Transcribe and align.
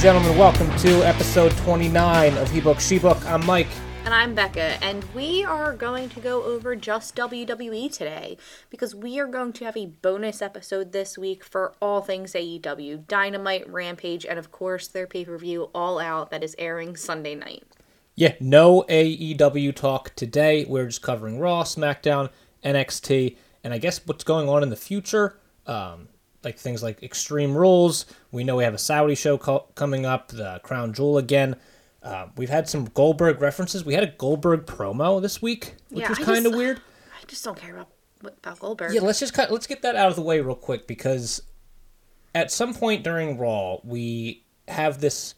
and 0.00 0.04
gentlemen, 0.04 0.38
welcome 0.38 0.74
to 0.78 1.06
episode 1.06 1.52
29 1.58 2.34
of 2.38 2.50
He 2.50 2.62
Book, 2.62 2.80
She 2.80 2.98
Book. 2.98 3.22
I'm 3.26 3.44
Mike. 3.44 3.66
And 4.06 4.14
I'm 4.14 4.34
Becca, 4.34 4.82
and 4.82 5.04
we 5.14 5.44
are 5.44 5.76
going 5.76 6.08
to 6.08 6.20
go 6.20 6.42
over 6.42 6.74
just 6.74 7.14
WWE 7.16 7.92
today 7.92 8.38
because 8.70 8.94
we 8.94 9.20
are 9.20 9.26
going 9.26 9.52
to 9.52 9.66
have 9.66 9.76
a 9.76 9.84
bonus 9.84 10.40
episode 10.40 10.92
this 10.92 11.18
week 11.18 11.44
for 11.44 11.74
all 11.82 12.00
things 12.00 12.32
AEW 12.32 13.06
Dynamite, 13.08 13.68
Rampage, 13.68 14.24
and 14.24 14.38
of 14.38 14.50
course 14.50 14.88
their 14.88 15.06
pay 15.06 15.26
per 15.26 15.36
view 15.36 15.64
All 15.74 15.98
Out 15.98 16.30
that 16.30 16.42
is 16.42 16.56
airing 16.56 16.96
Sunday 16.96 17.34
night. 17.34 17.64
Yeah, 18.14 18.36
no 18.40 18.86
AEW 18.88 19.74
talk 19.74 20.14
today. 20.16 20.64
We're 20.64 20.86
just 20.86 21.02
covering 21.02 21.38
Raw, 21.38 21.64
SmackDown, 21.64 22.30
NXT, 22.64 23.36
and 23.62 23.74
I 23.74 23.78
guess 23.78 24.00
what's 24.06 24.24
going 24.24 24.48
on 24.48 24.62
in 24.62 24.70
the 24.70 24.76
future. 24.76 25.38
Um, 25.66 26.08
like 26.44 26.58
things 26.58 26.82
like 26.82 27.02
Extreme 27.02 27.56
Rules. 27.56 28.06
We 28.30 28.44
know 28.44 28.56
we 28.56 28.64
have 28.64 28.74
a 28.74 28.78
Saudi 28.78 29.14
show 29.14 29.38
co- 29.38 29.66
coming 29.74 30.06
up, 30.06 30.28
the 30.28 30.60
Crown 30.62 30.92
Jewel 30.92 31.18
again. 31.18 31.56
Uh, 32.02 32.28
we've 32.36 32.48
had 32.48 32.68
some 32.68 32.86
Goldberg 32.86 33.40
references. 33.40 33.84
We 33.84 33.94
had 33.94 34.02
a 34.04 34.14
Goldberg 34.16 34.64
promo 34.66 35.20
this 35.20 35.42
week, 35.42 35.74
which 35.90 36.02
Yeah, 36.02 36.08
was 36.08 36.18
kind 36.18 36.46
of 36.46 36.54
weird. 36.54 36.80
I 37.20 37.24
just 37.26 37.44
don't 37.44 37.58
care 37.58 37.74
about 37.74 37.88
about 38.42 38.58
Goldberg. 38.58 38.92
Yeah, 38.94 39.00
let's 39.00 39.18
just 39.20 39.32
cut, 39.34 39.50
let's 39.50 39.66
get 39.66 39.82
that 39.82 39.96
out 39.96 40.08
of 40.08 40.16
the 40.16 40.22
way 40.22 40.40
real 40.40 40.54
quick 40.54 40.86
because 40.86 41.42
at 42.34 42.50
some 42.50 42.74
point 42.74 43.02
during 43.02 43.38
Raw, 43.38 43.78
we 43.82 44.44
have 44.68 45.00
this 45.00 45.34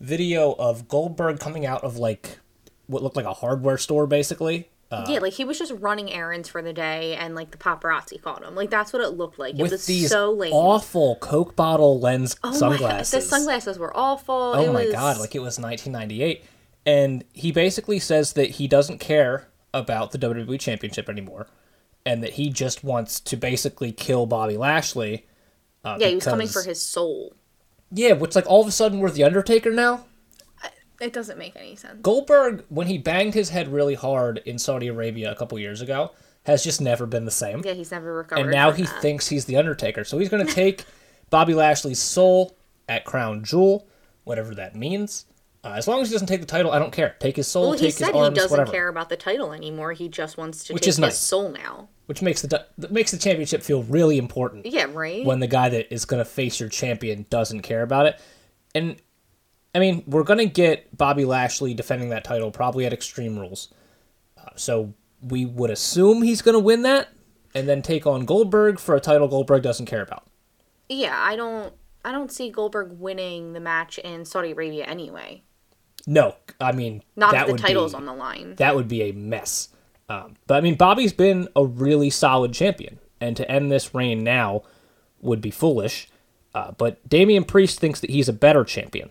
video 0.00 0.52
of 0.52 0.88
Goldberg 0.88 1.40
coming 1.40 1.66
out 1.66 1.82
of 1.84 1.96
like 1.96 2.38
what 2.86 3.02
looked 3.02 3.16
like 3.16 3.24
a 3.26 3.34
hardware 3.34 3.78
store, 3.78 4.06
basically. 4.06 4.70
Uh, 4.90 5.04
yeah, 5.08 5.18
like 5.18 5.34
he 5.34 5.44
was 5.44 5.58
just 5.58 5.72
running 5.72 6.10
errands 6.10 6.48
for 6.48 6.62
the 6.62 6.72
day, 6.72 7.14
and 7.14 7.34
like 7.34 7.50
the 7.50 7.58
paparazzi 7.58 8.20
caught 8.22 8.42
him. 8.42 8.54
Like 8.54 8.70
that's 8.70 8.92
what 8.92 9.02
it 9.02 9.10
looked 9.10 9.38
like. 9.38 9.54
It 9.54 9.62
was 9.62 9.86
these 9.86 10.08
so 10.08 10.32
lame. 10.32 10.52
awful 10.52 11.16
Coke 11.16 11.54
bottle 11.54 12.00
lens 12.00 12.36
Oh 12.42 12.50
my 12.50 12.56
sunglasses. 12.56 13.10
The 13.10 13.20
sunglasses 13.20 13.78
were 13.78 13.94
awful. 13.94 14.52
Oh 14.54 14.62
it 14.62 14.72
my 14.72 14.84
was... 14.84 14.92
god, 14.92 15.18
like 15.18 15.34
it 15.34 15.40
was 15.40 15.58
1998. 15.58 16.42
And 16.86 17.24
he 17.34 17.52
basically 17.52 17.98
says 17.98 18.32
that 18.32 18.52
he 18.52 18.66
doesn't 18.66 18.98
care 18.98 19.48
about 19.74 20.12
the 20.12 20.18
WWE 20.18 20.58
Championship 20.58 21.10
anymore 21.10 21.46
and 22.06 22.22
that 22.22 22.34
he 22.34 22.48
just 22.48 22.82
wants 22.82 23.20
to 23.20 23.36
basically 23.36 23.92
kill 23.92 24.24
Bobby 24.24 24.56
Lashley. 24.56 25.26
Uh, 25.84 25.98
yeah, 26.00 26.08
he 26.08 26.14
was 26.14 26.24
coming 26.24 26.48
for 26.48 26.62
his 26.62 26.80
soul. 26.80 27.34
Yeah, 27.90 28.12
which 28.12 28.34
like 28.34 28.46
all 28.46 28.62
of 28.62 28.66
a 28.66 28.72
sudden 28.72 29.00
we're 29.00 29.10
the 29.10 29.24
Undertaker 29.24 29.70
now? 29.70 30.06
It 31.00 31.12
doesn't 31.12 31.38
make 31.38 31.54
any 31.56 31.76
sense. 31.76 32.00
Goldberg, 32.02 32.64
when 32.68 32.86
he 32.88 32.98
banged 32.98 33.34
his 33.34 33.50
head 33.50 33.68
really 33.68 33.94
hard 33.94 34.38
in 34.44 34.58
Saudi 34.58 34.88
Arabia 34.88 35.30
a 35.30 35.36
couple 35.36 35.58
years 35.58 35.80
ago, 35.80 36.12
has 36.44 36.64
just 36.64 36.80
never 36.80 37.06
been 37.06 37.24
the 37.24 37.30
same. 37.30 37.62
Yeah, 37.64 37.74
he's 37.74 37.90
never 37.90 38.12
recovered. 38.14 38.42
and 38.42 38.50
now 38.50 38.70
from 38.70 38.78
he 38.78 38.84
that. 38.86 39.00
thinks 39.02 39.28
he's 39.28 39.44
the 39.44 39.56
Undertaker. 39.56 40.04
So 40.04 40.18
he's 40.18 40.28
going 40.28 40.46
to 40.46 40.52
take 40.52 40.84
Bobby 41.30 41.54
Lashley's 41.54 42.00
soul 42.00 42.56
at 42.88 43.04
Crown 43.04 43.44
Jewel, 43.44 43.86
whatever 44.24 44.54
that 44.54 44.74
means. 44.74 45.26
Uh, 45.64 45.72
as 45.76 45.86
long 45.88 46.00
as 46.00 46.08
he 46.08 46.12
doesn't 46.14 46.28
take 46.28 46.40
the 46.40 46.46
title, 46.46 46.70
I 46.72 46.78
don't 46.78 46.92
care. 46.92 47.16
Take 47.18 47.36
his 47.36 47.48
soul, 47.48 47.64
Well, 47.70 47.72
he 47.72 47.86
take 47.86 47.94
said 47.94 48.06
his 48.08 48.14
he 48.14 48.20
arms, 48.20 48.36
doesn't 48.36 48.50
whatever. 48.50 48.70
care 48.72 48.88
about 48.88 49.08
the 49.08 49.16
title 49.16 49.52
anymore. 49.52 49.92
He 49.92 50.08
just 50.08 50.38
wants 50.38 50.64
to 50.64 50.72
Which 50.72 50.82
take 50.84 50.88
is 50.88 50.94
his 50.96 51.00
nice. 51.00 51.18
soul 51.18 51.50
now. 51.50 51.88
Which 52.06 52.22
makes 52.22 52.40
the 52.42 52.64
makes 52.90 53.10
the 53.10 53.18
championship 53.18 53.62
feel 53.62 53.82
really 53.82 54.16
important 54.16 54.64
Yeah, 54.66 54.86
right. 54.90 55.26
when 55.26 55.40
the 55.40 55.46
guy 55.46 55.68
that 55.68 55.92
is 55.92 56.06
going 56.06 56.18
to 56.20 56.24
face 56.24 56.58
your 56.58 56.68
champion 56.70 57.26
doesn't 57.28 57.60
care 57.62 57.82
about 57.82 58.06
it. 58.06 58.18
And 58.74 58.96
I 59.74 59.78
mean, 59.78 60.02
we're 60.06 60.24
going 60.24 60.38
to 60.38 60.46
get 60.46 60.96
Bobby 60.96 61.24
Lashley 61.24 61.74
defending 61.74 62.08
that 62.10 62.24
title 62.24 62.50
probably 62.50 62.86
at 62.86 62.92
Extreme 62.92 63.38
Rules. 63.38 63.68
Uh, 64.36 64.50
so 64.56 64.94
we 65.20 65.44
would 65.44 65.70
assume 65.70 66.22
he's 66.22 66.42
going 66.42 66.54
to 66.54 66.60
win 66.60 66.82
that 66.82 67.08
and 67.54 67.68
then 67.68 67.82
take 67.82 68.06
on 68.06 68.24
Goldberg 68.24 68.78
for 68.78 68.94
a 68.94 69.00
title 69.00 69.28
Goldberg 69.28 69.62
doesn't 69.62 69.86
care 69.86 70.02
about. 70.02 70.26
yeah, 70.88 71.16
I 71.18 71.36
don't. 71.36 71.72
I 72.04 72.12
don't 72.12 72.30
see 72.30 72.48
Goldberg 72.48 72.92
winning 72.98 73.52
the 73.52 73.60
match 73.60 73.98
in 73.98 74.24
Saudi 74.24 74.52
Arabia 74.52 74.84
anyway. 74.84 75.42
No, 76.06 76.36
I 76.60 76.72
mean 76.72 77.02
Not 77.16 77.32
that 77.32 77.48
if 77.48 77.56
the 77.56 77.62
title's 77.62 77.92
be, 77.92 77.96
on 77.96 78.06
the 78.06 78.14
line. 78.14 78.54
That 78.54 78.76
would 78.76 78.88
be 78.88 79.02
a 79.02 79.12
mess. 79.12 79.68
Um, 80.08 80.36
but 80.46 80.54
I 80.54 80.60
mean, 80.60 80.76
Bobby's 80.76 81.12
been 81.12 81.48
a 81.54 81.64
really 81.64 82.08
solid 82.08 82.54
champion, 82.54 82.98
and 83.20 83.36
to 83.36 83.50
end 83.50 83.70
this 83.70 83.94
reign 83.94 84.24
now 84.24 84.62
would 85.20 85.40
be 85.40 85.50
foolish. 85.50 86.08
Uh, 86.54 86.70
but 86.72 87.06
Damian 87.06 87.44
Priest 87.44 87.78
thinks 87.78 88.00
that 88.00 88.10
he's 88.10 88.28
a 88.28 88.32
better 88.32 88.64
champion 88.64 89.10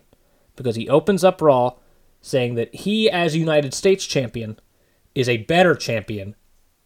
because 0.58 0.76
he 0.76 0.88
opens 0.88 1.24
up 1.24 1.40
Raw 1.40 1.74
saying 2.20 2.54
that 2.56 2.74
he, 2.74 3.08
as 3.10 3.34
United 3.36 3.72
States 3.72 4.04
champion, 4.04 4.58
is 5.14 5.28
a 5.28 5.38
better 5.38 5.74
champion 5.74 6.34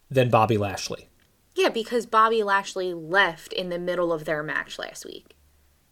than 0.09 0.29
Bobby 0.29 0.57
Lashley, 0.57 1.09
Yeah, 1.55 1.69
because 1.69 2.05
Bobby 2.05 2.43
Lashley 2.43 2.93
left 2.93 3.51
in 3.51 3.69
the 3.69 3.79
middle 3.79 4.13
of 4.13 4.25
their 4.25 4.43
match 4.43 4.77
last 4.79 5.05
week. 5.05 5.35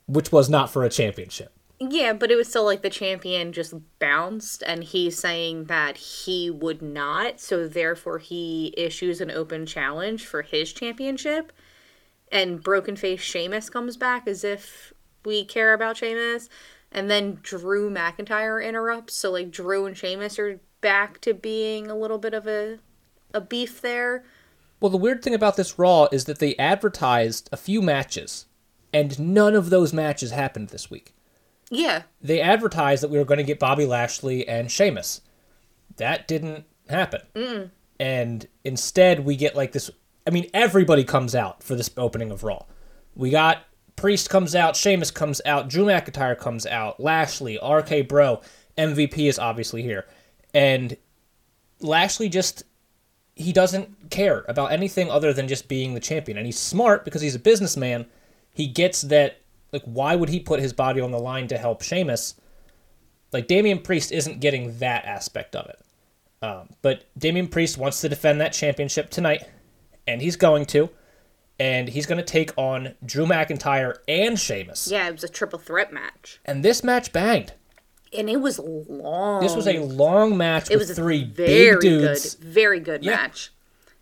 which 0.08 0.32
was 0.32 0.50
not 0.50 0.70
for 0.70 0.84
a 0.84 0.90
championship. 0.90 1.52
Yeah, 1.80 2.14
but 2.14 2.30
it 2.30 2.36
was 2.36 2.48
still 2.48 2.66
like 2.66 2.84
the 2.84 2.90
champion 2.92 3.54
just 3.54 3.74
bounced, 3.98 4.62
and 4.68 4.84
he's 4.84 5.18
saying 5.18 5.66
that 5.66 5.98
he 5.98 6.52
would 6.52 6.82
not, 6.82 7.40
so 7.40 7.68
therefore 7.68 8.20
he 8.20 8.74
issues 8.78 9.20
an 9.22 9.32
open 9.32 9.66
challenge 9.66 10.26
for 10.26 10.44
his 10.44 10.72
championship. 10.74 11.52
And 12.32 12.62
Broken 12.62 12.96
Face 12.96 13.22
Sheamus 13.22 13.70
comes 13.72 13.98
back 13.98 14.28
as 14.28 14.44
if 14.44 14.94
we 15.26 15.44
care 15.44 15.74
about 15.74 15.98
Sheamus. 15.98 16.50
And 16.92 17.10
then 17.10 17.40
Drew 17.42 17.90
McIntyre 17.90 18.64
interrupts, 18.64 19.16
so 19.16 19.32
like 19.32 19.52
Drew 19.52 19.86
and 19.86 19.98
Sheamus 19.98 20.38
are 20.38 20.60
back 20.82 21.22
to 21.22 21.34
being 21.34 21.90
a 21.90 21.96
little 21.96 22.18
bit 22.18 22.34
of 22.34 22.48
a 22.48 22.80
a 23.34 23.42
beef 23.42 23.82
there. 23.82 24.24
Well, 24.80 24.90
the 24.90 24.98
weird 24.98 25.24
thing 25.24 25.34
about 25.34 25.56
this 25.56 25.78
Raw 25.78 26.08
is 26.12 26.26
that 26.26 26.40
they 26.40 26.56
advertised 26.58 27.50
a 27.52 27.58
few 27.58 27.82
matches, 27.82 28.46
and 28.92 29.18
none 29.20 29.56
of 29.56 29.70
those 29.70 29.94
matches 29.94 30.32
happened 30.32 30.70
this 30.70 30.90
week. 30.90 31.14
Yeah, 31.70 32.04
they 32.22 32.42
advertised 32.42 33.04
that 33.04 33.10
we 33.10 33.18
were 33.18 33.26
going 33.26 33.38
to 33.38 33.44
get 33.44 33.60
Bobby 33.60 33.86
Lashley 33.86 34.48
and 34.48 34.70
Sheamus. 34.70 35.22
That 35.98 36.28
didn't 36.28 36.66
happen. 36.90 37.72
And 38.00 38.48
instead, 38.64 39.24
we 39.24 39.36
get 39.36 39.56
like 39.56 39.72
this. 39.72 39.90
I 40.26 40.32
mean, 40.32 40.50
everybody 40.54 41.04
comes 41.04 41.36
out 41.36 41.64
for 41.64 41.76
this 41.76 41.92
opening 41.96 42.32
of 42.32 42.44
Raw. 42.44 42.66
We 43.16 43.30
got 43.30 43.64
Priest 43.96 44.30
comes 44.30 44.56
out, 44.56 44.76
Sheamus 44.76 45.12
comes 45.12 45.42
out, 45.46 45.70
Drew 45.70 45.86
McIntyre 45.86 46.38
comes 46.38 46.66
out, 46.66 47.00
Lashley, 47.00 47.60
RK 47.64 48.08
Bro, 48.08 48.42
MVP 48.78 49.28
is 49.30 49.40
obviously 49.40 49.82
here. 49.82 50.06
And 50.54 50.98
Lashley 51.80 52.30
just. 52.30 52.64
He 53.34 53.54
doesn't 53.54 54.12
care 54.12 54.44
about 54.50 54.74
anything 54.74 55.10
other 55.10 55.34
than 55.34 55.48
just 55.48 55.68
being 55.68 55.94
the 55.94 56.02
champion. 56.02 56.38
And 56.38 56.46
he's 56.46 56.60
smart 56.60 57.06
because 57.06 57.22
he's 57.22 57.34
a 57.34 57.40
businessman. 57.40 58.06
He 58.54 58.68
gets 58.68 59.02
that 59.04 59.42
like 59.72 59.84
why 59.84 60.16
would 60.16 60.30
he 60.30 60.40
put 60.40 60.60
his 60.60 60.74
body 60.74 61.02
on 61.02 61.12
the 61.12 61.20
line 61.20 61.48
to 61.48 61.58
help 61.58 61.82
Sheamus? 61.82 62.36
Like 63.32 63.48
Damian 63.48 63.80
Priest 63.80 64.12
isn't 64.12 64.42
getting 64.42 64.78
that 64.80 65.06
aspect 65.06 65.56
of 65.56 65.68
it. 65.68 65.80
Um, 66.42 66.70
but 66.82 67.06
Damian 67.18 67.48
Priest 67.48 67.78
wants 67.78 68.02
to 68.02 68.10
defend 68.10 68.42
that 68.42 68.52
championship 68.52 69.10
tonight, 69.10 69.48
and 70.08 70.22
he's 70.22 70.36
going 70.36 70.66
to. 70.68 70.90
And 71.62 71.88
he's 71.90 72.08
going 72.08 72.18
to 72.18 72.24
take 72.24 72.52
on 72.58 72.96
Drew 73.06 73.26
McIntyre 73.28 73.98
and 74.08 74.40
Sheamus. 74.40 74.90
yeah, 74.90 75.08
it 75.08 75.12
was 75.12 75.24
a 75.24 75.30
triple 75.30 75.60
threat 75.60 75.94
match, 75.94 76.40
And 76.44 76.66
this 76.66 76.84
match 76.84 77.14
banged. 77.14 77.54
and 78.18 78.30
it 78.30 78.38
was 78.42 78.58
long. 78.58 79.42
This 79.42 79.56
was 79.56 79.68
a 79.68 79.80
long 79.80 80.36
match 80.38 80.72
It 80.72 80.78
with 80.80 80.90
was 80.90 80.98
three 80.98 81.24
very 81.24 81.76
big 81.76 81.80
dudes. 81.82 82.36
good, 82.36 82.44
very 82.44 82.80
good 82.80 83.04
Yeah. 83.04 83.12
match. 83.18 83.52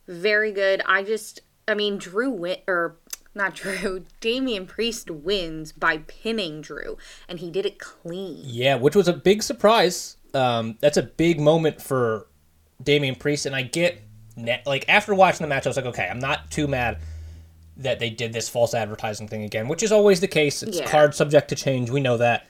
Very 0.08 0.52
good. 0.54 0.82
I 0.88 1.04
just, 1.04 1.42
I 1.68 1.74
mean, 1.74 1.98
Drew 1.98 2.30
win 2.30 2.58
or 2.68 2.96
not 3.36 3.56
Drew. 3.56 4.06
Damian 4.22 4.66
Priest 4.66 5.12
wins 5.12 5.72
by 5.74 5.98
pinning 6.08 6.62
Drew, 6.62 6.98
and 7.28 7.40
he 7.40 7.52
did 7.52 7.66
it 7.66 7.78
clean. 7.78 8.42
Yeah, 8.46 8.76
which 8.76 8.96
was 8.96 9.08
a 9.10 9.14
big 9.14 9.44
surprise. 9.44 10.16
Um, 10.34 10.78
that's 10.80 10.98
a 10.98 11.04
big 11.04 11.40
moment 11.40 11.82
for 11.82 12.28
Damian 12.82 13.16
Priest, 13.16 13.46
and 13.46 13.54
I 13.56 13.64
get 13.64 14.00
like 14.66 14.86
after 14.88 15.14
watching 15.14 15.44
the 15.44 15.48
match, 15.50 15.66
I 15.66 15.70
was 15.70 15.76
like, 15.78 15.86
okay, 15.88 16.08
I'm 16.10 16.20
not 16.20 16.50
too 16.50 16.66
mad 16.68 16.98
that 17.80 17.98
they 18.00 18.10
did 18.10 18.34
this 18.34 18.48
false 18.50 18.74
advertising 18.74 19.28
thing 19.28 19.44
again, 19.44 19.68
which 19.68 19.82
is 19.82 19.92
always 19.92 20.20
the 20.20 20.28
case. 20.28 20.62
It's 20.62 20.80
Yeah. 20.80 20.86
card 20.86 21.16
subject 21.16 21.48
to 21.50 21.56
change. 21.56 21.90
We 21.90 22.02
know 22.02 22.18
that. 22.18 22.46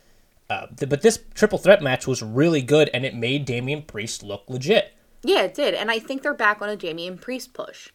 Uh, 0.49 0.65
th- 0.75 0.89
but 0.89 1.01
this 1.03 1.19
triple 1.35 1.59
threat 1.59 1.81
match 1.83 2.07
was 2.07 2.21
really 2.23 2.61
good, 2.63 2.89
and 2.93 3.05
it 3.05 3.13
made 3.15 3.45
Damian 3.45 3.83
Priest 3.83 4.23
look 4.23 4.43
legit. 4.49 4.93
Yeah, 5.23 5.43
it 5.43 5.53
did, 5.53 5.75
and 5.75 5.91
I 5.91 5.99
think 5.99 6.23
they're 6.23 6.33
back 6.33 6.61
on 6.61 6.69
a 6.69 6.75
Damian 6.75 7.17
Priest 7.19 7.53
push. 7.53 7.89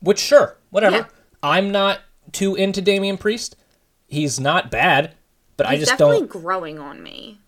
Which, 0.00 0.20
sure, 0.20 0.58
whatever. 0.70 0.96
Yeah. 0.96 1.04
I'm 1.42 1.72
not 1.72 2.00
too 2.32 2.54
into 2.54 2.80
Damian 2.80 3.16
Priest. 3.18 3.56
He's 4.06 4.38
not 4.38 4.70
bad, 4.70 5.14
but 5.56 5.66
I 5.66 5.76
just 5.76 5.98
don't 5.98 6.12
Definitely 6.12 6.40
growing 6.40 6.78
on 6.78 7.02
me. 7.02 7.40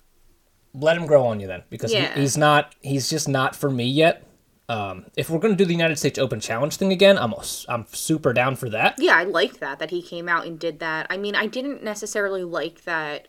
let 0.74 0.96
him 0.96 1.06
grow 1.06 1.24
on 1.26 1.38
you 1.38 1.46
then 1.46 1.62
because 1.70 1.92
he- 1.92 2.00
he's 2.20 2.36
not 2.36 2.74
he's 2.82 3.08
just 3.08 3.28
not 3.28 3.54
for 3.54 3.70
me 3.70 3.84
yet. 3.86 4.25
Um, 4.68 5.06
if 5.16 5.30
we're 5.30 5.38
gonna 5.38 5.54
do 5.54 5.64
the 5.64 5.72
United 5.72 5.96
States 5.96 6.18
Open 6.18 6.40
Challenge 6.40 6.74
thing 6.74 6.92
again, 6.92 7.18
I'm 7.18 7.34
I'm 7.68 7.86
super 7.92 8.32
down 8.32 8.56
for 8.56 8.68
that. 8.70 8.96
Yeah, 8.98 9.16
I 9.16 9.24
like 9.24 9.60
that 9.60 9.78
that 9.78 9.90
he 9.90 10.02
came 10.02 10.28
out 10.28 10.46
and 10.46 10.58
did 10.58 10.80
that. 10.80 11.06
I 11.08 11.16
mean, 11.16 11.36
I 11.36 11.46
didn't 11.46 11.84
necessarily 11.84 12.42
like 12.42 12.82
that 12.84 13.28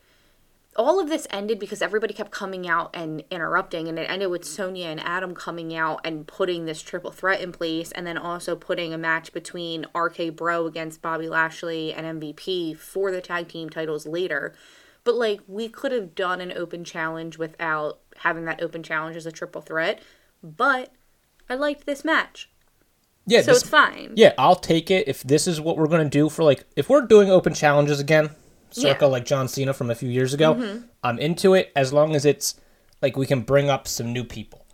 all 0.78 1.00
of 1.00 1.08
this 1.08 1.26
ended 1.30 1.58
because 1.58 1.82
everybody 1.82 2.14
kept 2.14 2.30
coming 2.30 2.68
out 2.68 2.94
and 2.94 3.24
interrupting 3.32 3.88
and 3.88 3.98
it 3.98 4.08
ended 4.08 4.30
with 4.30 4.44
Sonya 4.44 4.86
and 4.86 5.00
Adam 5.00 5.34
coming 5.34 5.74
out 5.74 6.00
and 6.04 6.26
putting 6.26 6.64
this 6.64 6.80
triple 6.80 7.10
threat 7.10 7.40
in 7.40 7.50
place 7.50 7.90
and 7.90 8.06
then 8.06 8.16
also 8.16 8.54
putting 8.54 8.94
a 8.94 8.98
match 8.98 9.32
between 9.32 9.86
RK 9.92 10.36
Bro 10.36 10.66
against 10.66 11.02
Bobby 11.02 11.28
Lashley 11.28 11.92
and 11.92 12.20
MVP 12.20 12.76
for 12.76 13.10
the 13.10 13.20
tag 13.20 13.48
team 13.48 13.68
titles 13.68 14.06
later. 14.06 14.54
But 15.02 15.16
like 15.16 15.40
we 15.48 15.68
could 15.68 15.90
have 15.90 16.14
done 16.14 16.40
an 16.40 16.52
open 16.52 16.84
challenge 16.84 17.38
without 17.38 17.98
having 18.18 18.44
that 18.44 18.62
open 18.62 18.84
challenge 18.84 19.16
as 19.16 19.26
a 19.26 19.32
triple 19.32 19.62
threat. 19.62 20.00
But 20.44 20.92
I 21.48 21.54
liked 21.54 21.86
this 21.86 22.04
match. 22.04 22.48
Yeah, 23.26 23.40
So 23.42 23.52
this- 23.52 23.62
it's 23.62 23.70
fine. 23.70 24.12
Yeah, 24.16 24.32
I'll 24.38 24.56
take 24.56 24.90
it 24.90 25.06
if 25.08 25.22
this 25.22 25.46
is 25.46 25.60
what 25.60 25.76
we're 25.76 25.86
gonna 25.88 26.08
do 26.08 26.28
for 26.28 26.42
like 26.44 26.64
if 26.76 26.88
we're 26.88 27.02
doing 27.06 27.30
open 27.30 27.52
challenges 27.54 28.00
again, 28.00 28.30
circa 28.70 28.86
Yeah. 28.88 28.94
Mm-hmm. 28.94 29.12
like 29.12 29.24
John 29.26 29.48
Cena 29.48 29.72
from 29.74 29.90
a 29.90 29.94
few 29.94 30.08
years 30.08 30.32
ago. 30.34 30.80
I'm 31.02 31.18
into 31.18 31.54
it 31.54 31.70
as 31.76 31.92
long 31.92 32.14
as 32.14 32.24
it's 32.24 32.54
like 33.02 33.16
we 33.16 33.26
can 33.26 33.42
bring 33.42 33.68
up 33.70 33.86
some 33.86 34.12
new 34.12 34.24
people. 34.24 34.64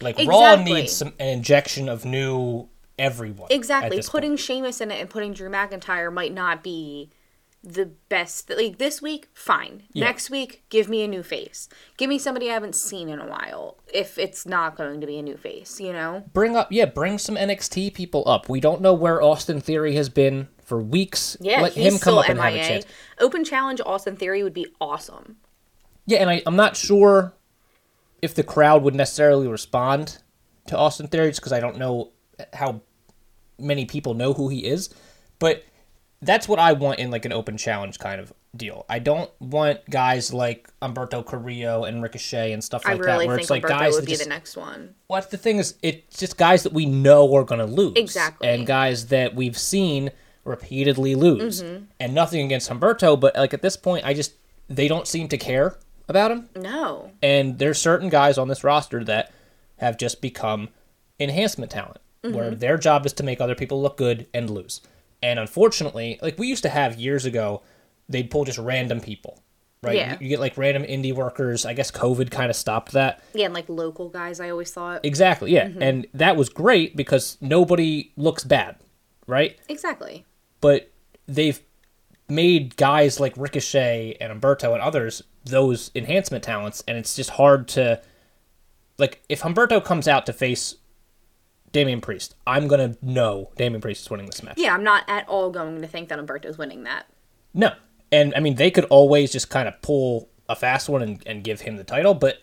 Like 0.00 0.16
Raw 0.26 0.56
needs 0.56 0.92
some 0.92 1.12
an 1.18 1.28
injection 1.28 1.88
of 1.88 2.04
new 2.04 2.68
everyone. 2.98 3.48
Exactly. 3.50 4.00
Putting 4.02 4.30
point. 4.30 4.40
Sheamus 4.40 4.80
in 4.80 4.90
it 4.90 5.00
and 5.00 5.08
putting 5.10 5.32
Drew 5.32 5.48
McIntyre 5.50 6.12
might 6.12 6.32
not 6.32 6.62
be 6.62 7.10
the 7.62 7.86
best. 8.08 8.50
Like 8.50 8.78
this 8.78 9.02
week, 9.02 9.28
fine. 9.34 9.84
Yeah. 9.92 10.04
Next 10.04 10.30
week, 10.30 10.64
give 10.68 10.88
me 10.88 11.02
a 11.02 11.08
new 11.08 11.22
face. 11.22 11.68
Give 11.96 12.08
me 12.08 12.18
somebody 12.18 12.50
I 12.50 12.54
haven't 12.54 12.74
seen 12.74 13.08
in 13.08 13.18
a 13.18 13.26
while. 13.26 13.78
If 13.92 14.18
it's 14.18 14.46
not 14.46 14.76
going 14.76 15.00
to 15.00 15.06
be 15.06 15.18
a 15.18 15.22
new 15.22 15.36
face, 15.36 15.80
you 15.80 15.92
know. 15.92 16.24
bring 16.32 16.56
up 16.56 16.68
yeah, 16.70 16.86
bring 16.86 17.18
some 17.18 17.36
NXT 17.36 17.94
people 17.94 18.22
up. 18.26 18.48
We 18.48 18.60
don't 18.60 18.80
know 18.80 18.94
where 18.94 19.22
Austin 19.22 19.60
Theory 19.60 19.94
has 19.96 20.08
been 20.08 20.48
for 20.62 20.80
weeks. 20.80 21.36
Yeah, 21.40 21.62
Let 21.62 21.72
him 21.74 21.98
come 21.98 22.18
up 22.18 22.28
and 22.28 22.38
have 22.38 22.54
a 22.54 22.58
chance. 22.58 22.86
Open 23.18 23.44
challenge 23.44 23.80
Austin 23.84 24.16
Theory 24.16 24.42
would 24.42 24.54
be 24.54 24.66
awesome. 24.80 25.36
Yeah, 26.06 26.18
and 26.18 26.30
I, 26.30 26.42
I'm 26.46 26.56
not 26.56 26.76
sure 26.76 27.34
if 28.22 28.34
the 28.34 28.42
crowd 28.42 28.82
would 28.82 28.94
necessarily 28.94 29.46
respond 29.46 30.18
to 30.66 30.76
Austin 30.76 31.08
Theory 31.08 31.28
just 31.28 31.40
because 31.40 31.52
I 31.52 31.60
don't 31.60 31.78
know 31.78 32.12
how 32.52 32.82
many 33.58 33.84
people 33.84 34.14
know 34.14 34.32
who 34.32 34.48
he 34.48 34.64
is. 34.64 34.90
But 35.38 35.64
that's 36.20 36.48
what 36.48 36.58
I 36.58 36.72
want 36.72 36.98
in 36.98 37.10
like 37.10 37.24
an 37.24 37.32
open 37.32 37.56
challenge 37.56 37.98
kind 37.98 38.20
of 38.20 38.32
deal. 38.56 38.84
I 38.88 38.98
don't 38.98 39.30
want 39.40 39.88
guys 39.88 40.32
like 40.32 40.68
Humberto 40.82 41.24
Carrillo 41.24 41.84
and 41.84 42.02
Ricochet 42.02 42.52
and 42.52 42.62
stuff 42.64 42.84
like 42.84 42.98
really 43.00 43.24
that 43.24 43.28
where 43.28 43.38
it's 43.38 43.50
like 43.50 43.62
Umberto 43.62 43.78
guys 43.84 43.94
would 43.94 44.04
be 44.06 44.12
just 44.12 44.24
the 44.24 44.28
next 44.28 44.56
one. 44.56 44.94
what 45.06 45.30
the 45.30 45.36
thing 45.36 45.58
is 45.58 45.74
it's 45.82 46.18
just 46.18 46.36
guys 46.36 46.62
that 46.64 46.72
we 46.72 46.86
know 46.86 47.32
are 47.36 47.44
going 47.44 47.60
to 47.60 47.66
lose 47.66 47.92
Exactly. 47.96 48.48
and 48.48 48.66
guys 48.66 49.06
that 49.08 49.34
we've 49.34 49.56
seen 49.58 50.10
repeatedly 50.44 51.14
lose 51.14 51.62
Mm-hmm. 51.62 51.84
and 52.00 52.14
nothing 52.14 52.44
against 52.44 52.70
humberto 52.70 53.20
but 53.20 53.36
like 53.36 53.52
at 53.52 53.60
this 53.60 53.76
point 53.76 54.04
i 54.06 54.14
just 54.14 54.32
they 54.68 54.88
don't 54.88 55.06
seem 55.06 55.28
to 55.28 55.36
care 55.36 55.76
about 56.08 56.30
him 56.30 56.48
No. 56.56 57.10
and 57.22 57.58
there's 57.58 57.78
certain 57.78 58.08
guys 58.08 58.38
on 58.38 58.48
this 58.48 58.64
roster 58.64 59.04
that 59.04 59.30
have 59.76 59.98
just 59.98 60.22
become 60.22 60.70
enhancement 61.20 61.70
talent 61.70 61.98
where 62.22 62.50
Mm-hmm. 62.50 62.58
their 62.60 62.76
job 62.78 63.04
is 63.06 63.12
to 63.14 63.22
make 63.22 63.40
other 63.40 63.54
people 63.54 63.80
look 63.82 63.96
good 63.98 64.26
and 64.34 64.48
lose 64.50 64.80
and 65.22 65.38
unfortunately 65.38 66.18
like 66.22 66.38
we 66.38 66.46
used 66.46 66.62
to 66.62 66.68
have 66.68 66.98
years 66.98 67.24
ago 67.24 67.62
they'd 68.08 68.30
pull 68.30 68.44
just 68.44 68.58
random 68.58 69.00
people 69.00 69.42
right 69.82 69.96
Yeah. 69.96 70.12
you, 70.12 70.18
you 70.22 70.28
get 70.28 70.40
like 70.40 70.56
random 70.56 70.82
indie 70.84 71.12
workers 71.14 71.64
i 71.66 71.72
guess 71.72 71.90
covid 71.90 72.30
kind 72.30 72.50
of 72.50 72.56
stopped 72.56 72.92
that 72.92 73.22
Yeah, 73.34 73.46
and 73.46 73.54
like 73.54 73.68
local 73.68 74.08
guys, 74.08 74.40
I 74.40 74.50
always 74.50 74.72
thought. 74.72 75.04
Exactly, 75.04 75.52
yeah. 75.52 75.66
Mm-hmm. 75.68 75.82
And 75.82 76.06
that 76.14 76.36
was 76.36 76.48
great 76.48 76.96
because 76.96 77.36
nobody 77.40 78.12
looks 78.16 78.42
bad, 78.44 78.76
right? 79.26 79.58
Exactly. 79.68 80.24
But 80.60 80.90
they've 81.26 81.60
made 82.28 82.76
guys 82.76 83.20
like 83.20 83.34
Ricochet 83.36 84.16
and 84.20 84.32
Humberto 84.32 84.72
and 84.72 84.82
others 84.82 85.22
those 85.44 85.90
enhancement 85.94 86.42
talents, 86.44 86.82
and 86.88 86.96
it's 86.98 87.14
just 87.16 87.30
hard 87.30 87.68
to. 87.68 88.00
Like, 88.98 89.22
if 89.28 89.42
Humberto 89.42 89.82
comes 89.84 90.08
out 90.08 90.26
to 90.26 90.32
face 90.32 90.74
Damian 91.72 92.00
Priest, 92.00 92.34
I'm 92.46 92.68
going 92.68 92.94
to 92.94 92.98
know 93.04 93.50
Damian 93.56 93.80
Priest 93.80 94.02
is 94.02 94.10
winning 94.10 94.26
this 94.26 94.42
match. 94.42 94.54
Yeah, 94.58 94.74
I'm 94.74 94.84
not 94.84 95.04
at 95.08 95.28
all 95.28 95.50
going 95.50 95.80
to 95.80 95.88
think 95.88 96.08
that 96.08 96.18
Humberto's 96.18 96.58
winning 96.58 96.84
that. 96.84 97.06
No. 97.54 97.72
And, 98.10 98.32
I 98.34 98.40
mean, 98.40 98.54
they 98.54 98.70
could 98.70 98.84
always 98.86 99.32
just 99.32 99.50
kind 99.50 99.68
of 99.68 99.80
pull 99.82 100.28
a 100.48 100.56
fast 100.56 100.88
one 100.88 101.02
and, 101.02 101.22
and 101.26 101.44
give 101.44 101.60
him 101.60 101.76
the 101.76 101.84
title, 101.84 102.14
but 102.14 102.42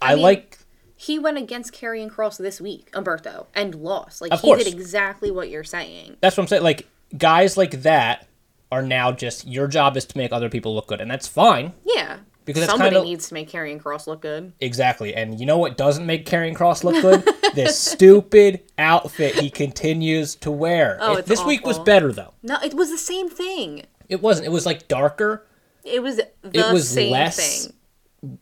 I, 0.00 0.14
mean- 0.14 0.22
like. 0.22 0.58
He 1.00 1.16
went 1.18 1.38
against 1.38 1.72
Karrion 1.72 2.10
Kross 2.10 2.38
this 2.38 2.60
week, 2.60 2.90
Humberto, 2.90 3.46
and 3.54 3.74
lost. 3.76 4.20
Like 4.20 4.32
he 4.32 4.38
course. 4.38 4.64
did 4.64 4.74
exactly 4.74 5.30
what 5.30 5.48
you're 5.48 5.62
saying. 5.62 6.16
That's 6.20 6.36
what 6.36 6.42
I'm 6.42 6.48
saying. 6.48 6.64
Like 6.64 6.88
guys 7.16 7.56
like 7.56 7.82
that 7.82 8.26
are 8.72 8.82
now 8.82 9.12
just 9.12 9.46
your 9.46 9.68
job 9.68 9.96
is 9.96 10.04
to 10.06 10.18
make 10.18 10.32
other 10.32 10.48
people 10.48 10.74
look 10.74 10.88
good, 10.88 11.00
and 11.00 11.08
that's 11.08 11.28
fine. 11.28 11.72
Yeah. 11.86 12.18
Because 12.48 12.64
somebody 12.66 12.96
kinda- 12.96 13.04
needs 13.08 13.28
to 13.28 13.34
make 13.34 13.50
Karrion 13.50 13.80
Kross 13.80 14.06
look 14.06 14.20
good. 14.22 14.52
Exactly. 14.60 15.14
And 15.14 15.38
you 15.38 15.46
know 15.46 15.58
what 15.58 15.76
doesn't 15.76 16.04
make 16.06 16.26
Karrion 16.26 16.56
Kross 16.56 16.82
look 16.82 17.00
good? 17.00 17.22
this 17.54 17.78
stupid 17.78 18.62
outfit 18.78 19.34
he 19.36 19.50
continues 19.50 20.34
to 20.36 20.50
wear. 20.50 20.96
Oh, 21.00 21.16
It- 21.16 21.26
this 21.26 21.44
week 21.44 21.66
was 21.66 21.78
better 21.78 22.10
though. 22.12 22.32
No, 22.42 22.56
it 22.64 22.74
was 22.74 22.90
the 22.90 22.98
same 22.98 23.28
thing. 23.28 23.84
It 24.08 24.22
wasn't. 24.22 24.46
It 24.46 24.50
was 24.50 24.64
like 24.66 24.88
darker. 24.88 25.46
It 25.84 26.02
was 26.02 26.16
the 26.16 26.28
It 26.52 26.72
was 26.72 26.88
same 26.88 27.12
less- 27.12 27.64
thing. 27.66 27.74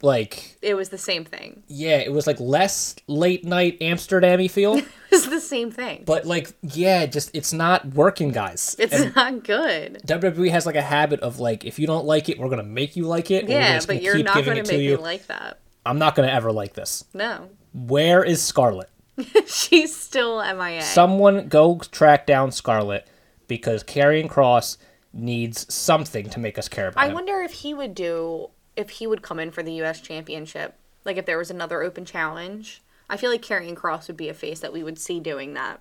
Like 0.02 0.56
It 0.62 0.74
was 0.74 0.88
the 0.88 0.98
same 0.98 1.24
thing. 1.24 1.62
yeah, 1.68 1.98
it 1.98 2.10
was 2.12 2.26
like 2.26 2.40
less 2.40 2.94
late 3.06 3.44
night 3.44 3.76
Amsterdam-y 3.80 4.48
feel. 4.48 4.80
It 5.08 5.20
was 5.22 5.30
the 5.30 5.40
same 5.40 5.70
thing. 5.70 6.02
but 6.04 6.26
like 6.26 6.50
yeah, 6.62 7.06
just 7.06 7.30
it's 7.32 7.52
not 7.52 7.86
working, 7.94 8.32
guys. 8.32 8.74
it's 8.78 8.92
And 8.92 9.14
not 9.14 9.44
good. 9.44 10.02
WWE 10.04 10.50
has 10.50 10.66
like 10.66 10.74
a 10.74 10.82
habit 10.82 11.20
of 11.20 11.38
like 11.38 11.64
if 11.64 11.78
you 11.78 11.86
don't 11.86 12.04
like 12.04 12.28
it, 12.28 12.38
we're 12.38 12.48
gonna 12.48 12.62
make 12.64 12.96
you 12.96 13.04
like 13.06 13.30
it. 13.30 13.48
Yeah, 13.48 13.78
but 13.78 13.86
gonna 13.88 14.00
you're 14.00 14.18
not 14.22 14.44
going 14.44 14.58
it 14.58 14.64
to 14.66 14.72
make 14.72 14.82
you. 14.82 14.96
me 14.96 15.02
like 15.02 15.26
that. 15.28 15.60
I'm 15.86 15.98
not 15.98 16.16
gonna 16.16 16.28
ever 16.28 16.50
like 16.52 16.74
this. 16.74 17.04
No. 17.14 17.48
Where 17.72 18.24
is 18.24 18.42
Scarlet? 18.42 18.90
She's 19.46 19.94
still 19.96 20.42
MIA. 20.42 20.82
Someone 20.82 21.48
go 21.48 21.78
track 21.78 22.26
down 22.26 22.50
Scarlet 22.50 23.06
because 23.46 23.84
Karrion 23.84 24.28
Kross 24.28 24.76
needs 25.12 25.72
something 25.72 26.28
to 26.30 26.40
make 26.40 26.58
us 26.58 26.68
care 26.68 26.88
about 26.88 27.02
I 27.02 27.08
him. 27.08 27.14
wonder 27.14 27.40
if 27.42 27.52
he 27.52 27.72
would 27.72 27.94
do 27.94 28.50
if 28.76 28.90
he 28.90 29.06
would 29.06 29.22
come 29.22 29.38
in 29.40 29.50
for 29.50 29.62
the 29.62 29.72
US 29.82 30.00
championship. 30.00 30.74
Like 31.04 31.16
if 31.16 31.26
there 31.26 31.38
was 31.38 31.50
another 31.50 31.82
open 31.82 32.04
challenge. 32.04 32.82
I 33.08 33.16
feel 33.16 33.30
like 33.30 33.42
Karrion 33.42 33.74
Kross 33.74 34.08
would 34.08 34.16
be 34.16 34.28
a 34.28 34.34
face 34.34 34.60
that 34.60 34.72
we 34.72 34.82
would 34.82 34.98
see 34.98 35.20
doing 35.20 35.54
that. 35.54 35.80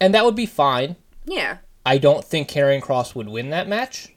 and 0.00 0.14
that 0.14 0.24
would 0.24 0.34
be 0.36 0.46
fine. 0.46 0.96
Yeah. 1.26 1.58
I 1.86 1.98
don't 1.98 2.24
think 2.24 2.48
Karrion 2.48 2.80
Kross 2.80 3.14
would 3.14 3.28
win 3.28 3.50
that 3.50 3.68
match. 3.68 4.08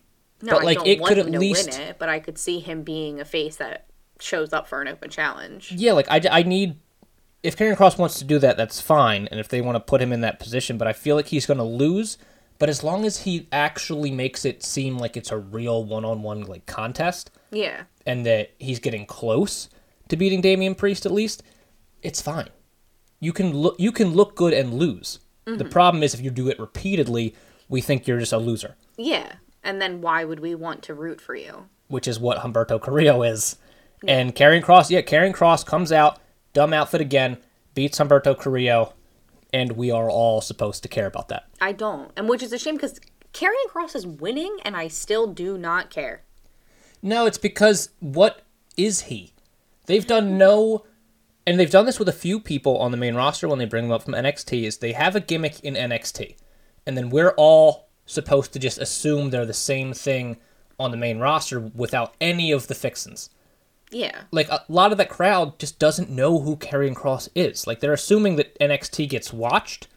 No, 0.42 0.54
But, 0.54 0.62
I 0.62 0.66
like, 0.66 0.78
don't 0.78 0.88
it 0.88 1.00
want 1.02 1.10
could 1.10 1.18
him 1.20 1.28
at 1.28 1.34
to 1.34 1.40
least- 1.40 1.70
win 1.72 1.82
it, 1.82 2.00
but 2.00 2.10
I 2.10 2.20
could 2.20 2.38
see 2.38 2.60
him 2.60 2.84
being 2.84 3.20
a 3.20 3.26
face 3.26 3.58
that 3.58 3.86
shows 4.20 4.54
up 4.54 4.68
for 4.68 4.82
an 4.82 4.88
open 4.88 5.10
challenge. 5.10 5.72
Yeah, 5.72 5.92
like 5.94 6.08
I, 6.10 6.22
I 6.32 6.44
need 6.44 6.78
if 7.44 7.56
Karrion 7.56 7.76
Kross 7.76 7.98
wants 7.98 8.18
to 8.20 8.26
do 8.26 8.40
that, 8.40 8.58
that's 8.58 8.82
fine, 8.82 9.28
and 9.30 9.40
if 9.40 9.48
they 9.50 9.62
want 9.62 9.76
to 9.76 9.80
put 9.80 10.02
him 10.02 10.12
in 10.12 10.22
that 10.22 10.40
position, 10.40 10.78
but 10.80 10.88
I 10.88 10.94
feel 10.94 11.16
like 11.16 11.28
he's 11.28 11.46
going 11.46 11.58
to 11.60 11.64
lose. 11.64 12.18
But 12.58 12.70
as 12.70 12.84
long 12.84 13.06
as 13.06 13.20
he 13.24 13.48
actually 13.52 14.10
makes 14.12 14.46
it 14.46 14.64
seem 14.64 14.98
like 14.98 15.16
it's 15.18 15.32
a 15.32 15.38
real 15.38 15.84
one-on-one 15.84 16.44
like 16.44 16.66
contest, 16.66 17.30
Yeah. 17.52 17.84
and 18.06 18.26
that 18.26 18.52
he's 18.60 18.80
getting 18.80 19.06
close 19.06 19.70
to 20.10 20.18
beating 20.18 20.42
Damian 20.42 20.76
Priest 20.76 21.06
at 21.06 21.12
least, 21.12 21.44
it's 22.02 22.22
fine. 22.22 22.50
You 23.20 23.34
can 23.34 23.54
look 23.54 23.76
you 23.80 23.92
can 23.92 24.14
look 24.14 24.36
good 24.36 24.54
and 24.54 24.74
lose. 24.74 25.20
The 25.46 25.52
mm-hmm. 25.52 25.70
problem 25.70 26.04
is 26.04 26.14
if 26.14 26.22
you 26.22 26.32
do 26.32 26.48
it 26.48 26.60
repeatedly, 26.60 27.36
we 27.70 27.82
think 27.82 28.08
you're 28.08 28.20
just 28.20 28.34
a 28.34 28.38
loser, 28.38 28.76
Yeah. 28.98 29.34
And 29.64 29.82
then 29.82 30.02
why 30.02 30.26
would 30.26 30.40
we 30.42 30.54
want 30.54 30.84
to 30.84 30.94
root 30.94 31.20
for 31.20 31.36
you? 31.36 31.70
which 31.88 32.08
is 32.08 32.20
what 32.20 32.40
Humberto 32.40 32.82
Carrillo 32.82 33.24
is. 33.24 33.58
And 34.08 34.36
Karrion 34.36 34.62
Kross, 34.62 34.90
yeah, 34.90 35.02
Karrion 35.02 35.34
Kross 35.34 35.66
comes 35.66 35.92
out, 35.92 36.20
dumb 36.54 36.74
outfit 36.74 37.02
again, 37.02 37.38
beats 37.74 37.98
Humberto 37.98 38.38
Carrillo, 38.38 38.94
and 39.54 39.74
we 39.74 39.90
are 39.90 40.10
all 40.10 40.42
supposed 40.42 40.84
to 40.84 40.90
care 40.90 41.08
about 41.08 41.30
that. 41.30 41.46
I 41.62 41.72
don't. 41.72 42.12
And 42.16 42.30
which 42.30 42.44
is 42.44 42.54
a 42.54 42.60
shame 42.60 42.76
because 42.76 43.00
Karrion 43.34 43.70
Kross 43.70 43.96
is 43.96 44.06
winning 44.06 44.58
and 44.64 44.76
I 44.76 44.88
still 44.88 45.28
do 45.28 45.58
not 45.58 45.90
care. 45.90 46.24
No, 47.06 47.28
it's 47.28 47.38
because 47.38 47.90
what 48.00 48.42
is 48.76 49.02
he? 49.02 49.32
They've 49.86 50.08
done 50.08 50.40
no, 50.40 50.86
and 51.46 51.60
they've 51.60 51.70
done 51.70 51.86
this 51.86 52.00
with 52.00 52.10
a 52.10 52.14
few 52.14 52.40
people 52.40 52.80
on 52.80 52.90
the 52.90 52.98
main 52.98 53.14
roster 53.14 53.48
when 53.48 53.60
they 53.60 53.66
bring 53.66 53.84
them 53.84 53.92
up 53.92 54.02
from 54.02 54.16
NXT. 54.16 54.64
Is 54.64 54.80
they 54.80 54.94
have 54.94 55.16
a 55.16 55.20
gimmick 55.20 55.60
in 55.60 55.76
NXT, 55.76 56.36
and 56.88 56.98
then 56.98 57.12
we're 57.12 57.36
all 57.38 57.90
supposed 58.08 58.54
to 58.54 58.60
just 58.60 58.80
assume 58.80 59.30
they're 59.30 59.46
the 59.46 59.54
same 59.54 59.94
thing 59.94 60.38
on 60.80 60.90
the 60.90 60.98
main 60.98 61.20
roster 61.20 61.60
without 61.60 62.16
any 62.20 62.52
of 62.52 62.66
the 62.66 62.74
fixins. 62.74 63.30
Yeah. 63.92 64.24
Like 64.32 64.50
a 64.50 64.64
lot 64.68 64.92
of 64.92 64.98
that 64.98 65.10
crowd 65.10 65.60
just 65.60 65.78
doesn't 65.78 66.10
know 66.10 66.40
who 66.40 66.58
Karrion 66.58 66.96
Kross 66.96 67.30
is. 67.36 67.68
Like 67.68 67.82
they're 67.82 67.94
assuming 67.94 68.38
that 68.38 68.58
NXT 68.58 69.10
gets 69.10 69.32
watched, 69.32 69.88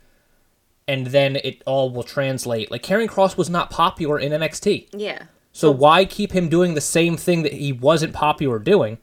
and 0.86 1.06
then 1.06 1.36
it 1.36 1.62
all 1.64 1.88
will 1.88 2.02
translate. 2.02 2.70
Like 2.70 2.82
Karrion 2.82 3.08
Kross 3.08 3.38
was 3.38 3.48
not 3.48 3.70
popular 3.70 4.18
in 4.18 4.32
NXT. 4.32 4.88
Yeah. 4.92 5.22
So 5.58 5.72
why 5.72 6.04
keep 6.04 6.30
him 6.30 6.48
doing 6.48 6.74
the 6.74 6.80
same 6.80 7.16
thing 7.16 7.42
that 7.42 7.52
he 7.52 7.72
wasn't 7.72 8.12
popular 8.12 8.60
doing 8.60 8.98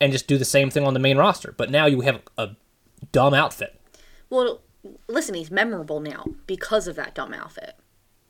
and 0.00 0.12
just 0.12 0.26
do 0.26 0.38
the 0.38 0.44
same 0.46 0.70
thing 0.70 0.86
on 0.86 0.94
the 0.94 0.98
main 0.98 1.18
roster? 1.18 1.52
But 1.54 1.70
now 1.70 1.84
you 1.84 2.00
have 2.00 2.22
a 2.38 2.56
dumb 3.12 3.34
outfit. 3.34 3.78
Well, 4.30 4.62
listen, 5.08 5.34
he's 5.34 5.50
memorable 5.50 6.00
now 6.00 6.24
because 6.46 6.88
of 6.88 6.96
that 6.96 7.14
dumb 7.14 7.34
outfit. 7.34 7.76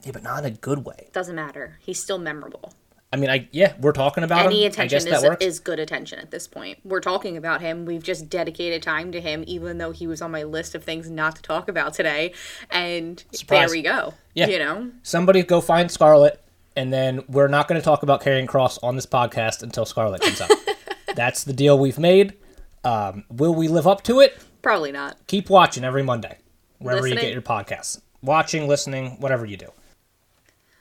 Yeah, 0.02 0.10
but 0.10 0.24
not 0.24 0.40
in 0.40 0.52
a 0.52 0.56
good 0.56 0.84
way. 0.84 1.10
Doesn't 1.12 1.36
matter. 1.36 1.78
He's 1.78 2.00
still 2.00 2.18
memorable. 2.18 2.74
I 3.12 3.16
mean, 3.16 3.30
I 3.30 3.48
yeah, 3.52 3.74
we're 3.80 3.92
talking 3.92 4.24
about 4.24 4.46
Any 4.46 4.64
him. 4.64 4.72
I 4.76 4.86
guess 4.88 5.04
attention 5.04 5.36
is, 5.40 5.54
is 5.54 5.60
good 5.60 5.78
attention 5.78 6.18
at 6.18 6.32
this 6.32 6.48
point. 6.48 6.80
We're 6.82 6.98
talking 6.98 7.36
about 7.36 7.60
him. 7.60 7.84
We've 7.84 8.02
just 8.02 8.28
dedicated 8.28 8.82
time 8.82 9.12
to 9.12 9.20
him, 9.20 9.44
even 9.46 9.78
though 9.78 9.92
he 9.92 10.08
was 10.08 10.20
on 10.20 10.32
my 10.32 10.42
list 10.42 10.74
of 10.74 10.82
things 10.82 11.08
not 11.08 11.36
to 11.36 11.42
talk 11.42 11.68
about 11.68 11.94
today. 11.94 12.34
And 12.68 13.22
Surprise. 13.30 13.68
there 13.68 13.76
we 13.76 13.82
go. 13.82 14.14
Yeah. 14.34 14.48
You 14.48 14.58
know? 14.58 14.90
Somebody 15.04 15.44
go 15.44 15.60
find 15.60 15.88
Scarlet 15.88 16.43
and 16.76 16.92
then 16.92 17.22
we're 17.28 17.48
not 17.48 17.68
going 17.68 17.80
to 17.80 17.84
talk 17.84 18.02
about 18.02 18.22
Karrion 18.22 18.46
Kross 18.46 18.78
on 18.82 18.96
this 18.96 19.06
podcast 19.06 19.62
until 19.62 19.84
Scarlet 19.84 20.22
comes 20.22 20.40
out. 20.40 20.50
That's 21.14 21.44
the 21.44 21.52
deal 21.52 21.78
we've 21.78 21.98
made. 21.98 22.34
Um, 22.82 23.24
will 23.30 23.54
we 23.54 23.68
live 23.68 23.86
up 23.86 24.02
to 24.04 24.20
it? 24.20 24.38
Probably 24.62 24.92
not. 24.92 25.18
Keep 25.26 25.50
watching 25.50 25.84
every 25.84 26.02
Monday, 26.02 26.38
wherever 26.78 27.06
you 27.06 27.14
get 27.14 27.32
your 27.32 27.42
podcasts. 27.42 28.00
Watching, 28.22 28.66
listening, 28.66 29.20
whatever 29.20 29.44
you 29.44 29.56
do. 29.56 29.68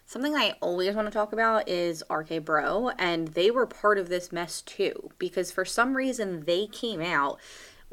Something 0.06 0.36
I 0.36 0.56
always 0.62 0.96
want 0.96 1.08
to 1.08 1.12
talk 1.12 1.34
about 1.34 1.68
is 1.68 2.04
RK 2.10 2.46
Bro, 2.46 2.92
and 3.00 3.30
they 3.30 3.50
were 3.50 3.66
part 3.66 3.98
of 3.98 4.10
this 4.10 4.32
mess 4.32 4.62
too, 4.62 5.10
because 5.18 5.52
for 5.52 5.66
some 5.66 5.98
reason 5.98 6.46
they 6.46 6.68
came 6.68 7.02
out. 7.02 7.40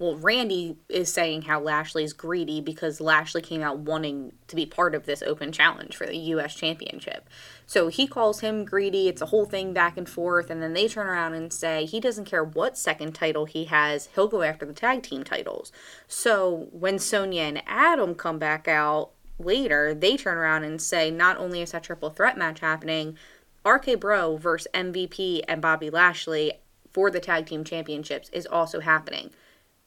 Well, 0.00 0.16
Randy 0.16 0.78
is 0.88 1.12
saying 1.12 1.42
how 1.42 1.60
Lashley's 1.60 2.14
greedy 2.14 2.62
because 2.62 3.02
Lashley 3.02 3.42
came 3.42 3.60
out 3.60 3.80
wanting 3.80 4.32
to 4.48 4.56
be 4.56 4.64
part 4.64 4.94
of 4.94 5.04
this 5.04 5.22
open 5.22 5.52
challenge 5.52 5.94
for 5.94 6.06
the 6.06 6.16
U.S. 6.16 6.54
Championship. 6.54 7.28
So 7.66 7.88
he 7.88 8.06
calls 8.06 8.40
him 8.40 8.64
greedy. 8.64 9.08
It's 9.08 9.20
a 9.20 9.26
whole 9.26 9.44
thing 9.44 9.74
back 9.74 9.98
and 9.98 10.08
forth, 10.08 10.48
and 10.48 10.62
then 10.62 10.72
they 10.72 10.88
turn 10.88 11.06
around 11.06 11.34
and 11.34 11.52
say 11.52 11.84
he 11.84 12.00
doesn't 12.00 12.24
care 12.24 12.42
what 12.42 12.78
second 12.78 13.14
title 13.14 13.44
he 13.44 13.66
has, 13.66 14.08
he'll 14.14 14.26
go 14.26 14.40
after 14.40 14.64
the 14.64 14.72
tag 14.72 15.02
team 15.02 15.22
titles. 15.22 15.70
So 16.08 16.68
when 16.72 16.98
Sonya 16.98 17.42
and 17.42 17.62
Adam 17.66 18.14
come 18.14 18.38
back 18.38 18.66
out 18.66 19.10
later, 19.38 19.92
they 19.92 20.16
turn 20.16 20.38
around 20.38 20.64
and 20.64 20.80
say 20.80 21.10
not 21.10 21.36
only 21.36 21.60
is 21.60 21.72
that 21.72 21.84
triple 21.84 22.08
threat 22.08 22.38
match 22.38 22.60
happening, 22.60 23.18
RK 23.66 24.00
Bro 24.00 24.38
versus 24.38 24.66
MVP 24.72 25.42
and 25.46 25.60
Bobby 25.60 25.90
Lashley 25.90 26.54
for 26.90 27.10
the 27.10 27.20
tag 27.20 27.44
team 27.44 27.64
championships 27.64 28.30
is 28.30 28.46
also 28.46 28.80
happening. 28.80 29.30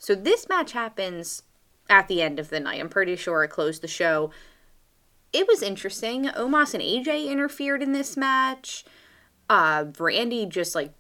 So 0.04 0.16
this 0.16 0.50
match 0.50 0.74
happens 0.74 1.44
at 1.90 2.10
the 2.10 2.22
end 2.22 2.38
of 2.38 2.50
the 2.50 2.60
night. 2.60 2.82
I'm 2.82 2.90
pretty 2.90 3.16
sure 3.16 3.42
it 3.46 3.48
closed 3.48 3.82
the 3.82 3.88
show. 3.88 4.32
It 5.32 5.48
was 5.48 5.64
interesting. 5.64 6.26
Omos 6.26 6.74
and 6.74 6.84
AJ 6.84 7.28
interfered 7.28 7.82
in 7.82 7.94
this 7.94 8.18
match. 8.18 8.84
Uh, 9.50 9.86
Randy 9.98 10.46
just 10.46 10.76
like 10.76 10.92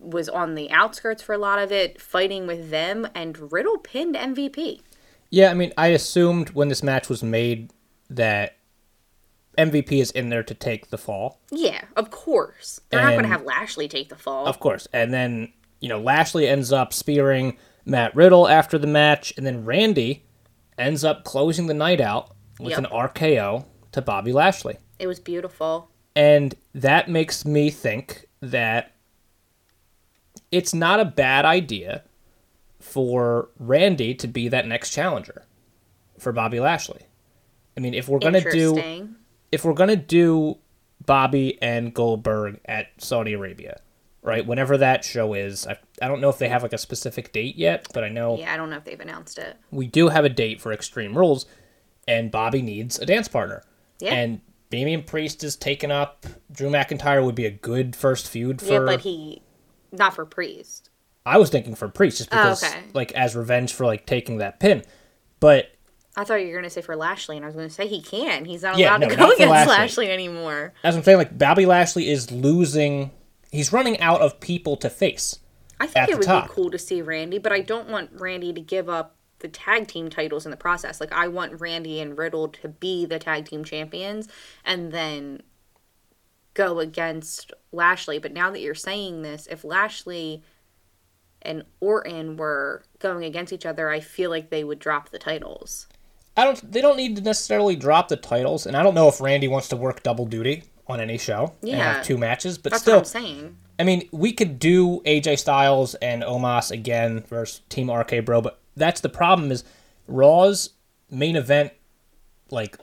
was 0.00 0.28
on 0.28 0.56
the 0.56 0.72
outskirts 0.72 1.22
for 1.22 1.34
a 1.34 1.38
lot 1.38 1.60
of 1.60 1.70
it, 1.70 2.00
fighting 2.00 2.48
with 2.48 2.70
them, 2.70 3.06
and 3.14 3.52
Riddle 3.52 3.78
pinned 3.78 4.16
MVP. 4.16 4.80
Yeah, 5.30 5.52
I 5.52 5.54
mean, 5.54 5.72
I 5.78 5.88
assumed 5.88 6.50
when 6.50 6.66
this 6.66 6.82
match 6.82 7.08
was 7.08 7.22
made 7.22 7.72
that 8.10 8.56
MVP 9.56 10.00
is 10.00 10.10
in 10.10 10.30
there 10.30 10.42
to 10.42 10.54
take 10.54 10.90
the 10.90 10.98
fall. 10.98 11.38
Yeah, 11.52 11.84
of 11.96 12.10
course. 12.10 12.80
They're 12.90 13.02
not 13.02 13.12
going 13.12 13.22
to 13.22 13.28
have 13.28 13.44
Lashley 13.44 13.86
take 13.86 14.08
the 14.08 14.16
fall. 14.16 14.46
Of 14.46 14.58
course. 14.58 14.88
And 14.92 15.14
then, 15.14 15.52
you 15.78 15.88
know, 15.88 16.00
Lashley 16.00 16.48
ends 16.48 16.72
up 16.72 16.92
spearing 16.92 17.56
Matt 17.88 18.14
Riddle 18.14 18.46
after 18.46 18.78
the 18.78 18.86
match, 18.86 19.32
and 19.36 19.46
then 19.46 19.64
Randy 19.64 20.24
ends 20.76 21.04
up 21.04 21.24
closing 21.24 21.66
the 21.66 21.74
night 21.74 22.00
out 22.00 22.34
with 22.60 22.70
Yep. 22.70 22.78
an 22.78 22.84
RKO 22.86 23.64
to 23.92 24.02
Bobby 24.02 24.32
Lashley. 24.32 24.76
It 24.98 25.06
was 25.06 25.18
beautiful. 25.18 25.90
And 26.14 26.54
that 26.74 27.08
makes 27.08 27.44
me 27.44 27.70
think 27.70 28.26
that 28.40 28.92
it's 30.50 30.74
not 30.74 31.00
a 31.00 31.04
bad 31.04 31.44
idea 31.44 32.02
for 32.80 33.48
Randy 33.58 34.14
to 34.14 34.28
be 34.28 34.48
that 34.48 34.66
next 34.66 34.90
challenger 34.90 35.44
for 36.18 36.32
Bobby 36.32 36.60
Lashley. 36.60 37.02
I 37.76 37.80
mean, 37.80 37.94
if 37.94 38.08
we're 38.08 38.18
going 38.18 38.34
to 38.34 38.50
do 38.50 39.08
if 39.50 39.64
we're 39.64 39.72
gonna 39.72 39.96
do 39.96 40.58
Bobby 41.06 41.58
and 41.62 41.94
Goldberg 41.94 42.60
at 42.66 42.88
Saudi 42.98 43.32
Arabia, 43.32 43.80
right? 44.28 44.46
Whenever 44.46 44.76
that 44.78 45.04
show 45.04 45.34
is, 45.34 45.66
I, 45.66 45.78
I 46.00 46.06
don't 46.06 46.20
know 46.20 46.28
if 46.28 46.38
they 46.38 46.48
have 46.48 46.62
like 46.62 46.72
a 46.72 46.78
specific 46.78 47.32
date 47.32 47.56
yet, 47.56 47.86
but 47.92 48.04
I 48.04 48.08
know 48.08 48.36
Yeah, 48.38 48.52
I 48.52 48.56
don't 48.56 48.70
know 48.70 48.76
if 48.76 48.84
they've 48.84 49.00
announced 49.00 49.38
it. 49.38 49.56
we 49.72 49.86
do 49.88 50.08
have 50.08 50.24
a 50.24 50.28
date 50.28 50.60
for 50.60 50.72
Extreme 50.72 51.16
Rules, 51.18 51.46
and 52.06 52.30
Bobby 52.30 52.62
needs 52.62 52.98
a 52.98 53.06
dance 53.06 53.26
partner. 53.26 53.62
Yeah. 53.98 54.14
And 54.14 54.40
Damian 54.70 55.02
Priest 55.02 55.42
is 55.42 55.56
taken 55.56 55.90
up. 55.90 56.26
Drew 56.52 56.70
McIntyre 56.70 57.24
would 57.24 57.34
be 57.34 57.46
a 57.46 57.50
good 57.50 57.96
first 57.96 58.28
feud 58.28 58.60
for. 58.60 58.72
yeah, 58.74 58.78
but 58.80 59.00
he 59.00 59.42
not 59.90 60.14
for 60.14 60.24
Priest. 60.26 60.90
I 61.26 61.38
was 61.38 61.50
thinking 61.50 61.74
for 61.74 61.88
Priest 61.88 62.18
just 62.18 62.30
Oh, 62.32 62.36
because, 62.36 62.62
okay. 62.64 62.82
like, 62.94 63.12
as 63.12 63.34
revenge 63.34 63.72
for 63.74 63.84
like 63.86 64.06
taking 64.06 64.38
that 64.38 64.60
pin, 64.60 64.82
but 65.40 65.72
I 66.16 66.24
thought 66.24 66.36
you 66.42 66.48
were 66.48 66.54
gonna 66.56 66.68
say 66.70 66.80
for 66.82 66.96
Lashley, 66.96 67.36
and 67.36 67.44
I 67.44 67.48
was 67.48 67.54
gonna 67.56 67.70
say 67.70 67.86
he 67.86 68.02
can. 68.02 68.44
He's 68.44 68.62
not 68.62 68.76
Yeah, 68.78 68.90
allowed 68.90 69.00
no, 69.00 69.08
to 69.10 69.16
go 69.16 69.24
against 69.32 69.50
Lashley. 69.50 69.72
Lashley. 69.74 70.10
anymore. 70.10 70.72
as 70.82 70.96
I'm 70.96 71.02
saying, 71.02 71.18
like 71.18 71.36
Bobby 71.38 71.64
Lashley 71.66 72.10
is 72.10 72.30
losing. 72.30 73.10
He's 73.50 73.72
running 73.72 73.98
out 74.00 74.20
of 74.20 74.40
people 74.40 74.76
to 74.76 74.90
face. 74.90 75.38
I 75.80 75.86
think 75.86 76.08
it 76.08 76.16
would 76.16 76.26
top. 76.26 76.48
be 76.48 76.54
cool 76.54 76.70
to 76.70 76.78
see 76.78 77.02
Randy, 77.02 77.38
but 77.38 77.52
I 77.52 77.60
don't 77.60 77.88
want 77.88 78.10
Randy 78.12 78.52
to 78.52 78.60
give 78.60 78.88
up 78.88 79.16
the 79.38 79.48
tag 79.48 79.86
team 79.86 80.10
titles 80.10 80.44
in 80.44 80.50
the 80.50 80.56
process. 80.56 81.00
Like 81.00 81.12
I 81.12 81.28
want 81.28 81.60
Randy 81.60 82.00
and 82.00 82.18
Riddle 82.18 82.48
to 82.48 82.68
be 82.68 83.06
the 83.06 83.18
tag 83.18 83.46
team 83.46 83.64
champions 83.64 84.28
and 84.64 84.92
then 84.92 85.42
go 86.54 86.80
against 86.80 87.52
Lashley. 87.70 88.18
But 88.18 88.32
now 88.32 88.50
that 88.50 88.60
you're 88.60 88.74
saying 88.74 89.22
this, 89.22 89.46
if 89.48 89.64
Lashley 89.64 90.42
and 91.42 91.62
Orton 91.80 92.36
were 92.36 92.82
going 92.98 93.24
against 93.24 93.52
each 93.52 93.64
other, 93.64 93.88
I 93.88 94.00
feel 94.00 94.30
like 94.30 94.50
they 94.50 94.64
would 94.64 94.80
drop 94.80 95.10
the 95.10 95.18
titles. 95.18 95.86
I 96.36 96.44
don't. 96.44 96.72
They 96.72 96.80
don't 96.80 96.96
need 96.96 97.16
to 97.16 97.22
necessarily 97.22 97.74
drop 97.74 98.08
the 98.08 98.16
titles, 98.16 98.64
and 98.66 98.76
I 98.76 98.82
don't 98.84 98.94
know 98.94 99.08
if 99.08 99.20
Randy 99.20 99.48
wants 99.48 99.68
to 99.68 99.76
work 99.76 100.04
double 100.04 100.24
duty 100.24 100.64
on 100.88 101.00
any 101.00 101.18
show 101.18 101.54
and 101.62 101.70
Yeah. 101.70 101.94
have 101.94 102.04
two 102.04 102.16
matches. 102.18 102.58
But 102.58 102.72
That's 102.72 102.82
still, 102.82 102.94
what 102.96 103.00
I'm 103.00 103.04
saying. 103.22 103.56
I 103.78 103.84
mean, 103.84 104.08
we 104.10 104.32
could 104.32 104.58
do 104.58 105.00
AJ 105.04 105.36
Styles 105.38 105.94
and 105.96 106.22
Omos 106.22 106.70
again 106.70 107.20
versus 107.28 107.60
Team 107.68 107.90
RK 107.90 108.20
Bro, 108.24 108.40
but 108.42 108.58
that's 108.76 109.00
the 109.00 109.08
problem 109.08 109.50
is 109.52 109.64
Raw's 110.08 110.70
main 111.10 111.36
event 111.36 111.72
like 112.50 112.78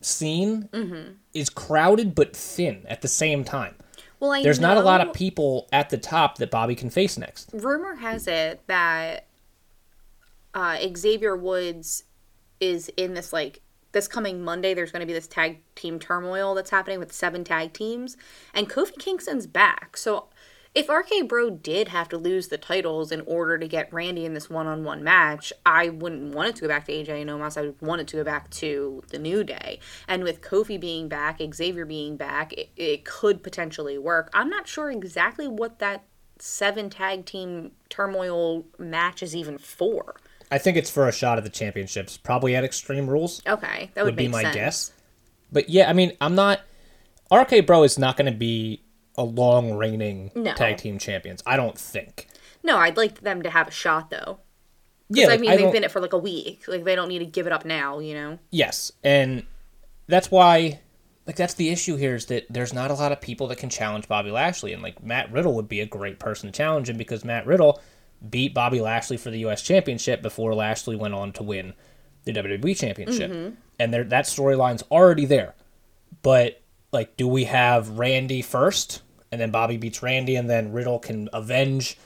scene 0.00 0.68
Mm-hmm. 0.72 1.12
is 1.34 1.50
crowded 1.50 2.14
but 2.14 2.34
thin 2.36 2.84
at 2.88 3.02
the 3.02 3.08
same 3.08 3.44
time. 3.44 3.74
Well, 4.20 4.32
I 4.32 4.42
There's 4.42 4.58
not 4.60 4.76
a 4.76 4.80
lot 4.80 5.00
of 5.00 5.12
people 5.12 5.68
at 5.72 5.90
the 5.90 5.98
top 5.98 6.38
that 6.38 6.50
Bobby 6.50 6.74
can 6.74 6.90
face 6.90 7.18
next. 7.18 7.50
rumor 7.52 7.96
has 7.96 8.26
it 8.26 8.60
that 8.68 9.26
uh, 10.54 10.78
Xavier 10.96 11.36
Woods 11.36 12.04
is 12.60 12.90
in 12.96 13.14
this 13.14 13.32
like 13.32 13.60
this 13.92 14.08
coming 14.08 14.42
Monday. 14.42 14.74
There's 14.74 14.92
going 14.92 15.00
to 15.00 15.06
be 15.06 15.12
this 15.12 15.28
tag 15.28 15.60
team 15.74 15.98
turmoil 15.98 16.54
that's 16.54 16.70
happening 16.70 16.98
with 16.98 17.12
seven 17.12 17.44
tag 17.44 17.72
teams, 17.72 18.16
and 18.54 18.68
Kofi 18.68 18.98
Kingston's 18.98 19.46
back. 19.46 19.96
So 19.96 20.28
if 20.74 20.88
RK 20.88 21.28
Bro 21.28 21.50
did 21.50 21.88
have 21.88 22.08
to 22.10 22.18
lose 22.18 22.48
the 22.48 22.58
titles 22.58 23.10
in 23.10 23.22
order 23.22 23.58
to 23.58 23.66
get 23.66 23.92
Randy 23.92 24.24
in 24.24 24.34
this 24.34 24.50
one-on-one 24.50 25.02
match, 25.02 25.52
I 25.64 25.88
wouldn't 25.88 26.34
want 26.34 26.50
it 26.50 26.56
to 26.56 26.62
go 26.62 26.68
back 26.68 26.84
to 26.86 26.92
AJ 26.92 27.22
and 27.22 27.30
Omos. 27.30 27.56
I 27.56 27.62
would 27.62 27.80
want 27.80 28.02
it 28.02 28.08
to 28.08 28.16
go 28.18 28.24
back 28.24 28.50
to 28.50 29.02
the 29.08 29.18
New 29.18 29.42
Day. 29.42 29.80
And 30.06 30.22
with 30.22 30.42
Kofi 30.42 30.78
being 30.78 31.08
back, 31.08 31.40
Xavier 31.52 31.86
being 31.86 32.16
back, 32.16 32.52
it, 32.52 32.68
it 32.76 33.04
could 33.04 33.42
potentially 33.42 33.98
work. 33.98 34.30
I'm 34.34 34.50
not 34.50 34.68
sure 34.68 34.90
exactly 34.90 35.48
what 35.48 35.78
that 35.78 36.04
seven 36.38 36.90
tag 36.90 37.24
team 37.24 37.72
turmoil 37.88 38.64
match 38.78 39.22
is 39.22 39.34
even 39.34 39.58
for. 39.58 40.16
I 40.50 40.58
think 40.58 40.76
it's 40.76 40.90
for 40.90 41.08
a 41.08 41.12
shot 41.12 41.38
at 41.38 41.44
the 41.44 41.50
championships, 41.50 42.16
probably 42.16 42.56
at 42.56 42.64
Extreme 42.64 43.08
Rules. 43.08 43.42
Okay, 43.46 43.90
that 43.94 44.04
would, 44.04 44.12
would 44.12 44.16
be 44.16 44.28
my 44.28 44.42
sense. 44.42 44.54
guess. 44.54 44.92
But 45.52 45.68
yeah, 45.68 45.88
I 45.88 45.92
mean, 45.92 46.16
I'm 46.20 46.34
not. 46.34 46.60
RK 47.32 47.66
Bro 47.66 47.82
is 47.84 47.98
not 47.98 48.16
going 48.16 48.30
to 48.32 48.38
be 48.38 48.82
a 49.16 49.24
long 49.24 49.72
reigning 49.74 50.30
No. 50.34 50.54
tag 50.54 50.78
team 50.78 50.98
champions. 50.98 51.42
I 51.46 51.56
don't 51.56 51.76
think. 51.76 52.28
No, 52.62 52.78
I'd 52.78 52.96
like 52.96 53.20
them 53.20 53.42
to 53.42 53.50
have 53.50 53.68
a 53.68 53.72
shot 53.72 54.10
though. 54.10 54.38
Yeah, 55.10 55.28
I 55.28 55.38
mean, 55.38 55.50
I 55.50 55.56
they've 55.56 55.72
been 55.72 55.84
it 55.84 55.90
for 55.90 56.00
like 56.00 56.12
a 56.12 56.18
week. 56.18 56.64
Like 56.68 56.84
they 56.84 56.94
don't 56.94 57.08
need 57.08 57.20
to 57.20 57.26
give 57.26 57.46
it 57.46 57.52
up 57.52 57.64
now, 57.64 57.98
you 57.98 58.14
know. 58.14 58.38
Yes, 58.50 58.92
and 59.02 59.44
that's 60.06 60.30
why, 60.30 60.80
like, 61.26 61.36
that's 61.36 61.54
the 61.54 61.70
issue 61.70 61.96
here 61.96 62.14
is 62.14 62.26
that 62.26 62.46
there's 62.50 62.74
not 62.74 62.90
a 62.90 62.94
lot 62.94 63.12
of 63.12 63.20
people 63.20 63.46
that 63.48 63.56
can 63.56 63.70
challenge 63.70 64.06
Bobby 64.06 64.30
Lashley, 64.30 64.72
and 64.72 64.82
like 64.82 65.02
Matt 65.02 65.32
Riddle 65.32 65.54
would 65.54 65.68
be 65.68 65.80
a 65.80 65.86
great 65.86 66.18
person 66.18 66.50
to 66.50 66.56
challenge 66.56 66.90
him 66.90 66.96
because 66.98 67.24
Matt 67.24 67.46
Riddle 67.46 67.80
beat 68.26 68.54
Bobby 68.54 68.80
Lashley 68.80 69.16
for 69.16 69.30
the 69.30 69.40
U.S. 69.40 69.62
Championship 69.62 70.22
before 70.22 70.54
Lashley 70.54 70.96
went 70.96 71.14
on 71.14 71.32
to 71.32 71.42
win 71.42 71.74
the 72.24 72.32
WWE 72.32 72.76
Championship, 72.76 73.30
mm-hmm. 73.30 73.54
and 73.78 73.94
there 73.94 74.04
that 74.04 74.24
storyline's 74.24 74.82
already 74.90 75.24
there. 75.24 75.54
But 76.22 76.60
like, 76.92 77.16
do 77.16 77.28
we 77.28 77.44
have 77.44 77.90
Randy 77.90 78.42
first, 78.42 79.02
and 79.30 79.40
then 79.40 79.50
Bobby 79.50 79.76
beats 79.76 80.02
Randy, 80.02 80.36
and 80.36 80.48
then 80.48 80.72
Riddle 80.72 80.98
can 80.98 81.28
avenge 81.32 81.98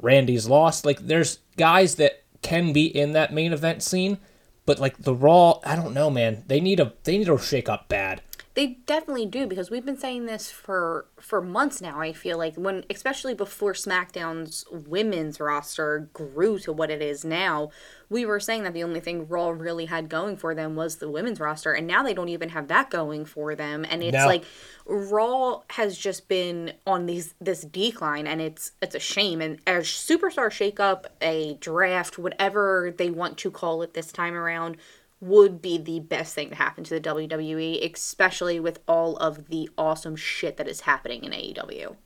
Randy's 0.00 0.48
loss? 0.48 0.84
Like, 0.84 1.00
there's 1.00 1.38
guys 1.56 1.96
that 1.96 2.22
can 2.42 2.72
be 2.72 2.86
in 2.86 3.12
that 3.12 3.32
main 3.32 3.52
event 3.52 3.82
scene, 3.82 4.18
but 4.64 4.78
like 4.78 4.96
the 4.98 5.14
Raw, 5.14 5.60
I 5.64 5.76
don't 5.76 5.94
know, 5.94 6.10
man. 6.10 6.44
They 6.46 6.60
need 6.60 6.80
a 6.80 6.92
they 7.04 7.18
need 7.18 7.28
a 7.28 7.38
shake 7.38 7.68
up 7.68 7.88
bad. 7.88 8.22
They 8.58 8.78
definitely 8.86 9.26
do 9.26 9.46
because 9.46 9.70
we've 9.70 9.84
been 9.84 9.96
saying 9.96 10.26
this 10.26 10.50
for 10.50 11.06
for 11.20 11.40
months 11.40 11.80
now. 11.80 12.00
I 12.00 12.12
feel 12.12 12.36
like 12.36 12.56
when 12.56 12.84
especially 12.90 13.32
before 13.32 13.72
SmackDown's 13.72 14.64
women's 14.72 15.38
roster 15.38 16.08
grew 16.12 16.58
to 16.58 16.72
what 16.72 16.90
it 16.90 17.00
is 17.00 17.24
now, 17.24 17.70
we 18.10 18.26
were 18.26 18.40
saying 18.40 18.64
that 18.64 18.74
the 18.74 18.82
only 18.82 18.98
thing 18.98 19.28
Raw 19.28 19.50
really 19.50 19.86
had 19.86 20.08
going 20.08 20.36
for 20.36 20.56
them 20.56 20.74
was 20.74 20.96
the 20.96 21.08
women's 21.08 21.38
roster 21.38 21.72
and 21.72 21.86
now 21.86 22.02
they 22.02 22.14
don't 22.14 22.30
even 22.30 22.48
have 22.48 22.66
that 22.66 22.90
going 22.90 23.24
for 23.26 23.54
them 23.54 23.86
and 23.88 24.02
it's 24.02 24.14
No. 24.14 24.26
like 24.26 24.42
Raw 24.86 25.60
has 25.70 25.96
just 25.96 26.26
been 26.26 26.72
on 26.84 27.06
these 27.06 27.36
this 27.40 27.60
decline 27.60 28.26
and 28.26 28.40
it's 28.40 28.72
it's 28.82 28.96
a 28.96 28.98
shame 28.98 29.40
and 29.40 29.60
a 29.68 29.82
superstar 29.82 30.48
shakeup, 30.48 31.04
a 31.22 31.54
draft, 31.60 32.18
whatever 32.18 32.92
they 32.98 33.08
want 33.08 33.38
to 33.38 33.52
call 33.52 33.82
it 33.82 33.94
this 33.94 34.10
time 34.10 34.34
around 34.34 34.78
would 35.20 35.60
be 35.60 35.78
the 35.78 36.00
best 36.00 36.34
thing 36.34 36.48
to 36.50 36.54
happen 36.54 36.84
to 36.84 36.94
the 36.94 37.00
WWE, 37.00 37.90
especially 37.92 38.60
with 38.60 38.78
all 38.86 39.16
of 39.16 39.48
the 39.48 39.68
awesome 39.76 40.14
shit 40.16 40.56
that 40.56 40.68
is 40.68 40.82
happening 40.82 41.24
in 41.24 41.32
AEW. 41.32 41.96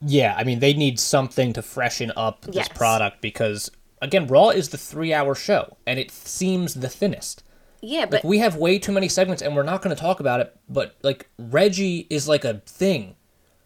Yeah, 0.00 0.34
I 0.36 0.44
mean 0.44 0.60
they 0.60 0.74
need 0.74 0.98
something 1.00 1.52
to 1.54 1.62
freshen 1.62 2.12
up 2.16 2.42
this 2.42 2.54
Yes. 2.56 2.68
product 2.68 3.20
because 3.20 3.70
again, 4.00 4.26
Raw 4.28 4.50
is 4.50 4.68
the 4.68 4.78
three-hour 4.78 5.34
show 5.34 5.76
and 5.86 5.98
it 5.98 6.10
seems 6.10 6.74
the 6.74 6.88
thinnest. 6.88 7.42
Yeah, 7.82 8.00
Like 8.00 8.10
but 8.10 8.24
we 8.24 8.38
have 8.38 8.56
way 8.56 8.78
too 8.78 8.92
many 8.92 9.08
segments 9.08 9.42
and 9.42 9.54
we're 9.56 9.62
not 9.64 9.82
going 9.82 9.94
to 9.94 10.00
talk 10.00 10.20
about 10.20 10.40
it, 10.40 10.56
but 10.68 10.96
like 11.02 11.28
Reggie 11.38 12.06
is 12.10 12.28
like 12.28 12.44
a 12.44 12.62
thing 12.66 13.16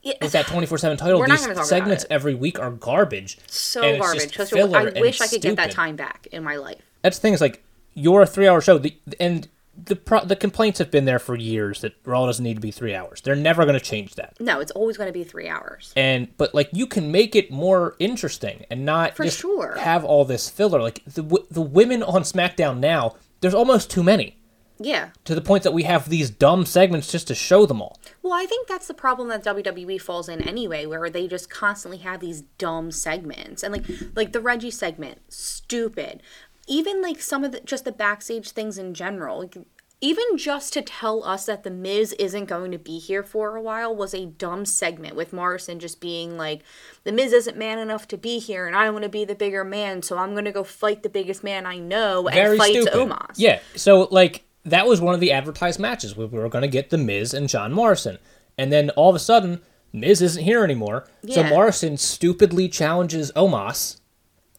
yeah, 0.02 0.14
with 0.20 0.32
that 0.32 0.46
24/7 0.46 0.96
title. 0.98 1.20
We're 1.20 1.26
These 1.28 1.40
gonna 1.42 1.48
talk 1.54 1.56
about 1.58 1.66
segments 1.66 2.04
every 2.10 2.34
week 2.34 2.58
are 2.58 2.70
garbage. 2.70 3.38
so 3.46 3.98
garbage. 3.98 4.22
just 4.22 4.34
Just- 4.34 4.52
filler 4.52 4.78
I 4.96 5.00
wish 5.00 5.20
I 5.20 5.28
could 5.28 5.40
get 5.42 5.56
that 5.56 5.70
time 5.70 5.96
back 5.96 6.26
in 6.32 6.42
my 6.42 6.56
life. 6.56 6.80
That's 7.02 7.18
the 7.18 7.22
thing 7.22 7.34
is 7.34 7.40
like 7.42 7.62
you're 7.94 8.22
a 8.22 8.26
three-hour 8.26 8.60
show 8.60 8.78
the, 8.78 8.96
and 9.20 9.48
the 9.84 9.96
pro- 9.96 10.24
the 10.24 10.36
complaints 10.36 10.78
have 10.78 10.90
been 10.90 11.06
there 11.06 11.18
for 11.18 11.34
years 11.34 11.80
that 11.80 11.94
Raw 12.04 12.26
doesn't 12.26 12.42
need 12.44 12.54
to 12.54 12.60
be 12.60 12.70
3 12.70 12.94
hours. 12.94 13.20
They're 13.22 13.34
never 13.34 13.64
going 13.64 13.78
to 13.78 13.84
change 13.84 14.14
that. 14.16 14.34
No, 14.38 14.60
it's 14.60 14.70
always 14.72 14.96
going 14.98 15.08
to 15.08 15.12
be 15.12 15.24
three 15.24 15.48
hours. 15.48 15.92
and 15.96 16.28
but 16.36 16.54
like 16.54 16.68
you 16.72 16.86
can 16.86 17.10
make 17.10 17.34
it 17.34 17.50
more 17.50 17.96
interesting 17.98 18.64
and 18.70 18.84
not 18.84 19.16
For 19.16 19.24
just 19.24 19.38
sure. 19.40 19.76
have 19.78 20.04
all 20.04 20.24
this 20.24 20.48
filler 20.50 20.80
like 20.80 21.02
the 21.06 21.22
w- 21.22 21.46
the 21.50 21.62
women 21.62 22.02
on 22.02 22.22
SmackDown 22.22 22.78
now 22.80 23.16
there's 23.40 23.54
almost 23.54 23.90
too 23.90 24.02
many 24.02 24.36
Yeah. 24.78 25.08
to 25.24 25.34
the 25.34 25.40
point 25.40 25.62
that 25.64 25.72
we 25.72 25.82
have 25.84 26.08
these 26.08 26.28
dumb 26.30 26.64
segments 26.66 27.10
just 27.10 27.26
to 27.28 27.34
show 27.34 27.64
them 27.66 27.80
all 27.80 27.98
Well, 28.22 28.34
I 28.34 28.44
think 28.46 28.68
that's 28.68 28.86
the 28.86 28.94
problem 28.94 29.28
that 29.28 29.42
WWE 29.42 30.00
falls 30.00 30.28
in 30.28 30.42
anyway, 30.42 30.84
where 30.86 31.08
they 31.10 31.26
just 31.26 31.48
constantly 31.50 31.98
have 31.98 32.20
these 32.20 32.42
dumb 32.58 32.90
segments 32.92 33.62
and 33.62 33.72
like 33.72 33.86
like 34.14 34.32
the 34.32 34.40
Reggie 34.40 34.70
segment, 34.70 35.20
stupid. 35.32 36.22
Even 36.68 37.02
like 37.02 37.20
some 37.20 37.44
of 37.44 37.52
the 37.52 37.60
just 37.60 37.84
the 37.84 37.92
backstage 37.92 38.50
things 38.50 38.78
in 38.78 38.94
general, 38.94 39.40
like 39.40 39.56
even 40.00 40.36
just 40.36 40.72
to 40.72 40.82
tell 40.82 41.22
us 41.22 41.46
that 41.46 41.62
the 41.62 41.70
Miz 41.70 42.12
isn't 42.14 42.46
going 42.46 42.72
to 42.72 42.78
be 42.78 42.98
here 42.98 43.22
for 43.22 43.56
a 43.56 43.62
while 43.62 43.94
was 43.94 44.12
a 44.12 44.26
dumb 44.26 44.64
segment 44.66 45.14
with 45.14 45.32
Morrison 45.32 45.78
just 45.78 46.00
being 46.00 46.36
like, 46.36 46.62
the 47.04 47.12
Miz 47.12 47.32
isn't 47.32 47.56
man 47.56 47.78
enough 47.78 48.08
to 48.08 48.18
be 48.18 48.40
here, 48.40 48.66
and 48.66 48.74
I 48.74 48.90
want 48.90 49.04
to 49.04 49.08
be 49.08 49.24
the 49.24 49.36
bigger 49.36 49.62
man, 49.62 50.02
so 50.02 50.18
I'm 50.18 50.32
going 50.32 50.44
to 50.44 50.52
go 50.52 50.64
fight 50.64 51.04
the 51.04 51.08
biggest 51.08 51.44
man 51.44 51.66
I 51.66 51.78
know 51.78 52.26
and 52.26 52.34
very 52.34 52.58
fight 52.58 52.72
stupid 52.72 52.92
Omos. 52.92 53.34
yeah 53.36 53.60
so 53.76 54.08
like 54.10 54.44
that 54.64 54.86
was 54.86 55.00
one 55.00 55.14
of 55.14 55.20
the 55.20 55.30
advertised 55.32 55.78
matches 55.78 56.16
where 56.16 56.26
we 56.26 56.38
were 56.38 56.48
going 56.48 56.62
to 56.62 56.68
get 56.68 56.90
the 56.90 56.98
Miz 56.98 57.32
and 57.32 57.48
John 57.48 57.72
Morrison 57.72 58.18
and 58.58 58.72
then 58.72 58.90
all 58.90 59.10
of 59.10 59.16
a 59.16 59.20
sudden 59.20 59.60
Miz 59.92 60.20
isn't 60.20 60.42
here 60.42 60.64
anymore 60.64 61.06
so 61.28 61.44
Morrison 61.44 61.96
stupidly 61.96 62.68
challenges 62.68 63.30
Omos 63.32 64.00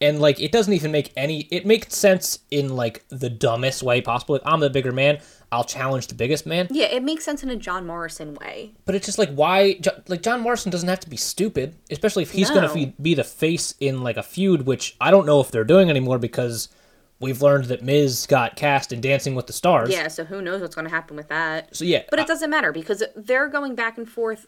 and 0.04 0.20
like 0.20 0.40
it 0.40 0.52
doesn't 0.52 0.74
even 0.74 0.92
make 0.92 1.12
any 1.18 1.42
it 1.52 1.66
makes 1.66 1.96
sense 1.96 2.40
in 2.52 2.76
like 2.76 3.04
the 3.10 3.30
dumbest 3.30 3.82
way 3.84 4.02
possible 4.02 4.34
like, 4.36 4.42
i'm 4.46 4.60
the 4.60 4.70
bigger 4.70 4.92
man 4.92 5.20
i'll 5.52 5.64
challenge 5.64 6.08
the 6.08 6.16
biggest 6.16 6.46
man 6.46 6.68
Yeah, 6.72 6.86
it 6.88 7.04
makes 7.04 7.24
sense 7.24 7.44
in 7.44 7.50
a 7.50 7.56
John 7.56 7.86
Morrison 7.88 8.34
way. 8.36 8.74
but 8.86 8.96
it's 8.96 9.06
just 9.06 9.18
like 9.18 9.32
why 9.34 9.80
like 10.08 10.22
john 10.22 10.42
morrison 10.42 10.72
doesn't 10.72 10.90
have 10.90 11.00
to 11.02 11.10
be 11.10 11.18
stupid 11.18 11.76
especially 11.92 12.24
if 12.24 12.32
he's 12.32 12.50
No. 12.50 12.56
gonna 12.56 12.74
be, 12.74 12.94
be 13.02 13.14
the 13.14 13.24
face 13.24 13.76
in 13.80 14.02
like 14.04 14.18
a 14.18 14.24
feud 14.24 14.66
which 14.66 14.96
i 15.00 15.10
don't 15.12 15.26
know 15.26 15.40
if 15.42 15.50
they're 15.52 15.64
doing 15.64 15.90
anymore 15.90 16.20
because 16.20 16.70
we've 17.20 17.42
learned 17.42 17.66
that 17.66 17.82
miz 17.84 18.26
got 18.28 18.56
cast 18.58 18.92
in 18.92 19.00
dancing 19.00 19.36
with 19.36 19.48
the 19.48 19.54
stars 19.54 19.90
Yeah, 19.92 20.08
so 20.10 20.26
who 20.26 20.42
knows 20.42 20.60
what's 20.62 20.76
going 20.76 20.88
to 20.90 20.92
happen 20.94 21.16
with 21.16 21.30
that. 21.30 21.74
so 21.76 21.86
yeah 21.86 22.04
But 22.10 22.20
it 22.20 22.28
doesn't 22.28 22.50
matter 22.50 22.72
because 22.74 23.02
they're 23.16 23.48
going 23.48 23.76
back 23.76 23.98
and 23.98 24.10
forth. 24.10 24.48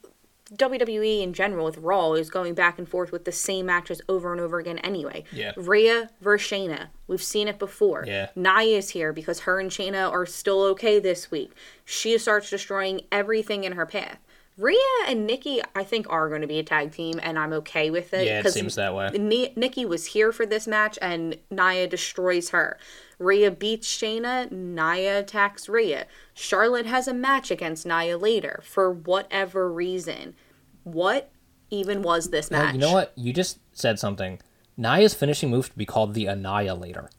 WWE 0.54 1.24
in 1.24 1.34
general 1.34 1.66
with 1.66 1.78
Raw 1.78 2.14
is 2.14 2.30
going 2.30 2.54
back 2.54 2.78
and 2.78 2.88
forth 2.88 3.12
with 3.12 3.25
the 3.25 3.32
same 3.32 3.66
matches 3.66 4.02
over 4.08 4.32
and 4.32 4.40
over 4.40 4.60
again 4.60 4.78
anyway. 4.80 5.24
Yeah. 5.32 5.54
Rhea 5.58 6.12
versus 6.22 6.50
Shayna. 6.50 6.88
We've 7.08 7.24
seen 7.24 7.48
it 7.48 7.58
before. 7.58 8.06
Yeah. 8.08 8.30
Nia 8.36 8.78
is 8.78 8.90
here 8.90 9.12
because 9.12 9.42
her 9.42 9.60
and 9.60 9.72
Shayna 9.72 10.12
are 10.12 10.25
still 10.25 10.62
okay 10.64 11.00
this 11.00 11.32
week. 11.32 11.52
She 11.84 12.18
starts 12.18 12.50
destroying 12.50 13.01
everything 13.12 13.64
in 13.64 13.74
her 13.74 13.86
path. 13.86 14.20
Rhea 14.57 14.77
and 15.07 15.27
Nikki, 15.27 15.61
I 15.75 15.83
think, 15.83 16.07
are 16.09 16.29
going 16.29 16.39
to 16.41 16.48
be 16.48 16.59
a 16.59 16.63
tag 16.63 16.91
team, 16.94 17.20
and 17.22 17.37
I'm 17.37 17.51
okay 17.53 17.89
with 17.89 18.13
it. 18.13 18.25
Yeah, 18.25 18.39
it 18.39 18.51
seems 18.51 18.75
that 18.75 18.96
way. 18.96 19.09
Ni- 19.09 19.51
Nikki 19.57 19.85
was 19.85 20.05
here 20.07 20.31
for 20.31 20.46
this 20.46 20.65
match, 20.65 20.98
and 21.01 21.37
Nia 21.51 21.87
destroys 21.87 22.51
her. 22.51 22.77
Rhea 23.20 23.51
beats 23.51 23.87
Shayna, 23.87 24.50
Nia 24.51 25.20
attacks 25.20 25.68
Rhea. 25.68 26.07
Charlotte 26.33 26.85
has 26.85 27.07
a 27.07 27.13
match 27.13 27.51
against 27.51 27.85
Nia 27.85 28.18
later 28.18 28.61
for 28.63 28.89
whatever 28.91 29.70
reason. 29.72 30.35
What 30.85 31.31
even 31.70 32.01
was 32.01 32.29
this 32.29 32.50
Well, 32.50 32.63
match? 32.63 32.75
you 32.75 32.79
know 32.79 32.94
what 32.94 33.11
you 33.15 33.33
just 33.33 33.59
said 33.74 34.00
something 34.00 34.39
Nia's 34.77 35.13
finishing 35.13 35.50
move 35.50 35.70
to 35.72 35.77
be 35.77 35.85
called 35.85 36.13
the 36.13 36.27
Annihilator, 36.27 37.09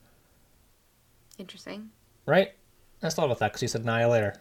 Interesting. 1.38 1.90
right? 2.26 2.52
I 3.02 3.06
just 3.06 3.16
thought 3.16 3.24
about 3.26 3.38
that 3.40 3.48
because 3.48 3.62
you 3.62 3.68
said 3.68 3.82
Annihilator. 3.82 4.36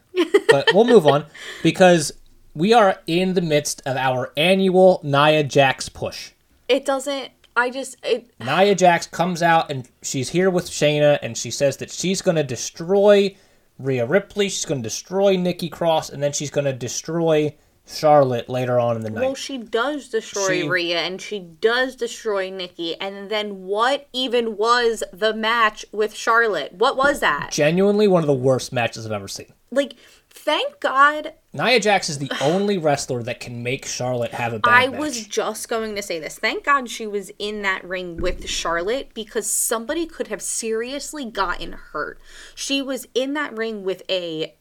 but 0.48 0.68
we'll 0.72 0.84
move 0.86 1.06
on 1.06 1.26
because 1.62 2.12
we 2.56 2.72
are 2.72 2.98
in 3.06 3.34
the 3.34 3.42
midst 3.42 3.82
of 3.86 3.96
our 3.96 4.32
annual 4.36 5.00
Nia 5.02 5.44
Jax 5.44 5.88
push. 5.88 6.32
It 6.68 6.84
doesn't. 6.84 7.30
I 7.54 7.70
just. 7.70 7.96
It, 8.02 8.30
Nia 8.40 8.74
Jax 8.74 9.06
comes 9.06 9.42
out 9.42 9.70
and 9.70 9.88
she's 10.02 10.30
here 10.30 10.50
with 10.50 10.68
Shayna 10.68 11.18
and 11.22 11.36
she 11.36 11.50
says 11.50 11.76
that 11.78 11.90
she's 11.90 12.22
going 12.22 12.36
to 12.36 12.42
destroy 12.42 13.36
Rhea 13.78 14.06
Ripley, 14.06 14.48
she's 14.48 14.64
going 14.64 14.82
to 14.82 14.88
destroy 14.88 15.36
Nikki 15.36 15.68
Cross, 15.68 16.10
and 16.10 16.22
then 16.22 16.32
she's 16.32 16.50
going 16.50 16.64
to 16.64 16.72
destroy 16.72 17.54
Charlotte 17.86 18.48
later 18.48 18.80
on 18.80 18.96
in 18.96 19.02
the 19.02 19.10
night. 19.10 19.24
well, 19.24 19.34
she 19.34 19.58
does 19.58 20.08
destroy 20.08 20.62
She- 20.62 20.68
Rhea 20.68 20.98
and 20.98 21.20
she 21.20 21.38
does 21.38 21.94
destroy 21.94 22.50
Nikki. 22.50 22.98
And 23.00 23.30
then 23.30 23.64
what 23.64 24.08
even 24.12 24.56
was 24.56 25.04
the 25.12 25.34
match 25.34 25.84
with 25.92 26.14
Charlotte? 26.14 26.72
What 26.72 26.96
was 26.96 27.20
that? 27.20 27.50
Genuinely 27.52 28.08
one 28.08 28.22
of 28.22 28.26
the 28.26 28.34
worst 28.34 28.72
matches 28.72 29.06
I've 29.06 29.12
ever 29.12 29.28
seen. 29.28 29.52
Like, 29.70 29.94
thank 30.36 30.80
God 30.80 31.32
Nia 31.52 31.80
Jax 31.80 32.08
is 32.08 32.18
the 32.18 32.30
only 32.42 32.76
wrestler 32.76 33.22
that 33.22 33.40
can 33.40 33.62
make 33.62 33.86
Charlotte 33.86 34.32
have 34.32 34.52
a 34.52 34.58
bad 34.58 34.70
I 34.70 34.86
match. 34.88 35.00
was 35.00 35.26
just 35.26 35.68
going 35.68 35.94
to 35.94 36.02
say 36.02 36.18
this. 36.18 36.38
Thank 36.38 36.64
God 36.64 36.90
she 36.90 37.06
was 37.06 37.32
in 37.38 37.62
that 37.62 37.82
ring 37.84 38.18
with 38.18 38.48
Charlotte 38.48 39.10
because 39.14 39.48
somebody 39.48 40.06
could 40.06 40.28
have 40.28 40.42
seriously 40.42 41.24
gotten 41.24 41.72
hurt. 41.72 42.20
She 42.54 42.82
was 42.82 43.08
in 43.14 43.32
that 43.34 43.56
ring 43.56 43.84
with 43.84 44.02
a 44.10 44.54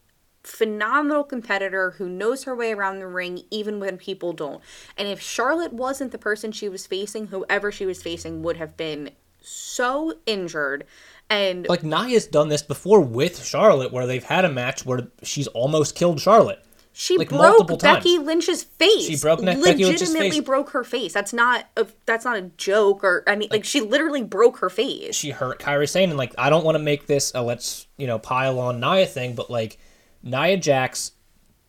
phenomenal 0.43 1.23
competitor 1.23 1.91
who 1.91 2.07
knows 2.07 2.45
her 2.45 2.55
way 2.55 2.71
around 2.71 2.99
the 2.99 3.07
ring 3.07 3.43
even 3.51 3.79
when 3.79 3.97
people 3.97 4.31
don't. 4.31 4.61
And 4.97 5.07
if 5.07 5.21
Charlotte 5.21 5.73
wasn't 5.73 6.11
the 6.11 6.17
person 6.17 6.51
she 6.51 6.69
was 6.69 6.87
facing, 6.87 7.27
whoever 7.27 7.71
she 7.71 7.85
was 7.85 8.01
facing 8.01 8.41
would 8.43 8.57
have 8.57 8.77
been 8.77 9.11
so 9.41 10.13
injured 10.25 10.85
and 11.29 11.67
like 11.67 11.83
Nia's 11.83 12.27
done 12.27 12.49
this 12.49 12.61
before 12.61 13.01
with 13.01 13.43
Charlotte, 13.43 13.91
where 13.91 14.05
they've 14.07 14.23
had 14.23 14.45
a 14.45 14.49
match 14.49 14.85
where 14.85 15.07
she's 15.23 15.47
almost 15.47 15.95
killed 15.95 16.19
Charlotte. 16.21 16.61
She 16.97 17.17
Like, 17.17 17.27
broke 17.27 17.41
multiple 17.41 17.75
Becky 17.77 18.15
times. 18.15 18.25
Lynch's 18.25 18.63
face. 18.63 19.05
She 19.05 19.17
broke 19.17 19.41
Ne- 19.41 19.57
Legitimately 19.57 20.39
broke 20.39 20.69
her 20.69 20.85
face. 20.85 21.11
That's 21.11 21.33
not 21.33 21.65
a 21.75 21.85
that's 22.05 22.23
not 22.23 22.37
a 22.37 22.43
joke 22.55 23.03
or 23.03 23.23
I 23.27 23.35
mean 23.35 23.49
like 23.51 23.65
she 23.65 23.81
literally 23.81 24.23
broke 24.23 24.59
her 24.59 24.69
face. 24.69 25.13
She 25.13 25.31
hurt 25.31 25.59
Kairi 25.59 25.89
Sane, 25.89 26.09
and 26.09 26.17
like 26.17 26.33
I 26.37 26.49
don't 26.49 26.63
want 26.63 26.75
to 26.75 26.79
make 26.83 27.05
this 27.07 27.33
a 27.35 27.41
let's 27.41 27.87
you 27.97 28.07
know 28.07 28.17
pile 28.17 28.59
on 28.59 28.79
Nia 28.79 29.05
thing, 29.07 29.35
but 29.35 29.49
like 29.49 29.77
Nia 30.23 30.55
Jax 30.55 31.11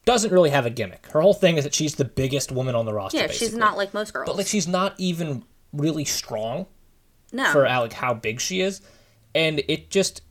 doesn't 0.04 0.30
really 0.30 0.50
have 0.50 0.64
a 0.64 0.70
gimmick. 0.70 1.06
Her 1.08 1.20
whole 1.20 1.34
thing 1.34 1.56
is 1.56 1.64
that 1.64 1.74
she's 1.74 1.96
the 1.96 2.04
biggest 2.04 2.52
woman 2.52 2.76
on 2.76 2.86
the 2.86 2.94
roster. 2.94 3.18
yeah, 3.18 3.26
she's 3.26 3.52
not 3.54 3.76
like 3.76 3.92
most 3.92 4.12
girls. 4.14 4.28
But 4.28 4.36
like 4.36 4.46
she's 4.46 4.68
not 4.68 4.94
even 4.98 5.42
really 5.72 6.04
strong 6.04 6.66
no. 7.32 7.50
for 7.50 7.66
uh, 7.66 7.80
like 7.80 7.92
how 7.94 8.14
big 8.14 8.40
she 8.40 8.60
is, 8.60 8.80
and 9.36 9.62
it 9.68 9.90
just 9.90 10.22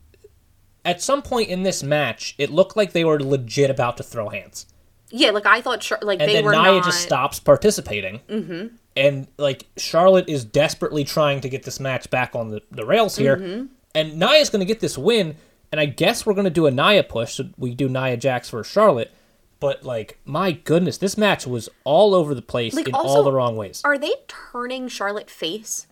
at 0.83 1.01
some 1.01 1.21
point 1.21 1.49
in 1.49 1.63
this 1.63 1.81
match, 1.81 2.35
it 2.37 2.49
looked 2.51 2.75
like 2.75 2.91
they 2.91 3.05
were 3.05 3.19
legit 3.19 3.69
about 3.69 3.95
to 3.97 4.03
throw 4.03 4.29
hands. 4.29 4.65
yeah, 5.09 5.29
like 5.31 5.45
I 5.45 5.61
thought 5.61 5.79
Char- 5.81 5.99
like 6.01 6.19
and 6.19 6.27
they 6.29 6.33
then 6.35 6.45
were 6.45 6.51
Nia 6.51 6.61
not 6.63 6.83
just 6.85 7.01
stops 7.01 7.39
participating. 7.39 8.19
Mm-hmm. 8.29 8.75
And 8.97 9.27
like 9.37 9.65
Charlotte 9.77 10.29
is 10.29 10.43
desperately 10.45 11.03
trying 11.03 11.41
to 11.41 11.49
get 11.49 11.63
this 11.63 11.79
match 11.79 12.09
back 12.09 12.35
on 12.35 12.49
the, 12.49 12.61
the 12.71 12.85
rails 12.85 13.15
here, 13.17 13.37
Mm-hmm. 13.37 13.65
and 13.93 14.17
Nia's 14.19 14.49
going 14.49 14.59
to 14.61 14.65
get 14.65 14.79
this 14.81 14.97
win. 14.97 15.35
And 15.71 15.81
I 15.81 15.85
guess 15.87 16.25
we're 16.25 16.33
going 16.35 16.45
to 16.45 16.49
do 16.51 16.67
a 16.67 16.71
Nia 16.71 17.03
push. 17.03 17.33
So 17.33 17.45
we 17.57 17.73
do 17.75 17.89
Nia 17.89 18.15
Jax 18.17 18.49
for 18.49 18.63
Charlotte. 18.63 19.11
But 19.59 19.83
like, 19.83 20.19
my 20.23 20.51
goodness, 20.51 20.97
this 20.97 21.17
match 21.17 21.45
was 21.47 21.67
all 21.83 22.13
over 22.13 22.33
the 22.35 22.41
place 22.41 22.73
Like, 22.75 22.87
in 22.87 22.93
all 22.93 23.23
the 23.23 23.31
wrong 23.33 23.57
ways. 23.57 23.81
Are 23.83 23.97
they 23.97 24.13
turning 24.27 24.87
Charlotte 24.87 25.29
face? 25.29 25.87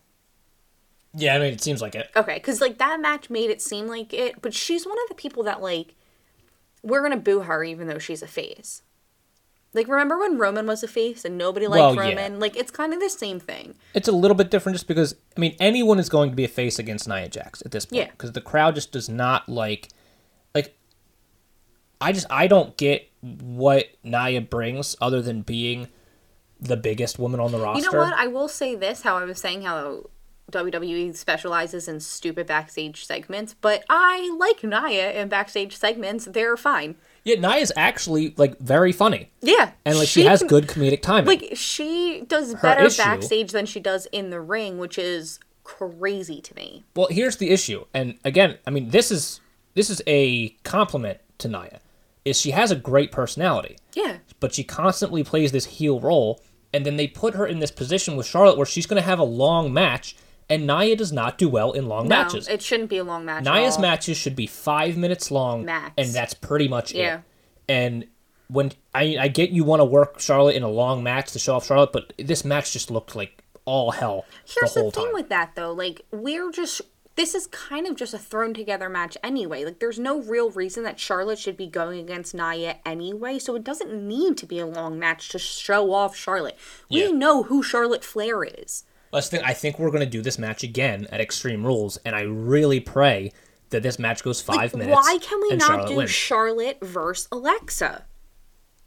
Yeah, 1.15 1.35
I 1.35 1.39
mean, 1.39 1.53
it 1.53 1.61
seems 1.61 1.81
like 1.81 1.95
it. 1.95 2.09
Okay, 2.15 2.39
cuz 2.39 2.59
like 2.61 2.77
that 2.79 2.99
match 2.99 3.29
made 3.29 3.49
it 3.49 3.61
seem 3.61 3.87
like 3.87 4.13
it, 4.13 4.41
but 4.41 4.53
she's 4.53 4.85
one 4.85 4.97
of 5.03 5.09
the 5.09 5.15
people 5.15 5.43
that 5.43 5.61
like 5.61 5.95
we're 6.81 6.99
going 7.01 7.11
to 7.11 7.17
boo 7.17 7.41
her 7.41 7.63
even 7.63 7.87
though 7.87 7.99
she's 7.99 8.21
a 8.21 8.27
face. 8.27 8.81
Like 9.73 9.87
remember 9.87 10.19
when 10.19 10.37
Roman 10.37 10.67
was 10.67 10.83
a 10.83 10.87
face 10.87 11.23
and 11.25 11.37
nobody 11.37 11.65
liked 11.65 11.79
Well, 11.79 11.95
yeah. 11.95 12.09
Roman? 12.15 12.39
Like 12.39 12.55
it's 12.55 12.71
kind 12.71 12.93
of 12.93 12.99
the 12.99 13.09
same 13.09 13.39
thing. 13.39 13.75
It's 13.93 14.07
a 14.07 14.11
little 14.11 14.35
bit 14.35 14.51
different 14.51 14.75
just 14.75 14.87
because 14.87 15.15
I 15.35 15.39
mean 15.39 15.55
anyone 15.59 15.97
is 15.99 16.09
going 16.09 16.29
to 16.29 16.35
be 16.35 16.43
a 16.43 16.49
face 16.49 16.77
against 16.79 17.07
Nia 17.07 17.27
Jax 17.29 17.61
at 17.65 17.71
this 17.71 17.85
point 17.85 17.97
Yeah. 18.03 18.11
because 18.11 18.33
the 18.33 18.41
crowd 18.41 18.75
just 18.75 18.91
does 18.91 19.09
not 19.09 19.47
like 19.49 19.89
like 20.53 20.75
I 22.01 22.11
just 22.11 22.27
I 22.29 22.47
don't 22.47 22.75
get 22.77 23.09
what 23.21 23.87
Nia 24.03 24.41
brings 24.41 24.95
other 24.99 25.21
than 25.21 25.41
being 25.41 25.87
the 26.59 26.77
biggest 26.77 27.17
woman 27.17 27.39
on 27.39 27.51
the 27.51 27.59
roster. 27.59 27.83
You 27.85 27.91
know 27.91 27.97
what? 27.99 28.13
I 28.13 28.27
will 28.27 28.47
say 28.49 28.75
this: 28.75 29.01
how 29.01 29.17
I 29.17 29.23
was 29.23 29.39
saying 29.39 29.63
how 29.63 30.09
WWE 30.53 31.15
specializes 31.15 31.87
in 31.87 31.99
stupid 31.99 32.47
backstage 32.47 33.05
segments, 33.05 33.55
but 33.59 33.83
I 33.89 34.33
like 34.39 34.63
Nia 34.63 35.11
in 35.19 35.27
backstage 35.29 35.75
segments. 35.75 36.25
They're 36.25 36.55
fine. 36.57 36.95
Yeah, 37.25 37.39
Nia's 37.39 37.71
actually 37.75 38.33
like 38.37 38.59
very 38.59 38.91
funny, 38.91 39.29
Yeah. 39.41 39.71
and 39.85 39.97
like 39.97 40.07
she, 40.07 40.23
has 40.25 40.43
good 40.43 40.67
comedic 40.67 41.01
timing. 41.01 41.27
Like 41.27 41.51
she 41.55 42.23
does 42.27 42.53
better 42.55 42.85
issue- 42.85 43.01
backstage 43.01 43.51
than 43.51 43.65
she 43.65 43.79
does 43.79 44.05
in 44.11 44.29
the 44.29 44.41
ring, 44.41 44.77
which 44.77 44.97
is 44.97 45.39
crazy 45.63 46.41
to 46.41 46.55
me. 46.55 46.83
Well, 46.95 47.07
here's 47.09 47.37
the 47.37 47.49
issue, 47.49 47.85
and 47.93 48.17
again, 48.23 48.57
I 48.67 48.69
mean, 48.71 48.89
this 48.89 49.11
is 49.11 49.39
this 49.75 49.89
is 49.89 50.01
a 50.05 50.49
compliment 50.63 51.19
to 51.39 51.47
Nia, 51.47 51.79
is 52.25 52.39
she 52.39 52.51
has 52.51 52.69
a 52.71 52.75
great 52.75 53.11
personality, 53.11 53.77
Yeah. 53.95 54.17
but 54.39 54.53
she 54.53 54.63
constantly 54.63 55.23
plays 55.23 55.51
this 55.51 55.65
heel 55.65 55.99
role, 55.99 56.41
and 56.73 56.85
then 56.85 56.97
they 56.97 57.07
put 57.07 57.33
her 57.35 57.47
in 57.47 57.59
this 57.59 57.71
position 57.71 58.15
with 58.15 58.27
Charlotte 58.27 58.57
where 58.57 58.65
she's 58.65 58.85
going 58.85 59.01
to 59.01 59.07
have 59.07 59.17
a 59.19 59.23
long 59.23 59.73
match, 59.73 60.15
and 60.49 60.67
Nia 60.67 60.95
does 60.95 61.11
not 61.11 61.37
do 61.37 61.47
well 61.49 61.71
in 61.71 61.87
long 61.87 62.07
No, 62.07 62.17
matches. 62.23 62.47
it 62.47 62.61
shouldn't 62.61 62.89
be 62.89 62.97
a 62.97 63.03
long 63.03 63.25
match. 63.25 63.45
all. 63.47 63.79
matches 63.81 64.17
should 64.17 64.35
be 64.35 64.47
five 64.47 64.97
minutes 64.97 65.31
long, 65.31 65.65
Max. 65.65 65.93
and 65.97 66.09
that's 66.09 66.33
pretty 66.33 66.67
much 66.67 66.91
Yeah. 66.93 67.17
it. 67.17 67.21
And 67.69 68.07
when 68.47 68.71
I 68.93 69.17
I 69.19 69.27
get 69.29 69.51
you 69.51 69.63
want 69.63 69.79
to 69.79 69.85
work 69.85 70.19
Charlotte 70.19 70.55
in 70.55 70.63
a 70.63 70.69
long 70.69 71.01
match 71.03 71.31
to 71.31 71.39
show 71.39 71.55
off 71.55 71.65
Charlotte, 71.65 71.91
but 71.93 72.13
this 72.17 72.43
match 72.43 72.73
just 72.73 72.91
looked 72.91 73.15
like 73.15 73.43
all 73.65 73.91
hell 73.91 74.25
Here's 74.45 74.73
the 74.73 74.83
the, 74.83 74.91
thing 74.91 75.05
time. 75.05 75.13
with 75.13 75.29
that 75.29 75.51
though, 75.55 75.71
like 75.71 76.01
we're 76.11 76.51
just 76.51 76.81
this 77.15 77.35
is 77.35 77.45
kind 77.47 77.85
of 77.87 77.95
just 77.95 78.13
a 78.13 78.17
thrown 78.17 78.53
together 78.55 78.89
match 78.89 79.15
anyway. 79.23 79.63
Like 79.63 79.79
there's 79.79 79.99
no 79.99 80.19
real 80.21 80.49
reason 80.49 80.83
that 80.83 80.99
Charlotte 80.99 81.37
should 81.39 81.55
be 81.55 81.67
going 81.67 81.99
against 81.99 82.33
Nia 82.33 82.77
anyway, 82.85 83.37
so 83.39 83.55
it 83.55 83.63
doesn't 83.63 83.93
need 84.07 84.35
to 84.37 84.45
be 84.47 84.57
a 84.59 84.65
long 84.65 84.97
match 84.99 85.29
to 85.29 85.39
show 85.39 85.93
off 85.93 86.15
Charlotte. 86.15 86.57
We 86.89 87.03
Yeah. 87.05 87.11
know 87.11 87.43
who 87.43 87.61
Charlotte 87.63 88.03
Flair 88.03 88.43
is. 88.43 88.83
Let's 89.13 89.29
think. 89.29 89.43
I 89.45 89.53
think 89.53 89.79
we're 89.79 89.91
going 89.91 90.03
to 90.03 90.09
do 90.09 90.21
this 90.21 90.37
match 90.39 90.63
again 90.63 91.07
at 91.11 91.21
Extreme 91.21 91.65
Rules, 91.65 91.97
and 92.03 92.15
I 92.15 92.21
really 92.21 92.79
pray 92.79 93.31
that 93.69 93.83
this 93.83 93.97
match 93.99 94.23
goes 94.23 94.41
five 94.41 94.75
minutes. 94.75 94.95
Why 94.95 95.17
can 95.21 95.39
we 95.41 95.55
not 95.55 95.67
Charlotte 95.67 95.87
do 95.87 95.95
wins. 95.97 96.11
Charlotte 96.11 96.77
versus 96.81 97.27
Alexa? 97.31 98.05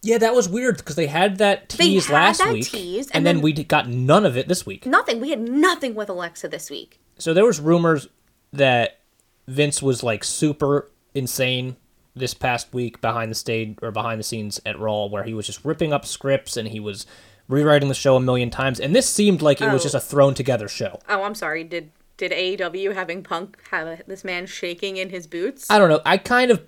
Yeah, 0.03 0.19
that 0.19 0.35
was 0.35 0.49
weird 0.49 0.77
because 0.77 0.95
they 0.97 1.07
had 1.07 1.39
that 1.39 1.71
They 1.71 1.85
tease 1.87 2.07
had 2.07 2.15
last 2.15 2.39
that 2.39 2.53
week, 2.53 2.67
tease, 2.67 3.07
and, 3.09 3.17
and 3.19 3.27
then, 3.27 3.37
then- 3.37 3.43
we 3.43 3.53
got 3.65 3.89
none 3.89 4.27
of 4.27 4.37
it 4.37 4.49
this 4.49 4.67
week. 4.67 4.85
Nothing. 4.85 5.21
We 5.21 5.31
had 5.31 5.41
nothing 5.41 5.95
with 5.95 6.09
Alexa 6.09 6.49
this 6.49 6.71
week. 6.71 7.01
So 7.19 7.33
there 7.33 7.45
was 7.45 7.61
rumors 7.61 8.09
that 8.53 9.01
Vince 9.49 9.81
was 9.83 10.03
like 10.03 10.23
super 10.25 10.91
insane 11.15 11.77
this 12.15 12.35
past 12.35 12.73
week 12.73 13.01
behind 13.01 13.31
the 13.31 13.35
stage 13.35 13.77
or 13.83 13.91
behind 13.91 14.19
the 14.19 14.25
scenes 14.25 14.61
at 14.67 14.79
Raw, 14.79 15.07
where 15.07 15.25
he 15.25 15.35
was 15.35 15.47
just 15.47 15.65
ripping 15.65 15.93
up 15.93 16.05
scripts 16.07 16.57
and 16.57 16.69
he 16.69 16.81
was 16.81 17.07
rewriting 17.49 17.89
the 17.89 17.95
show 17.95 18.17
a 18.17 18.21
million 18.21 18.51
times. 18.51 18.81
And 18.81 18.95
this 18.95 19.09
seemed 19.09 19.43
like 19.43 19.61
it 19.61 19.71
was 19.73 19.83
Oh. 19.83 19.85
just 19.85 19.95
a 19.95 20.01
thrown 20.01 20.35
together 20.35 20.69
show. 20.69 20.99
Oh, 21.09 21.23
I'm 21.23 21.35
sorry. 21.35 21.65
Did 21.65 21.91
did 22.17 22.33
AEW 22.33 22.95
having 22.95 23.23
Punk 23.23 23.59
have 23.71 24.03
this 24.07 24.25
man 24.25 24.47
shaking 24.47 24.97
in 24.97 25.11
his 25.11 25.27
boots? 25.27 25.67
I 25.71 25.79
don't 25.79 25.91
know. 25.91 26.01
I 26.07 26.17
kind 26.17 26.51
of 26.51 26.63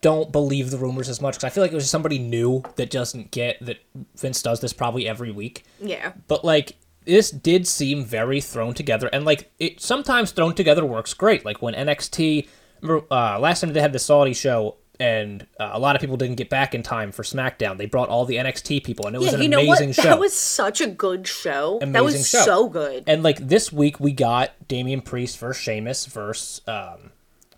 don't 0.00 0.32
believe 0.32 0.70
the 0.70 0.76
rumors 0.78 1.08
as 1.08 1.20
much 1.20 1.34
because 1.34 1.44
I 1.44 1.48
feel 1.50 1.62
like 1.64 1.72
it 1.72 1.74
was 1.74 1.84
just 1.84 1.92
somebody 1.92 2.18
new 2.18 2.62
that 2.76 2.90
doesn't 2.90 3.30
get 3.30 3.58
that 3.64 3.78
Vince 4.16 4.42
does 4.42 4.60
this 4.60 4.72
probably 4.72 5.08
every 5.08 5.30
week. 5.30 5.64
yeah. 5.80 6.12
But 6.28 6.44
like 6.44 6.76
this 7.06 7.30
did 7.30 7.66
seem 7.68 8.04
very 8.04 8.40
thrown 8.40 8.72
together, 8.72 9.08
and 9.12 9.24
like 9.26 9.50
it 9.58 9.80
sometimes 9.80 10.30
thrown 10.30 10.54
together 10.54 10.84
works 10.86 11.12
great. 11.14 11.44
Like 11.44 11.60
when 11.60 11.74
NXT, 11.74 12.48
remember 12.80 13.04
uh, 13.10 13.38
last 13.38 13.60
time 13.60 13.72
they 13.74 13.80
had 13.80 13.92
the 13.92 13.98
Saudi 13.98 14.32
show. 14.32 14.76
And 15.00 15.46
uh, 15.58 15.70
a 15.72 15.78
lot 15.80 15.96
of 15.96 16.00
people 16.00 16.16
didn't 16.16 16.36
get 16.36 16.48
back 16.48 16.72
in 16.74 16.82
time 16.84 17.10
for 17.10 17.24
SmackDown. 17.24 17.78
They 17.78 17.86
brought 17.86 18.08
all 18.08 18.24
the 18.24 18.36
NXT 18.36 18.84
people, 18.84 19.06
and 19.08 19.16
it 19.16 19.18
was 19.18 19.30
Yeah, 19.32 19.36
an 19.38 19.42
you 19.42 19.48
know 19.48 19.58
amazing 19.60 19.88
what? 19.88 19.96
show. 19.96 20.02
That 20.04 20.20
was 20.20 20.32
such 20.32 20.80
a 20.80 20.86
good 20.86 21.26
show. 21.26 21.78
that 21.80 21.88
Amazing 21.88 22.04
was 22.20 22.28
show. 22.28 22.42
so 22.44 22.68
good. 22.68 23.02
And 23.08 23.22
like 23.24 23.38
this 23.38 23.72
week, 23.72 23.98
we 23.98 24.12
got 24.12 24.52
Damian 24.68 25.00
Priest 25.00 25.38
versus 25.38 25.60
Sheamus 25.62 26.06
versus 26.06 26.60
um, 26.68 27.10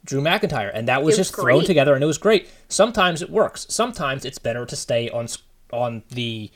Drew 0.05 0.23
McIntyre, 0.23 0.71
and 0.73 0.89
that 0.89 1.03
was 1.03 1.19
was 1.19 1.29
just 1.29 1.37
thrown 1.37 1.65
together, 1.65 1.95
and 1.95 2.03
it 2.03 2.07
was 2.07 2.17
great. 2.19 2.49
Sometimes 2.69 3.21
it 3.21 3.29
works. 3.29 3.67
Sometimes 3.69 4.25
it's 4.25 4.39
better 4.39 4.65
to 4.65 4.75
stay 4.77 5.11
on 5.11 5.27
on 5.73 6.05
the, 6.11 6.51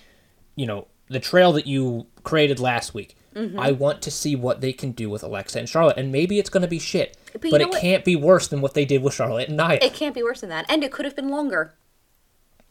you 0.57 0.65
know, 0.67 0.87
the 1.09 1.21
trail 1.21 1.53
that 1.53 1.67
you 1.67 2.07
created 2.23 2.59
last 2.59 2.95
week. 2.95 3.17
Mm-hmm. 3.35 3.59
I 3.61 3.71
want 3.73 4.01
to 4.03 4.11
see 4.11 4.35
what 4.35 4.61
they 4.61 4.73
can 4.73 4.93
do 4.93 5.11
with 5.11 5.23
Alexa 5.23 5.59
and 5.59 5.69
Charlotte, 5.69 5.99
and 5.99 6.11
maybe 6.11 6.39
it's 6.39 6.49
going 6.51 6.63
to 6.63 6.69
be 6.69 6.79
shit, 6.79 7.17
but, 7.33 7.45
know 7.53 7.57
it 7.59 7.69
what? 7.71 7.81
can't 7.81 8.05
be 8.05 8.17
worse 8.17 8.49
than 8.49 8.61
what 8.61 8.75
they 8.75 8.85
did 8.85 9.03
with 9.03 9.15
Charlotte 9.15 9.49
and 9.49 9.57
Nia. 9.57 9.79
It 9.83 9.95
can't 9.95 10.15
be 10.15 10.23
worse 10.23 10.41
than 10.41 10.51
that. 10.51 10.67
And 10.69 10.83
it 10.85 10.91
could 10.93 11.05
have 11.05 11.17
been 11.17 11.29
longer. 11.29 11.75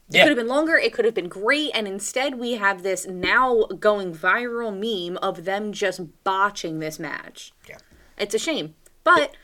It 0.08 0.16
Yeah. 0.16 0.22
could 0.24 0.30
have 0.30 0.38
been 0.38 0.48
longer. 0.48 0.76
It 0.76 0.92
could 0.92 1.04
have 1.04 1.14
been 1.14 1.28
great. 1.28 1.70
And 1.74 1.86
instead, 1.86 2.38
we 2.38 2.54
have 2.54 2.82
this 2.82 3.06
now 3.06 3.64
going 3.78 4.12
viral 4.14 4.72
meme 4.72 5.16
of 5.18 5.44
them 5.44 5.72
just 5.72 6.00
botching 6.24 6.80
this 6.80 6.98
match. 6.98 7.52
Yeah. 7.68 7.78
It's 8.18 8.34
a 8.34 8.38
shame. 8.38 8.74
But, 9.04 9.34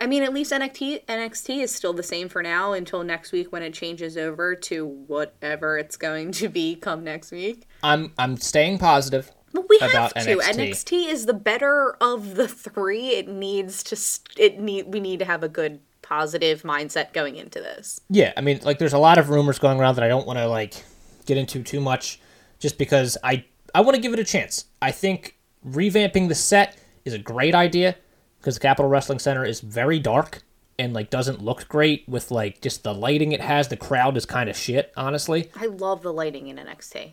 I 0.00 0.06
mean, 0.06 0.22
at 0.22 0.32
least 0.32 0.50
NXT, 0.52 1.04
NXT 1.06 1.62
is 1.62 1.72
still 1.74 1.92
the 1.92 2.02
same 2.02 2.28
for 2.28 2.42
now 2.42 2.72
until 2.72 3.04
next 3.04 3.32
week 3.32 3.52
when 3.52 3.62
it 3.62 3.74
changes 3.74 4.16
over 4.16 4.54
to 4.54 4.86
whatever 4.86 5.76
it's 5.76 5.96
going 5.96 6.32
to 6.32 6.48
be 6.48 6.74
come 6.74 7.04
next 7.04 7.30
week. 7.30 7.66
I'm 7.82 8.12
I'm 8.18 8.36
staying 8.38 8.78
positive. 8.78 9.30
But 9.52 9.68
we 9.68 9.78
have 9.78 10.12
to. 10.14 10.20
NXT. 10.20 10.40
NXT. 10.40 11.08
is 11.08 11.26
the 11.26 11.34
better 11.34 11.96
of 12.00 12.34
the 12.34 12.48
three. 12.48 13.08
It 13.08 13.28
needs 13.28 13.82
to. 13.84 14.42
It 14.42 14.60
need. 14.60 14.92
We 14.92 15.00
need 15.00 15.18
to 15.20 15.24
have 15.24 15.42
a 15.42 15.48
good 15.48 15.80
positive 16.02 16.62
mindset 16.62 17.12
going 17.12 17.36
into 17.36 17.60
this. 17.60 18.00
Yeah, 18.08 18.32
I 18.36 18.40
mean, 18.40 18.60
like, 18.62 18.78
there's 18.78 18.92
a 18.92 18.98
lot 18.98 19.18
of 19.18 19.28
rumors 19.28 19.58
going 19.58 19.78
around 19.78 19.96
that 19.96 20.04
I 20.04 20.08
don't 20.08 20.26
want 20.26 20.38
to 20.38 20.46
like 20.46 20.74
get 21.26 21.36
into 21.36 21.62
too 21.62 21.80
much, 21.80 22.20
just 22.58 22.78
because 22.78 23.16
I 23.22 23.44
I 23.74 23.80
want 23.80 23.94
to 23.96 24.00
give 24.00 24.12
it 24.12 24.18
a 24.18 24.24
chance. 24.24 24.66
I 24.80 24.90
think 24.90 25.36
revamping 25.66 26.28
the 26.28 26.34
set 26.34 26.76
is 27.04 27.14
a 27.14 27.18
great 27.18 27.54
idea 27.54 27.96
because 28.40 28.54
the 28.54 28.60
Capitol 28.60 28.88
Wrestling 28.88 29.18
Center 29.18 29.44
is 29.44 29.60
very 29.60 29.98
dark 29.98 30.42
and 30.78 30.92
like 30.92 31.10
doesn't 31.10 31.42
look 31.42 31.68
great 31.68 32.08
with 32.08 32.30
like 32.30 32.60
just 32.60 32.84
the 32.84 32.94
lighting 32.94 33.32
it 33.32 33.40
has. 33.40 33.68
The 33.68 33.76
crowd 33.76 34.16
is 34.16 34.24
kind 34.26 34.48
of 34.48 34.56
shit, 34.56 34.92
honestly. 34.96 35.50
I 35.56 35.66
love 35.66 36.02
the 36.02 36.12
lighting 36.12 36.48
in 36.48 36.56
NXT. 36.56 37.12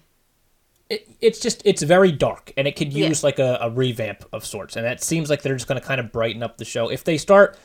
It, 0.89 1.07
it's 1.19 1.39
just 1.39 1.61
it's 1.65 1.81
very 1.81 2.11
dark 2.11 2.53
and 2.57 2.67
it 2.67 2.75
could 2.75 2.93
Yeah. 2.93 3.07
use 3.07 3.23
like 3.23 3.39
a, 3.39 3.57
a 3.61 3.69
revamp 3.71 4.23
of 4.31 4.45
sorts. 4.45 4.75
And 4.75 4.85
that 4.85 5.01
seems 5.03 5.29
like 5.29 5.41
they're 5.41 5.55
just 5.55 5.67
going 5.67 5.79
to 5.81 5.85
kind 5.87 5.99
of 5.99 6.11
brighten 6.11 6.43
up 6.43 6.57
the 6.57 6.65
show 6.65 6.89
if 6.89 7.03
they 7.03 7.17
start 7.17 7.57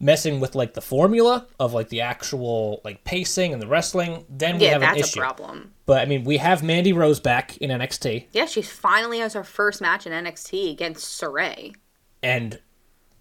messing 0.00 0.38
with 0.40 0.54
like 0.54 0.74
the 0.74 0.80
formula 0.80 1.46
of 1.58 1.72
like 1.72 1.88
the 1.88 2.00
actual 2.00 2.80
like 2.84 3.02
pacing 3.04 3.52
and 3.52 3.60
the 3.62 3.66
wrestling. 3.66 4.24
Then 4.28 4.58
we 4.58 4.64
Yeah, 4.66 4.72
have 4.72 4.82
an 4.82 4.94
that's 4.96 5.08
issue. 5.10 5.20
a 5.20 5.22
problem. 5.22 5.72
But 5.86 6.02
I 6.02 6.04
mean, 6.06 6.24
we 6.24 6.36
have 6.38 6.62
Mandy 6.62 6.92
Rose 6.92 7.20
back 7.20 7.56
in 7.58 7.70
NXT, 7.70 8.26
Yeah, 8.32 8.46
she 8.46 8.62
finally 8.62 9.18
has 9.20 9.34
her 9.34 9.44
first 9.44 9.80
match 9.80 10.06
in 10.06 10.12
NXT 10.12 10.70
against 10.72 11.20
Sarray. 11.20 11.74
and 12.22 12.60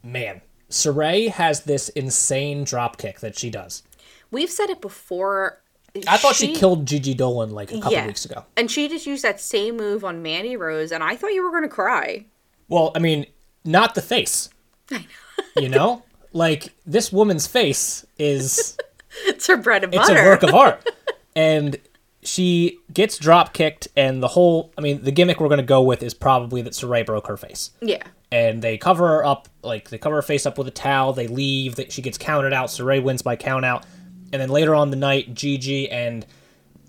man, 0.03 0.41
Sarray 0.69 1.29
has 1.29 1.61
this 1.63 1.89
insane 1.89 2.63
drop 2.63 2.97
kick 2.97 3.19
that 3.21 3.37
she 3.37 3.49
does. 3.49 3.83
We've 4.31 4.49
said 4.51 4.69
it 4.69 4.81
before. 4.81 5.61
I 6.07 6.17
thought 6.17 6.35
she, 6.35 6.53
killed 6.53 6.85
Gigi 6.85 7.15
Dolin 7.15 7.51
like 7.51 7.71
a 7.71 7.75
couple 7.75 7.93
Yeah. 7.93 8.07
weeks 8.07 8.25
ago. 8.25 8.43
and 8.55 8.69
she 8.69 8.87
just 8.89 9.05
used 9.05 9.23
that 9.23 9.39
same 9.39 9.77
move 9.77 10.03
on 10.03 10.21
Mandy 10.21 10.55
Rose, 10.57 10.91
and 10.91 11.03
I 11.03 11.15
thought 11.15 11.33
you 11.33 11.43
were 11.43 11.51
going 11.51 11.63
to 11.63 11.69
cry. 11.69 12.25
Well, 12.67 12.91
I 12.95 12.99
mean, 12.99 13.25
not 13.65 13.95
the 13.95 14.01
face. 14.01 14.49
I 14.91 14.97
know. 14.97 15.61
you 15.61 15.69
know, 15.69 16.03
like 16.33 16.73
this 16.85 17.11
woman's 17.11 17.47
face 17.47 18.05
is 18.19 18.77
It's 19.25 19.47
her 19.47 19.57
bread 19.57 19.83
and 19.83 19.91
butter. 19.93 20.13
it's 20.13 20.21
a 20.21 20.25
work 20.25 20.43
of 20.43 20.53
art, 20.53 20.87
and 21.35 21.77
she 22.23 22.77
gets 22.93 23.17
drop 23.17 23.53
kicked, 23.53 23.87
and 23.95 24.21
the 24.21 24.27
whole 24.29 24.71
I 24.77 24.81
mean, 24.81 25.01
the 25.03 25.11
gimmick 25.11 25.39
we're 25.39 25.49
gonna 25.49 25.63
go 25.63 25.81
with 25.81 26.03
is 26.03 26.13
probably 26.13 26.61
that 26.63 26.73
Sarray 26.73 27.05
broke 27.05 27.27
her 27.27 27.37
face. 27.37 27.71
yeah. 27.81 28.03
and 28.31 28.61
they 28.61 28.77
cover 28.77 29.07
her 29.07 29.25
up 29.25 29.47
like 29.63 29.89
they 29.89 29.97
cover 29.97 30.17
her 30.17 30.21
face 30.21 30.45
up 30.45 30.57
with 30.57 30.67
a 30.67 30.71
towel 30.71 31.13
they 31.13 31.27
leave 31.27 31.75
that 31.75 31.91
she 31.93 32.01
gets 32.01 32.17
counted 32.17 32.51
out 32.53 32.67
Sarray 32.67 33.01
wins 33.01 33.21
by 33.21 33.35
count 33.37 33.63
out 33.65 33.85
and 34.31 34.41
then 34.41 34.49
later 34.49 34.75
on 34.75 34.89
the 34.89 34.97
night 34.97 35.33
Gigi 35.33 35.89
and 35.89 36.25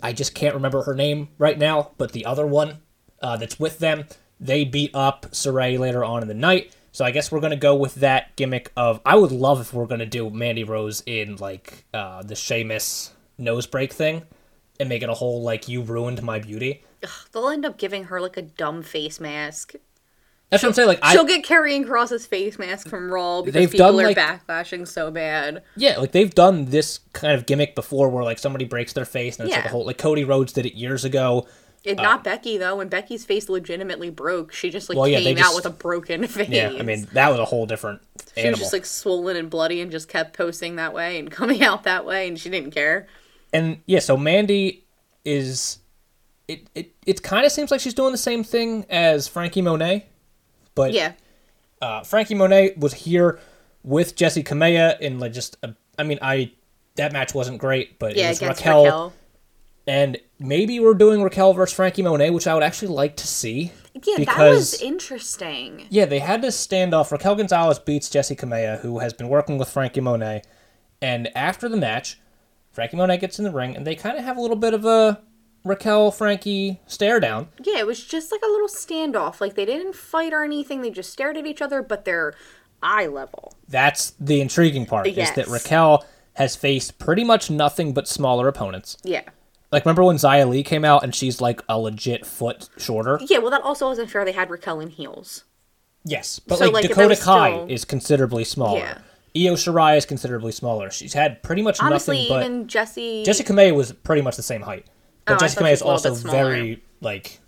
I 0.02 0.12
just 0.12 0.34
can't 0.34 0.54
remember 0.54 0.82
her 0.82 0.94
name 0.94 1.28
right 1.38 1.58
now 1.58 1.92
but 1.98 2.12
the 2.12 2.24
other 2.26 2.46
one 2.46 2.78
uh, 3.22 3.36
that's 3.36 3.58
with 3.58 3.78
them 3.78 4.04
they 4.40 4.64
beat 4.64 4.94
up 4.94 5.26
Sarray 5.32 5.78
later 5.78 6.04
on 6.04 6.22
in 6.22 6.28
the 6.28 6.34
night 6.34 6.74
so 6.92 7.04
I 7.04 7.10
guess 7.10 7.30
we're 7.30 7.40
gonna 7.40 7.56
go 7.56 7.74
with 7.74 7.96
that 7.96 8.34
gimmick 8.36 8.72
of 8.76 9.00
I 9.04 9.16
would 9.16 9.32
love 9.32 9.60
if 9.60 9.72
we're 9.72 9.86
gonna 9.86 10.06
do 10.06 10.30
Mandy 10.30 10.64
Rose 10.64 11.02
in 11.06 11.36
like 11.36 11.84
uh, 11.94 12.22
the 12.22 12.34
Sheamus 12.34 13.12
nose 13.36 13.66
break 13.66 13.92
thing 13.92 14.22
and 14.80 14.88
make 14.88 15.02
it 15.02 15.08
a 15.08 15.14
whole 15.14 15.42
like 15.42 15.68
you 15.68 15.82
ruined 15.82 16.22
my 16.22 16.38
beauty 16.38 16.84
They'll 17.32 17.48
end 17.48 17.64
up 17.64 17.78
giving 17.78 18.04
her 18.04 18.20
like 18.20 18.36
a 18.36 18.42
dumb 18.42 18.82
face 18.82 19.20
mask. 19.20 19.74
That's 20.50 20.62
what 20.62 20.70
I'm 20.70 20.74
saying 20.74 20.88
like 20.88 21.04
She'll 21.06 21.24
get 21.26 21.44
Karrion 21.44 21.84
Kross's 21.86 22.24
face 22.24 22.58
mask 22.58 22.88
from 22.88 23.10
Raw 23.12 23.42
because 23.42 23.52
They've 23.54 23.70
people 23.70 23.92
done, 23.92 24.04
are 24.04 24.08
like- 24.08 24.16
backlashing 24.16 24.88
so 24.88 25.10
bad. 25.10 25.62
Yeah, 25.76 25.98
like 25.98 26.12
they've 26.12 26.34
done 26.34 26.66
this 26.66 27.00
kind 27.12 27.34
of 27.34 27.44
gimmick 27.46 27.74
before 27.74 28.08
where 28.08 28.24
like 28.24 28.38
somebody 28.38 28.64
breaks 28.64 28.92
their 28.94 29.04
face 29.04 29.38
and 29.38 29.46
it's 29.48 29.56
like 29.56 29.66
a 29.66 29.68
whole 29.68 29.84
like 29.84 29.98
Cody 29.98 30.24
Rhodes 30.24 30.52
did 30.54 30.64
it 30.64 30.74
years 30.74 31.04
ago. 31.04 31.46
It, 31.84 31.96
not 31.96 32.24
Becky 32.24 32.58
though. 32.58 32.76
When 32.76 32.88
Becky's 32.88 33.24
face 33.24 33.48
legitimately 33.48 34.10
broke, 34.10 34.52
she 34.52 34.68
just 34.70 34.88
like 34.88 34.96
Uh, 34.96 35.00
Well, 35.02 35.08
yeah, 35.08 35.20
came 35.20 35.36
out 35.38 35.42
just- 35.42 35.56
with 35.56 35.66
a 35.66 35.70
broken 35.70 36.26
face. 36.26 36.48
Yeah, 36.48 36.72
I 36.78 36.82
mean 36.82 37.06
that 37.12 37.30
was 37.30 37.38
a 37.38 37.44
whole 37.44 37.66
different 37.66 38.00
she 38.34 38.40
animal. 38.42 38.52
was 38.52 38.60
just 38.60 38.72
like 38.72 38.84
swollen 38.86 39.36
and 39.36 39.48
bloody 39.50 39.80
and 39.80 39.90
just 39.90 40.08
kept 40.08 40.36
posting 40.36 40.76
that 40.76 40.92
way 40.94 41.18
and 41.18 41.30
coming 41.30 41.62
out 41.62 41.84
that 41.84 42.04
way, 42.06 42.26
and 42.26 42.38
she 42.38 42.48
didn't 42.50 42.72
care. 42.72 43.06
and 43.52 43.80
yeah, 43.86 43.98
so 44.00 44.16
Mandy 44.16 44.84
is 45.24 45.78
it 46.48 46.66
it, 46.74 46.92
it 47.06 47.22
kind 47.22 47.44
of 47.44 47.52
seems 47.52 47.70
like 47.70 47.80
she's 47.80 47.94
doing 47.94 48.12
the 48.12 48.18
same 48.18 48.42
thing 48.42 48.86
as 48.90 49.28
Franky 49.28 49.62
Monet, 49.62 50.06
but 50.78 50.92
Yeah, 50.94 51.12
Uh, 51.82 52.02
Franky 52.02 52.34
Monet 52.34 52.74
was 52.78 52.94
here 52.94 53.38
with 53.84 54.16
Jessi 54.16 54.42
Kamea 54.44 54.98
in 55.00 55.18
like 55.18 55.32
just 55.32 55.56
a, 55.62 55.74
I 55.98 56.02
mean 56.04 56.18
I 56.22 56.52
that 56.96 57.12
match 57.12 57.34
wasn't 57.34 57.58
great, 57.58 57.98
but 57.98 58.16
Yeah, 58.16 58.26
it 58.26 58.40
was 58.40 58.42
Raquel, 58.42 58.84
Raquel. 58.84 59.12
and 59.86 60.16
maybe 60.38 60.80
we're 60.80 60.94
doing 60.94 61.22
Raquel 61.22 61.52
versus 61.52 61.74
Franky 61.74 62.02
Monet, 62.02 62.30
which 62.30 62.46
I 62.46 62.54
would 62.54 62.62
actually 62.62 62.88
like 62.88 63.16
to 63.16 63.26
see. 63.26 63.72
Yeah, 64.04 64.24
that 64.24 64.38
was 64.38 64.80
interesting. 64.80 65.86
yeah, 65.90 66.04
they 66.06 66.18
had 66.20 66.40
this 66.42 66.56
standoff. 66.66 67.10
Raquel 67.10 67.34
Gonzalez 67.36 67.78
beats 67.80 68.08
Jessi 68.08 68.36
Kamea, 68.36 68.80
who 68.80 68.98
has 69.00 69.12
been 69.12 69.28
working 69.28 69.58
with 69.58 69.68
Franky 69.68 70.00
Monet, 70.00 70.42
and 71.02 71.28
after 71.36 71.68
the 71.68 71.76
match, 71.76 72.18
Franky 72.70 72.96
Monet 72.96 73.18
gets 73.18 73.38
in 73.38 73.44
the 73.44 73.50
ring, 73.50 73.74
and 73.76 73.84
they 73.86 73.94
kind 73.96 74.16
of 74.18 74.24
have 74.24 74.36
a 74.36 74.40
little 74.40 74.56
bit 74.56 74.72
of 74.74 74.84
a 74.84 75.20
Raquel 75.68 76.10
Franky 76.10 76.80
stare 76.86 77.20
down. 77.20 77.48
Yeah, 77.62 77.78
it 77.78 77.86
was 77.86 78.04
just 78.04 78.32
like 78.32 78.40
a 78.42 78.48
little 78.50 78.68
standoff. 78.68 79.40
Like 79.40 79.54
they 79.54 79.64
didn't 79.64 79.94
fight 79.94 80.32
or 80.32 80.42
anything. 80.42 80.80
They 80.82 80.90
just 80.90 81.12
stared 81.12 81.36
at 81.36 81.46
each 81.46 81.62
other, 81.62 81.82
but 81.82 82.04
they're 82.04 82.34
eye 82.82 83.06
level. 83.06 83.54
That's 83.68 84.10
the 84.18 84.40
intriguing 84.40 84.86
part 84.86 85.06
is 85.06 85.30
that 85.32 85.48
Raquel 85.48 86.04
has 86.34 86.54
faced 86.56 86.98
pretty 86.98 87.24
much 87.24 87.50
nothing 87.50 87.92
but 87.92 88.06
smaller 88.08 88.48
opponents. 88.48 88.96
Yeah. 89.02 89.22
Like 89.70 89.84
remember 89.84 90.04
when 90.04 90.16
Xia 90.16 90.48
Li 90.48 90.62
came 90.62 90.84
out 90.84 91.02
and 91.04 91.14
she's 91.14 91.40
like 91.40 91.60
a 91.68 91.78
legit 91.78 92.24
foot 92.24 92.68
shorter? 92.78 93.18
Yeah, 93.28 93.38
well, 93.38 93.50
that 93.50 93.62
also 93.62 93.86
wasn't 93.86 94.10
fair. 94.10 94.24
They 94.24 94.32
had 94.32 94.48
Raquel 94.50 94.80
in 94.80 94.88
heels. 94.88 95.44
Yes, 96.04 96.38
but 96.38 96.58
So, 96.58 96.64
like, 96.66 96.74
like, 96.74 96.88
Dakota 96.88 97.16
Kai 97.16 97.50
still- 97.50 97.66
is 97.68 97.84
considerably 97.84 98.44
smaller. 98.44 98.78
Yeah. 98.78 98.98
Io 99.36 99.54
Shirai 99.54 99.96
is 99.96 100.06
considerably 100.06 100.52
smaller. 100.52 100.90
She's 100.90 101.12
had 101.12 101.42
pretty 101.42 101.60
much 101.60 101.80
Honestly, 101.80 102.16
nothing 102.22 102.28
but 102.28 102.44
even 102.46 102.68
Jesse. 102.68 103.24
Jessi 103.26 103.44
Kamea 103.44 103.74
was 103.74 103.92
pretty 103.92 104.22
much 104.22 104.36
the 104.36 104.42
same 104.42 104.62
height, 104.62 104.86
but 105.28 105.42
Oh, 105.42 105.46
Jessi 105.46 105.56
Kamea 105.56 105.72
is 105.72 105.82
was 105.82 106.04
a 106.04 106.10
little 106.10 106.30
also 106.30 106.30
very 106.30 106.82
like 107.00 107.40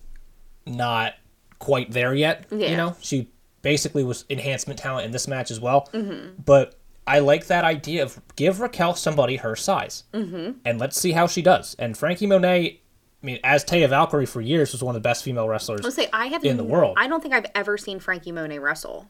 not 0.66 1.14
quite 1.58 1.90
there 1.90 2.14
yet. 2.14 2.46
You 2.50 2.76
know, 2.76 2.96
she 3.00 3.30
basically 3.62 4.04
was 4.04 4.24
enhancement 4.30 4.78
talent 4.78 5.06
in 5.06 5.12
this 5.12 5.28
match 5.28 5.50
as 5.50 5.60
well. 5.60 5.88
Mm-hmm. 5.92 6.42
But 6.44 6.78
I 7.06 7.18
like 7.20 7.46
that 7.46 7.64
idea 7.64 8.02
of 8.02 8.20
give 8.36 8.60
Raquel 8.60 8.94
somebody 8.94 9.36
her 9.36 9.56
size, 9.56 10.04
mm-hmm. 10.12 10.58
and 10.64 10.78
let's 10.78 11.00
see 11.00 11.12
how 11.12 11.26
she 11.26 11.42
does. 11.42 11.74
And 11.78 11.96
Franky 11.96 12.26
Monet, 12.26 12.80
I 13.22 13.26
mean, 13.26 13.38
as 13.44 13.64
Taya 13.64 13.88
Valkyrie 13.88 14.26
for 14.26 14.40
years 14.40 14.72
was 14.72 14.82
one 14.82 14.94
of 14.94 15.02
the 15.02 15.06
best 15.06 15.24
female 15.24 15.48
wrestlers. 15.48 15.82
Let's 15.82 15.96
say 15.96 16.08
I 16.12 16.26
have 16.26 16.44
in 16.44 16.56
the 16.56 16.64
world. 16.64 16.96
I 16.98 17.08
don't 17.08 17.20
think 17.22 17.34
I've 17.34 17.50
ever 17.54 17.76
seen 17.76 18.00
Franky 18.00 18.32
Monet 18.32 18.58
wrestle. 18.58 19.08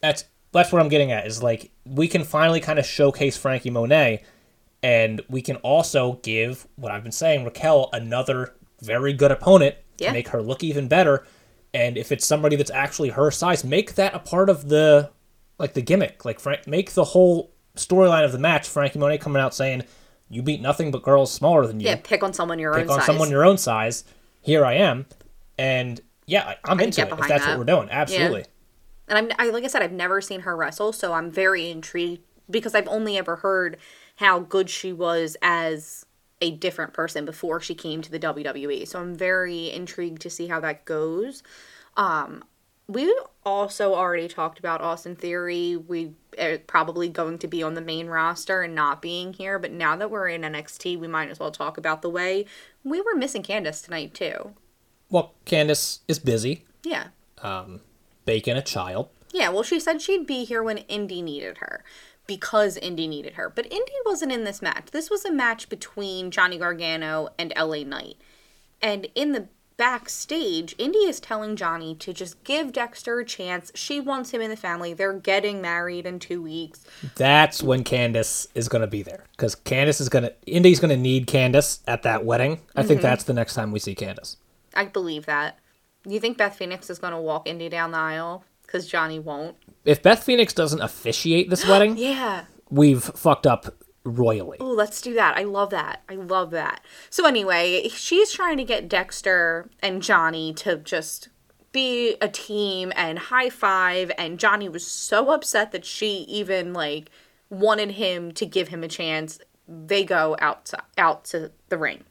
that's 0.00 0.24
that's 0.52 0.72
what 0.72 0.82
I'm 0.82 0.88
getting 0.88 1.12
at 1.12 1.26
is 1.26 1.42
like 1.42 1.70
we 1.84 2.08
can 2.08 2.24
finally 2.24 2.60
kind 2.60 2.78
of 2.78 2.86
showcase 2.86 3.36
Franky 3.36 3.70
Monet 3.70 4.22
and 4.82 5.20
we 5.28 5.42
can 5.42 5.56
also 5.56 6.14
give 6.22 6.66
what 6.76 6.90
I've 6.92 7.02
been 7.02 7.12
saying 7.12 7.44
Raquel 7.44 7.88
another 7.92 8.54
very 8.82 9.12
good 9.12 9.30
opponent 9.30 9.76
Yeah. 9.98 10.08
to 10.08 10.12
make 10.14 10.28
her 10.28 10.40
look 10.42 10.62
even 10.64 10.88
better. 10.88 11.26
And 11.74 11.96
if 11.98 12.10
it's 12.10 12.26
somebody 12.26 12.56
that's 12.56 12.70
actually 12.70 13.10
her 13.10 13.30
size 13.30 13.62
make 13.64 13.94
that 13.96 14.14
a 14.14 14.18
part 14.18 14.48
of 14.48 14.68
the 14.68 15.10
like 15.58 15.74
the 15.74 15.82
gimmick. 15.82 16.24
Like 16.24 16.40
Frank 16.40 16.66
make 16.66 16.92
the 16.92 17.04
whole 17.04 17.52
storyline 17.76 18.24
of 18.24 18.32
the 18.32 18.38
match 18.38 18.66
Franky 18.68 18.98
Monet 18.98 19.18
coming 19.18 19.40
out 19.42 19.54
saying 19.54 19.84
you 20.30 20.42
beat 20.42 20.60
nothing 20.62 20.90
but 20.90 21.02
girls 21.02 21.30
smaller 21.32 21.66
than 21.66 21.78
you. 21.80 21.86
Yeah, 21.86 21.96
pick 22.02 22.22
on 22.22 22.32
someone 22.32 22.58
your 22.58 22.72
pick 22.74 22.84
own 22.84 22.90
on 22.90 22.96
size. 23.00 23.06
someone 23.06 23.30
your 23.30 23.44
own 23.44 23.58
size. 23.58 24.04
Here 24.40 24.64
I 24.64 24.74
am. 24.74 25.06
And 25.58 26.00
yeah 26.26 26.48
I- 26.48 26.56
I'm 26.64 26.78
can 26.78 26.86
into 26.86 27.02
it 27.02 27.12
if 27.12 27.18
that's 27.28 27.44
that. 27.44 27.50
what 27.50 27.58
we're 27.58 27.64
doing. 27.72 27.88
Absolutely. 27.90 28.44
And 29.08 29.18
I'm 29.18 29.30
I, 29.38 29.50
like 29.50 29.64
I 29.64 29.66
said, 29.66 29.82
I've 29.82 29.92
never 29.92 30.20
seen 30.20 30.40
her 30.40 30.56
wrestle, 30.56 30.92
so 30.92 31.12
I'm 31.12 31.30
very 31.30 31.68
intrigued 31.70 32.22
because 32.48 32.74
I've 32.74 32.88
only 32.88 33.18
ever 33.18 33.36
heard 33.36 33.76
how 34.20 34.38
good 34.38 34.68
she 34.68 34.92
was 34.92 35.34
as 35.40 36.04
a 36.42 36.50
different 36.50 36.92
person 36.92 37.24
before 37.24 37.58
she 37.58 37.74
came 37.74 38.02
to 38.02 38.10
the 38.10 38.18
WWE. 38.18 38.86
So 38.86 39.00
I'm 39.00 39.14
very 39.14 39.70
intrigued 39.70 40.20
to 40.22 40.30
see 40.30 40.46
how 40.46 40.60
that 40.60 40.84
goes. 40.84 41.42
Um, 41.96 42.44
we 42.86 43.14
also 43.46 43.94
already 43.94 44.28
talked 44.28 44.58
about 44.58 44.82
Austin 44.82 45.16
Theory. 45.16 45.76
We 45.76 46.12
are 46.38 46.58
probably 46.58 47.08
going 47.08 47.38
to 47.38 47.48
be 47.48 47.62
on 47.62 47.72
the 47.72 47.80
main 47.80 48.08
roster 48.08 48.60
and 48.60 48.74
not 48.74 49.00
being 49.00 49.32
here, 49.32 49.58
but 49.58 49.72
now 49.72 49.96
that 49.96 50.10
we're 50.10 50.28
in 50.28 50.42
NXT, 50.42 50.98
we 50.98 51.08
might 51.08 51.30
as 51.30 51.40
well 51.40 51.50
talk 51.50 51.78
about 51.78 52.02
the 52.02 52.10
way 52.10 52.44
we 52.84 53.00
were 53.00 53.14
missing 53.14 53.42
Candace 53.42 53.80
tonight 53.80 54.12
too. 54.12 54.54
well 55.08 55.32
Candace 55.46 56.00
is 56.08 56.18
busy 56.18 56.66
Yeah. 56.84 57.08
bacon 58.26 58.56
a 58.58 58.62
child. 58.62 59.08
Yeah, 59.32 59.48
well, 59.50 59.62
she 59.62 59.78
said 59.80 60.02
she'd 60.02 60.26
be 60.26 60.44
here 60.44 60.62
when 60.62 60.78
Indy 60.78 61.22
needed 61.22 61.58
her 61.58 61.84
because 62.30 62.76
Indy 62.76 63.08
needed 63.08 63.32
her. 63.34 63.50
But 63.50 63.66
Indy 63.72 63.92
wasn't 64.06 64.30
in 64.30 64.44
this 64.44 64.62
match. 64.62 64.92
This 64.92 65.10
was 65.10 65.24
a 65.24 65.32
match 65.32 65.68
between 65.68 66.30
Johnny 66.30 66.58
Gargano 66.58 67.30
and 67.36 67.52
LA 67.58 67.82
Knight. 67.82 68.18
And 68.80 69.08
in 69.16 69.32
the 69.32 69.48
backstage, 69.76 70.76
Indy 70.78 71.00
is 71.00 71.18
telling 71.18 71.56
Johnny 71.56 71.96
to 71.96 72.12
just 72.12 72.44
give 72.44 72.72
Dexter 72.72 73.18
a 73.18 73.24
chance. 73.24 73.72
She 73.74 73.98
wants 73.98 74.30
him 74.30 74.40
in 74.40 74.48
the 74.48 74.56
family. 74.56 74.94
They're 74.94 75.12
getting 75.12 75.60
married 75.60 76.06
in 76.06 76.20
two 76.20 76.40
weeks. 76.40 76.84
That's 77.16 77.64
when 77.64 77.82
Candace 77.82 78.46
is 78.54 78.68
going 78.68 78.82
to 78.82 78.86
be 78.86 79.02
there 79.02 79.24
because 79.32 79.56
Candace 79.56 80.00
is 80.00 80.08
going 80.08 80.22
to 80.22 80.34
Indy's 80.46 80.78
going 80.78 80.94
to 80.94 80.96
need 81.02 81.26
Candace 81.26 81.80
at 81.88 82.02
that 82.04 82.24
wedding. 82.24 82.60
I 82.76 82.80
Mm-hmm. 82.80 82.88
think 82.88 83.00
that's 83.02 83.24
the 83.24 83.34
next 83.34 83.54
time 83.54 83.72
we 83.72 83.80
see 83.80 83.96
Candace. 83.96 84.36
I 84.72 84.84
believe 84.84 85.26
that. 85.26 85.58
You 86.06 86.20
think 86.20 86.38
Beth 86.38 86.54
Phoenix 86.54 86.88
is 86.90 87.00
going 87.00 87.12
to 87.12 87.20
walk 87.20 87.48
Indy 87.48 87.68
down 87.68 87.90
the 87.90 87.98
aisle? 87.98 88.44
Because 88.64 88.86
Johnny 88.86 89.18
won't. 89.18 89.56
If 89.84 90.02
Beth 90.02 90.22
Phoenix 90.22 90.52
doesn't 90.52 90.80
officiate 90.80 91.50
this 91.50 91.66
wedding, 91.68 91.96
Yeah. 91.96 92.44
we've 92.70 93.02
fucked 93.02 93.46
up 93.46 93.74
royally. 94.04 94.58
Oh, 94.60 94.70
let's 94.72 95.00
do 95.00 95.14
that. 95.14 95.36
I 95.36 95.42
love 95.44 95.70
that. 95.70 96.02
I 96.08 96.14
love 96.14 96.50
that. 96.52 96.82
So 97.10 97.26
anyway, 97.26 97.88
she's 97.88 98.32
trying 98.32 98.56
to 98.56 98.64
get 98.64 98.88
Dexter 98.88 99.68
and 99.82 100.02
Johnny 100.02 100.52
to 100.54 100.76
just 100.76 101.28
be 101.72 102.16
a 102.20 102.28
team 102.28 102.92
and 102.96 103.18
high 103.18 103.50
five 103.50 104.10
and 104.18 104.38
Johnny 104.40 104.68
was 104.68 104.86
so 104.86 105.30
upset 105.30 105.70
that 105.72 105.84
she 105.84 106.22
even 106.28 106.72
like 106.72 107.10
wanted 107.48 107.92
him 107.92 108.32
to 108.32 108.46
give 108.46 108.68
him 108.68 108.82
a 108.82 108.88
chance. 108.88 109.38
They 109.68 110.02
go 110.04 110.36
out 110.40 110.64
to, 110.66 110.82
out 110.98 111.24
to 111.26 111.52
the 111.68 111.78
ring. 111.78 112.02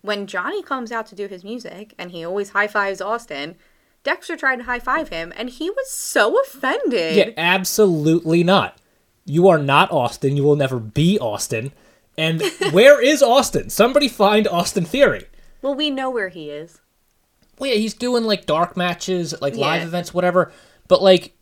When 0.00 0.26
Johnny 0.26 0.62
comes 0.62 0.90
out 0.90 1.06
to 1.08 1.14
do 1.14 1.26
his 1.28 1.44
music 1.44 1.94
and 1.98 2.10
he 2.10 2.24
always 2.24 2.50
high 2.50 2.66
fives 2.68 3.00
Austin, 3.00 3.56
Dexter 4.04 4.36
tried 4.36 4.56
to 4.56 4.64
high 4.64 4.78
five 4.78 5.08
him 5.10 5.32
and 5.36 5.50
he 5.50 5.70
was 5.70 5.90
so 5.90 6.40
offended. 6.40 7.16
Yeah, 7.16 7.30
absolutely 7.36 8.42
not. 8.44 8.78
You 9.24 9.48
are 9.48 9.58
not 9.58 9.90
Austin. 9.92 10.36
You 10.36 10.42
will 10.44 10.56
never 10.56 10.78
be 10.78 11.18
Austin. 11.18 11.72
And 12.16 12.42
where 12.72 13.02
is 13.02 13.22
Austin? 13.22 13.70
Somebody 13.70 14.08
find 14.08 14.48
Austin 14.48 14.84
Theory. 14.84 15.26
Well, 15.62 15.74
we 15.74 15.90
know 15.90 16.08
where 16.10 16.28
he 16.28 16.50
is. 16.50 16.80
Well, 17.58 17.70
yeah, 17.70 17.76
he's 17.76 17.94
doing 17.94 18.24
like 18.24 18.46
dark 18.46 18.76
matches, 18.76 19.34
like 19.40 19.56
live 19.56 19.82
events, 19.82 20.14
whatever. 20.14 20.52
But 20.86 21.02
like, 21.02 21.34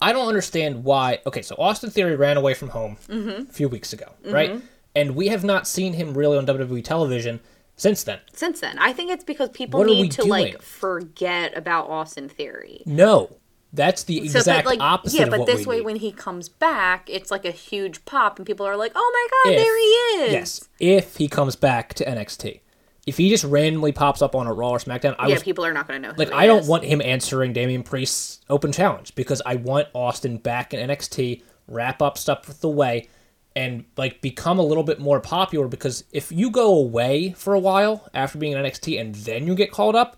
I 0.00 0.12
don't 0.12 0.26
understand 0.26 0.82
why. 0.84 1.20
Okay, 1.26 1.42
so 1.42 1.54
Austin 1.58 1.90
Theory 1.90 2.16
ran 2.16 2.36
away 2.36 2.54
from 2.54 2.70
home 2.70 2.96
Mm-hmm. 3.08 3.50
a 3.50 3.52
few 3.52 3.68
weeks 3.68 3.92
ago, 3.92 4.06
right? 4.24 4.60
And 4.96 5.14
we 5.14 5.28
have 5.28 5.44
not 5.44 5.66
seen 5.68 5.92
him 5.92 6.14
really 6.14 6.36
on 6.36 6.46
WWE 6.46 6.82
television 6.82 7.40
since 7.76 8.04
then. 8.04 8.20
since 8.32 8.60
then. 8.60 8.78
I 8.78 8.92
think 8.92 9.10
it's 9.10 9.24
because 9.24 9.48
people 9.50 9.78
What 9.80 9.88
need 9.88 10.10
to 10.12 10.18
doing? 10.18 10.30
like 10.30 10.62
forget 10.62 11.56
about 11.56 11.88
Austin 11.88 12.28
Theory. 12.28 12.82
No, 12.86 13.36
that's 13.72 14.04
the 14.04 14.28
So, 14.28 14.38
exact 14.38 14.64
but 14.64 14.70
like, 14.72 14.80
opposite 14.80 15.18
yeah, 15.18 15.28
but 15.28 15.46
this 15.46 15.66
way, 15.66 15.76
need. 15.76 15.84
when 15.86 15.96
he 15.96 16.12
comes 16.12 16.48
back, 16.48 17.08
it's 17.08 17.30
like 17.30 17.44
a 17.44 17.50
huge 17.50 18.04
pop, 18.04 18.38
and 18.38 18.46
people 18.46 18.66
are 18.66 18.76
like, 18.76 18.92
"Oh 18.94 19.10
my 19.44 19.50
god, 19.50 19.54
If- 19.56 19.64
there 19.64 19.78
he 19.78 19.84
is!" 20.26 20.32
Yes, 20.32 20.68
if 20.78 21.16
he 21.16 21.26
comes 21.28 21.56
back 21.56 21.94
to 21.94 22.04
NXT, 22.04 22.60
if 23.06 23.16
he 23.16 23.28
just 23.30 23.44
randomly 23.44 23.90
pops 23.90 24.20
up 24.22 24.34
on 24.36 24.46
a 24.46 24.52
Raw 24.52 24.70
or 24.72 24.78
SmackDown, 24.78 25.16
I 25.18 25.28
yeah, 25.28 25.34
was 25.34 25.42
people 25.42 25.64
are 25.64 25.72
not 25.72 25.88
going 25.88 26.00
to 26.02 26.08
know. 26.08 26.14
like, 26.16 26.30
I 26.32 26.42
he 26.42 26.46
don't 26.48 26.66
want 26.66 26.84
him 26.84 27.00
answering 27.00 27.52
Damian 27.52 27.82
Priest's 27.82 28.40
open 28.50 28.70
challenge 28.72 29.14
because 29.14 29.40
I 29.46 29.56
want 29.56 29.88
Austin 29.94 30.36
back 30.36 30.72
in 30.74 30.88
NXT, 30.90 31.42
wrap 31.66 32.00
up 32.02 32.18
stuff 32.18 32.46
with 32.46 32.60
the 32.60 32.68
way, 32.68 33.08
and 33.54 33.84
like 33.96 34.20
become 34.20 34.58
a 34.58 34.62
little 34.62 34.84
bit 34.84 34.98
more 34.98 35.20
popular. 35.20 35.68
Because 35.68 36.04
if 36.12 36.32
you 36.32 36.50
go 36.50 36.74
away 36.74 37.32
for 37.32 37.54
a 37.54 37.58
while 37.58 38.08
after 38.14 38.38
being 38.38 38.52
in 38.52 38.58
NXT 38.58 39.00
and 39.00 39.14
then 39.14 39.46
you 39.46 39.54
get 39.54 39.70
called 39.70 39.94
up, 39.96 40.16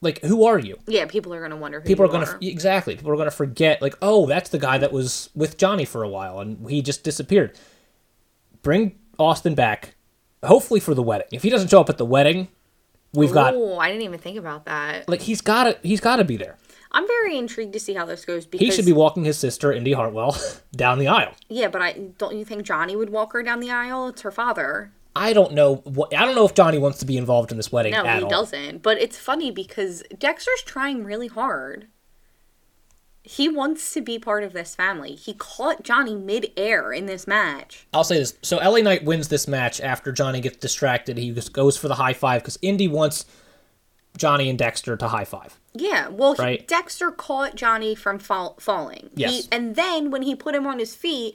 like 0.00 0.20
who 0.22 0.44
are 0.44 0.58
you? 0.58 0.78
Yeah, 0.86 1.06
people 1.06 1.32
are 1.34 1.48
to 1.48 1.56
wonder. 1.56 1.80
Who 1.80 1.86
People 1.86 2.04
are 2.04 2.08
gonna 2.08 2.38
exactly. 2.40 2.96
People 2.96 3.12
are 3.12 3.16
gonna 3.16 3.30
forget. 3.30 3.80
Like, 3.80 3.96
oh, 4.02 4.26
that's 4.26 4.50
the 4.50 4.58
guy 4.58 4.78
that 4.78 4.92
was 4.92 5.30
with 5.34 5.56
Johnny 5.58 5.84
for 5.84 6.02
a 6.02 6.08
while 6.08 6.40
and 6.40 6.68
he 6.68 6.82
just 6.82 7.04
disappeared. 7.04 7.56
Bring 8.62 8.98
Austin 9.18 9.54
back, 9.54 9.94
hopefully 10.42 10.80
for 10.80 10.94
the 10.94 11.02
wedding. 11.02 11.28
If 11.32 11.42
he 11.42 11.50
doesn't 11.50 11.68
show 11.68 11.80
up 11.80 11.88
at 11.88 11.98
the 11.98 12.04
wedding, 12.04 12.48
we've 13.12 13.32
got 13.32 13.54
Oh, 13.54 13.78
I 13.78 13.88
didn't 13.88 14.02
even 14.02 14.18
think 14.18 14.38
about 14.38 14.64
that. 14.66 15.08
like 15.08 15.20
he's 15.22 15.40
got 15.40 15.64
to 15.64 15.78
he's 15.82 16.00
got 16.00 16.16
to 16.16 16.24
be 16.24 16.36
there. 16.36 16.56
I'm 16.92 17.06
very 17.06 17.36
intrigued 17.38 17.72
to 17.72 17.80
see 17.80 17.94
how 17.94 18.04
this 18.04 18.24
goes 18.24 18.44
because 18.46 18.66
He 18.66 18.70
should 18.72 18.84
be 18.86 18.92
walking 18.92 19.24
his 19.24 19.38
sister 19.38 19.72
Indy 19.72 19.92
Hartwell 19.94 20.36
down 20.76 20.98
the 20.98 21.08
aisle. 21.08 21.32
yeah, 21.48 21.68
but 21.68 21.80
I 21.82 21.92
don't 22.18 22.36
you 22.36 22.44
think 22.44 22.62
Johnny 22.64 22.94
would 22.96 23.10
walk 23.10 23.32
her 23.32 23.42
down 23.42 23.60
the 23.60 23.70
aisle? 23.70 24.08
It's 24.08 24.22
her 24.22 24.30
father. 24.30 24.92
I 25.14 25.32
don't 25.34 25.52
know 25.52 25.76
what 25.84 26.14
I 26.16 26.24
don't 26.24 26.34
know 26.34 26.46
if 26.46 26.54
Johnny 26.54 26.78
wants 26.78 26.98
to 27.00 27.04
be 27.06 27.16
involved 27.18 27.50
in 27.50 27.56
this 27.58 27.70
wedding 27.72 27.92
No, 27.92 28.04
he 28.04 28.22
all. 28.22 28.30
doesn't. 28.30 28.82
But 28.82 28.98
it's 28.98 29.18
funny 29.18 29.50
because 29.50 30.02
Dexter's 30.18 30.62
trying 30.64 31.04
really 31.04 31.28
hard. 31.28 31.88
He 33.24 33.48
wants 33.48 33.92
to 33.94 34.00
be 34.00 34.18
part 34.18 34.42
of 34.42 34.52
this 34.52 34.74
family. 34.74 35.14
He 35.14 35.32
caught 35.34 35.84
Johnny 35.84 36.14
mid-air 36.14 36.92
in 36.92 37.06
this 37.06 37.26
match. 37.26 37.86
I'll 37.92 38.02
say 38.04 38.18
this. 38.18 38.36
So 38.42 38.56
LA 38.56 38.78
Knight 38.80 39.04
wins 39.04 39.28
this 39.28 39.46
match 39.46 39.80
after 39.80 40.10
Johnny 40.10 40.40
gets 40.40 40.56
distracted. 40.56 41.18
He 41.18 41.30
just 41.30 41.52
goes 41.52 41.76
for 41.76 41.86
the 41.88 41.94
high 41.96 42.14
five 42.14 42.42
because 42.42 42.58
Indy 42.62 42.88
wants 42.88 43.24
Johnny 44.16 44.48
and 44.50 44.58
Dexter 44.58 44.96
to 44.96 45.08
high 45.08 45.24
five. 45.24 45.58
Yeah, 45.74 46.08
well, 46.08 46.34
he- 46.34 46.58
Dexter 46.58 47.10
caught 47.10 47.54
Johnny 47.54 47.94
from 47.94 48.18
fall- 48.18 48.56
falling. 48.60 49.10
He- 49.16 49.22
Yes. 49.22 49.48
and 49.50 49.74
then 49.76 50.10
when 50.10 50.22
he 50.22 50.34
put 50.34 50.54
him 50.54 50.66
on 50.66 50.78
his 50.78 50.94
feet 50.94 51.34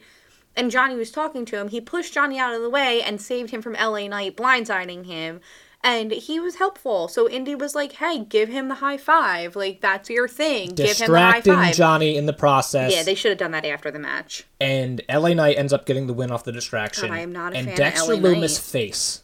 and 0.56 0.69
Johnny 0.71 0.95
was 0.95 1.12
talking 1.12 1.45
to 1.45 1.58
him, 1.58 1.69
he 1.69 1.82
pushed 1.82 2.13
Johnny 2.13 2.38
out 2.39 2.54
of 2.54 2.62
the 2.62 2.69
way 2.69 3.02
and 3.02 3.21
saved 3.21 3.50
him 3.52 3.62
from 3.62 3.76
LA 3.76 4.08
Knight 4.08 4.36
blindsiding 4.38 5.06
him. 5.06 5.39
And 5.84 6.12
he 6.12 6.39
was 6.39 6.56
helpful. 6.56 7.08
So 7.08 7.30
Indy 7.30 7.54
was 7.54 7.76
like, 7.76 7.93
hey, 7.93 8.19
give 8.26 8.50
him 8.50 8.67
the 8.67 8.76
high 8.76 8.97
five. 8.97 9.56
Like, 9.56 9.80
that's 9.80 10.10
your 10.10 10.28
thing. 10.28 10.73
Give 10.73 10.97
him 10.97 11.12
the 11.12 11.19
high 11.19 11.34
Distracting 11.36 11.54
five. 11.54 11.76
Johnny 11.76 12.17
in 12.17 12.26
the 12.26 12.34
process. 12.34 12.91
yeah, 12.91 13.04
they 13.04 13.13
should 13.13 13.30
have 13.30 13.38
done 13.38 13.52
that 13.52 13.63
after 13.63 13.91
the 13.91 14.00
match. 14.00 14.43
and 14.60 15.02
LA 15.08 15.34
Knight 15.36 15.58
ends 15.58 15.71
up 15.71 15.86
getting 15.86 16.08
the 16.08 16.13
win 16.13 16.32
off 16.32 16.43
the 16.43 16.52
distraction. 16.52 17.10
God, 17.10 17.13
I 17.15 17.19
am 17.21 17.32
not 17.32 17.54
a 17.54 17.58
and 17.58 17.65
fan 17.67 17.73
of 17.73 17.78
Dexter 17.78 18.13
LA 18.15 18.19
Loomis' 18.19 18.58
Knight. 18.58 18.63
face 18.82 19.21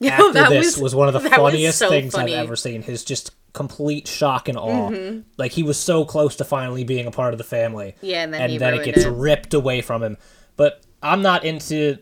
after 0.10 0.32
that 0.32 0.48
this 0.48 0.78
was, 0.78 0.94
one 0.94 1.08
of 1.08 1.22
the 1.22 1.28
funniest 1.28 1.78
so 1.78 1.88
things 1.90 2.14
funny. 2.14 2.34
I've 2.34 2.44
ever 2.44 2.56
seen. 2.56 2.82
His 2.82 3.04
just 3.04 3.32
complete 3.52 4.08
shock 4.08 4.48
and 4.48 4.56
awe. 4.56 4.90
Mm-hmm. 4.90 5.20
Like 5.36 5.52
he 5.52 5.62
was 5.62 5.78
so 5.78 6.04
close 6.04 6.36
to 6.36 6.44
finally 6.44 6.84
being 6.84 7.06
a 7.06 7.10
part 7.10 7.34
of 7.34 7.38
the 7.38 7.44
family. 7.44 7.96
Yeah, 8.00 8.22
and 8.22 8.32
then 8.32 8.48
he 8.48 8.56
it 8.56 8.84
gets 8.84 9.04
it. 9.04 9.10
ripped 9.10 9.54
away 9.54 9.82
from 9.82 10.02
him. 10.02 10.16
But 10.56 10.84
I'm 11.02 11.22
not 11.22 11.44
into. 11.44 11.98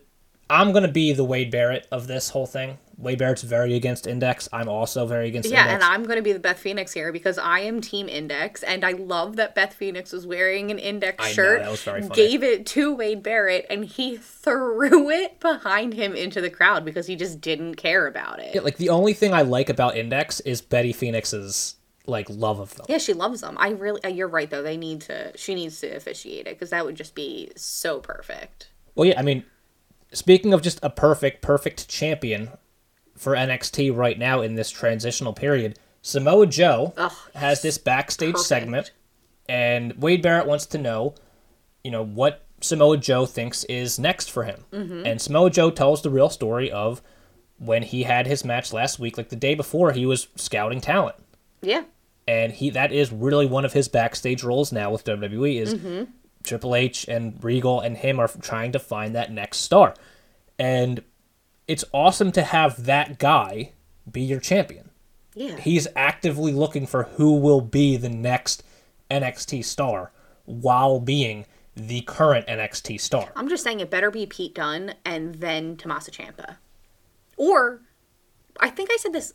I'm 0.51 0.73
gonna 0.73 0.89
be 0.89 1.13
the 1.13 1.25
Wade 1.25 1.51
Barrett 1.51 1.87
of 1.91 2.07
this 2.07 2.31
whole 2.31 2.47
thing. 2.47 2.79
Wade 2.99 3.21
Barrett's 3.21 3.43
very 3.43 3.75
against 3.75 4.09
Index. 4.09 4.49
I'm 4.53 4.69
also 4.69 5.07
very 5.07 5.29
against 5.29 5.47
Index. 5.47 5.57
Yeah, 5.57 5.73
Index. 5.73 5.85
and 5.85 5.95
I'm 5.95 6.03
going 6.03 6.17
to 6.17 6.23
be 6.23 6.33
the 6.33 6.41
Beth 6.41 6.59
Phoenix 6.59 6.93
here 6.93 7.13
because 7.13 7.39
I 7.39 7.61
am 7.61 7.81
Team 7.81 8.09
Index, 8.09 8.65
and 8.65 8.85
I 8.85 8.91
love 8.93 9.37
that 9.37 9.55
Beth 9.55 9.73
Phoenix 9.73 10.11
was 10.13 10.27
wearing 10.27 10.73
an 10.73 10.81
Index 10.81 11.25
I 11.25 11.29
know, 11.29 11.33
shirt. 11.33 11.61
that 11.61 11.71
was 11.71 11.83
very 11.83 12.03
funny. 12.03 12.15
Gave 12.15 12.43
it 12.43 12.67
to 12.67 12.93
Wade 12.93 13.23
Barrett, 13.23 13.67
and 13.71 13.85
he 13.85 14.17
threw 14.17 15.09
it 15.11 15.39
behind 15.39 15.95
him 15.95 16.17
into 16.17 16.41
the 16.41 16.51
crowd 16.51 16.85
because 16.85 17.07
he 17.07 17.15
just 17.15 17.41
didn't 17.41 17.77
care 17.77 18.09
about 18.09 18.41
it. 18.41 18.53
Yeah, 18.57 18.63
like 18.63 18.79
the 18.79 18.89
only 18.89 19.13
thing 19.13 19.33
I 19.33 19.43
like 19.43 19.69
about 19.69 19.97
Index 19.97 20.41
is 20.41 20.61
Betty 20.61 20.93
Phoenix's 20.93 21.77
like 22.07 22.29
love 22.29 22.59
of 22.59 22.75
them. 22.75 22.87
Yeah, 22.89 22.99
she 22.99 23.13
loves 23.13 23.43
them. 23.43 23.57
I 23.61 23.71
really, 23.71 24.03
uh, 24.03 24.09
you're 24.09 24.29
right 24.29 24.51
though. 24.51 24.63
They 24.63 24.77
need 24.77 25.03
to. 25.03 25.37
She 25.37 25.55
needs 25.55 25.79
to 25.83 25.89
officiate 25.95 26.49
it 26.49 26.57
because 26.57 26.71
that 26.71 26.85
would 26.85 26.97
just 26.97 27.15
be 27.15 27.53
so 27.55 28.01
perfect. 28.01 28.71
Well, 28.97 29.07
yeah, 29.07 29.21
I 29.21 29.23
mean, 29.23 29.45
speaking 30.13 30.53
of 30.53 30.63
just 30.63 30.81
a 30.83 30.91
perfect, 30.91 31.43
perfect 31.43 31.89
champion 31.89 32.51
for 33.19 33.35
NXT 33.35 33.95
right 33.95 34.19
now 34.19 34.41
in 34.41 34.55
this 34.55 34.71
transitional 34.71 35.33
period, 35.33 35.79
Samoa 36.03 36.47
Joe 36.47 36.95
Ugh, 36.97 37.13
has 37.35 37.61
this 37.61 37.77
backstage 37.77 38.33
perfect. 38.33 38.49
segment, 38.49 38.93
and 39.49 39.93
Wade 39.95 40.23
Barrett 40.23 40.47
wants 40.47 40.67
to 40.67 40.79
know, 40.79 41.15
you 41.85 41.91
know, 41.91 42.05
what 42.05 42.47
Samoa 42.61 42.97
Joe 42.97 43.27
thinks 43.27 43.65
is 43.65 43.99
next 43.99 44.31
for 44.31 44.45
him. 44.45 44.65
Mm-hmm. 44.73 45.07
And 45.07 45.21
Samoa 45.21 45.51
Joe 45.51 45.71
tells 45.71 46.03
the 46.03 46.11
real 46.11 46.31
story 46.31 46.71
of 46.71 47.03
when 47.59 47.83
he 47.83 48.05
had 48.05 48.27
his 48.27 48.45
match 48.45 48.73
last 48.73 48.99
week, 48.99 49.17
like 49.19 49.29
the 49.29 49.37
day 49.37 49.55
before, 49.55 49.93
he 49.93 50.07
was 50.07 50.29
scouting 50.37 50.81
talent. 50.81 51.17
Yeah, 51.61 51.85
and 52.27 52.53
he 52.53 52.71
that 52.71 52.93
is 52.93 53.13
really 53.13 53.47
one 53.47 53.65
of 53.65 53.73
his 53.73 53.89
backstage 53.89 54.45
roles 54.45 54.71
now 54.71 54.93
with 54.93 55.05
WWE 55.05 55.61
is 55.61 56.07
Triple 56.45 56.77
H 56.77 57.07
and 57.09 57.43
Regal 57.43 57.81
and 57.81 57.97
him 57.97 58.21
are 58.21 58.29
trying 58.29 58.73
to 58.73 58.79
find 58.79 59.15
that 59.15 59.33
next 59.33 59.59
star, 59.59 59.95
and 60.59 61.03
it's 61.69 61.85
awesome 61.93 62.33
to 62.33 62.43
have 62.43 62.85
that 62.87 63.19
guy 63.19 63.73
be 64.11 64.23
your 64.23 64.41
champion. 64.41 64.91
yeah. 65.35 65.57
He's 65.57 65.87
actively 65.95 66.53
looking 66.53 66.87
for 66.87 67.05
who 67.05 67.35
will 67.39 67.61
be 67.61 67.97
the 67.97 68.09
next 68.09 68.63
NXT 69.11 69.65
star 69.65 70.11
while 70.47 70.99
being 70.99 71.45
the 71.77 72.01
current 72.01 72.47
NXT 72.47 73.01
star. 73.01 73.31
I'm 73.37 73.49
just 73.49 73.63
saying 73.63 73.81
it 73.81 73.91
better 73.91 74.11
be 74.11 74.27
Pete 74.27 74.55
Dunne 74.55 74.95
and 75.05 75.37
then 75.37 75.77
Tommaso 75.77 76.11
Ciampa. 76.11 76.57
Or, 77.37 77.83
I 78.59 78.71
think 78.71 78.91
I 78.91 78.97
said 78.97 79.13
this 79.13 79.33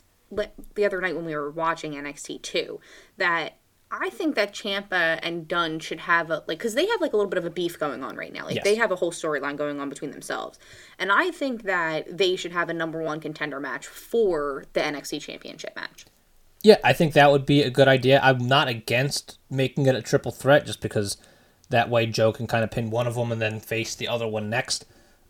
the 0.73 0.85
other 0.85 0.99
night 0.99 1.15
when 1.15 1.25
we 1.25 1.35
were 1.35 1.51
watching 1.51 1.93
NXT 1.93 2.41
too, 2.41 2.81
that 3.17 3.57
I 3.95 4.09
think 4.09 4.33
that 4.35 4.53
Ciampa 4.53 5.19
and 5.21 5.47
Dunne 5.47 5.77
should 5.79 5.99
have 6.01 6.31
a 6.31 6.43
like 6.47 6.57
because 6.57 6.73
they 6.73 6.87
have 6.87 6.99
like 6.99 7.13
a 7.13 7.15
little 7.15 7.29
bit 7.29 7.37
of 7.37 7.45
a 7.45 7.51
beef 7.51 7.77
going 7.79 8.03
on 8.03 8.15
right 8.15 8.33
now. 8.33 8.45
Like 8.45 8.55
Yes. 8.55 8.63
they 8.63 8.75
have 8.75 8.91
a 8.91 8.95
whole 8.95 9.11
storyline 9.11 9.55
going 9.55 9.79
on 9.79 9.87
between 9.87 10.09
themselves, 10.11 10.57
and 10.97 11.11
I 11.11 11.29
think 11.29 11.63
that 11.63 12.17
they 12.17 12.35
should 12.35 12.53
have 12.53 12.69
a 12.69 12.73
number 12.73 13.03
one 13.03 13.19
contender 13.19 13.59
match 13.59 13.85
for 13.85 14.65
the 14.73 14.79
NXT 14.81 15.21
Championship 15.21 15.75
match. 15.75 16.05
Yeah, 16.63 16.77
I 16.83 16.93
think 16.93 17.13
that 17.13 17.31
would 17.31 17.45
be 17.45 17.61
a 17.61 17.69
good 17.69 17.87
idea. 17.87 18.19
I'm 18.23 18.47
not 18.47 18.67
against 18.67 19.37
making 19.49 19.85
it 19.85 19.95
a 19.95 20.01
triple 20.01 20.31
threat 20.31 20.65
just 20.65 20.81
because 20.81 21.17
that 21.69 21.89
way 21.89 22.05
Joe 22.07 22.31
can 22.31 22.47
kind 22.47 22.63
of 22.63 22.71
pin 22.71 22.89
one 22.89 23.05
of 23.05 23.13
them 23.15 23.31
and 23.31 23.41
then 23.41 23.59
face 23.59 23.93
the 23.95 24.07
other 24.07 24.27
one 24.27 24.49
next. 24.49 24.85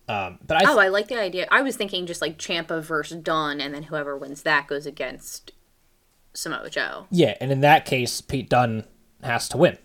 Um, 0.08 0.40
but 0.46 0.58
I 0.66 0.72
Oh, 0.72 0.78
I 0.80 0.88
like 0.90 1.08
the 1.08 1.20
idea. 1.20 1.48
I 1.52 1.62
was 1.62 1.76
thinking 1.76 2.06
just 2.06 2.22
like 2.22 2.38
Ciampa 2.38 2.82
versus 2.84 3.18
Dunne, 3.22 3.60
and 3.60 3.74
then 3.74 3.84
whoever 3.84 4.18
wins 4.18 4.44
that 4.44 4.68
goes 4.68 4.86
against 4.86 5.52
Samoa 6.34 6.70
Joe. 6.70 7.08
yeah, 7.12 7.36
and 7.40 7.52
in 7.52 7.62
that 7.62 7.86
case, 7.86 8.22
Pete 8.22 8.50
Dunne 8.50 8.86
has 9.24 9.48
to 9.50 9.58
win. 9.58 9.78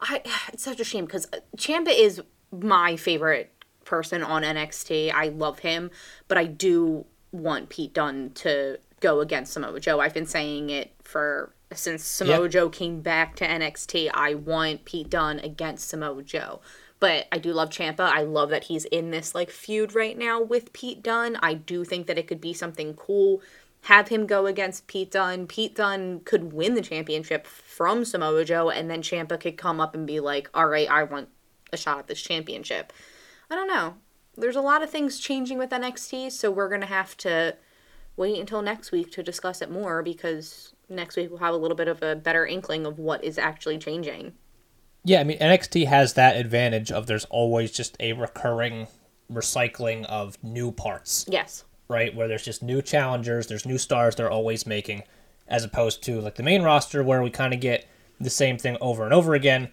I 0.00 0.22
it's 0.52 0.64
such 0.64 0.80
a 0.80 0.84
shame 0.84 1.04
because 1.04 1.26
uh, 1.32 1.38
Ciampa 1.56 1.88
is 1.96 2.22
my 2.52 2.96
favorite 2.96 3.52
person 3.84 4.22
on 4.22 4.42
NXT. 4.42 5.12
I 5.12 5.28
love 5.28 5.60
him, 5.60 5.90
but 6.28 6.38
I 6.38 6.44
do 6.44 7.04
want 7.32 7.68
Pete 7.68 7.92
Dunne 7.94 8.30
to 8.36 8.78
go 9.00 9.20
against 9.20 9.52
Samoa 9.52 9.80
Joe. 9.80 10.00
I've 10.00 10.14
been 10.14 10.26
saying 10.26 10.70
it 10.70 10.92
for 11.02 11.52
since 11.72 12.02
Samoa 12.04 12.42
Yeah. 12.42 12.48
Joe 12.48 12.68
came 12.70 13.00
back 13.00 13.36
to 13.36 13.46
NXT. 13.46 14.10
I 14.14 14.34
want 14.34 14.84
Pete 14.84 15.10
Dunne 15.10 15.38
against 15.40 15.88
Samoa 15.88 16.22
Joe. 16.22 16.60
But 17.00 17.28
I 17.30 17.38
do 17.38 17.52
love 17.52 17.70
Ciampa. 17.70 18.00
I 18.00 18.22
love 18.22 18.50
that 18.50 18.64
he's 18.64 18.84
in 18.86 19.10
this 19.10 19.34
like 19.34 19.50
feud 19.50 19.94
right 19.94 20.18
now 20.18 20.40
with 20.40 20.72
Pete 20.72 21.02
Dunne. 21.02 21.36
I 21.36 21.54
do 21.54 21.84
think 21.84 22.06
that 22.08 22.18
it 22.18 22.26
could 22.26 22.40
be 22.40 22.52
something 22.52 22.94
cool. 22.94 23.40
Have 23.82 24.08
him 24.08 24.26
go 24.26 24.46
against 24.46 24.86
Pete 24.86 25.10
Dunne. 25.10 25.46
Pete 25.46 25.74
Dunne 25.74 26.20
could 26.20 26.52
win 26.52 26.74
the 26.74 26.82
championship 26.82 27.46
from 27.46 28.04
Samoa 28.04 28.44
Joe, 28.44 28.70
and 28.70 28.90
then 28.90 29.02
Ciampa 29.02 29.40
could 29.40 29.56
come 29.56 29.80
up 29.80 29.94
and 29.94 30.06
be 30.06 30.20
like, 30.20 30.50
"All 30.52 30.66
right, 30.66 30.90
I 30.90 31.04
want 31.04 31.28
a 31.72 31.76
shot 31.76 31.98
at 31.98 32.06
this 32.06 32.20
championship." 32.20 32.92
I 33.50 33.54
don't 33.54 33.68
know. 33.68 33.94
There's 34.36 34.56
a 34.56 34.60
lot 34.60 34.82
of 34.82 34.90
things 34.90 35.18
changing 35.18 35.58
with 35.58 35.70
NXT, 35.70 36.30
so 36.30 36.50
we're 36.50 36.68
gonna 36.68 36.86
have 36.86 37.16
to 37.18 37.56
wait 38.16 38.38
until 38.38 38.62
next 38.62 38.92
week 38.92 39.10
to 39.12 39.22
discuss 39.22 39.62
it 39.62 39.70
more 39.70 40.02
because 40.02 40.74
next 40.88 41.16
week 41.16 41.30
we'll 41.30 41.38
have 41.38 41.54
a 41.54 41.58
little 41.58 41.76
bit 41.76 41.88
of 41.88 42.02
a 42.02 42.16
better 42.16 42.44
inkling 42.46 42.84
of 42.84 42.98
what 42.98 43.22
is 43.24 43.38
actually 43.38 43.78
changing. 43.78 44.34
Yeah, 45.04 45.20
I 45.20 45.24
mean 45.24 45.38
NXT 45.38 45.86
has 45.86 46.14
that 46.14 46.36
advantage 46.36 46.90
of 46.92 47.06
there's 47.06 47.24
always 47.26 47.70
just 47.72 47.96
a 48.00 48.12
recurring 48.12 48.88
recycling 49.32 50.04
of 50.06 50.42
new 50.42 50.72
parts, 50.72 51.24
Yes. 51.28 51.64
Right? 51.88 52.14
Where 52.14 52.28
there's 52.28 52.44
just 52.44 52.62
new 52.62 52.82
challengers, 52.82 53.46
there's 53.46 53.66
new 53.66 53.78
stars 53.78 54.14
they're 54.14 54.30
always 54.30 54.66
making, 54.66 55.02
as 55.46 55.64
opposed 55.64 56.02
to 56.04 56.20
like 56.20 56.36
the 56.36 56.42
main 56.42 56.62
roster 56.62 57.02
where 57.02 57.22
we 57.22 57.30
kind 57.30 57.54
of 57.54 57.60
get 57.60 57.88
the 58.20 58.30
same 58.30 58.58
thing 58.58 58.76
over 58.80 59.04
and 59.04 59.14
over 59.14 59.34
again. 59.34 59.70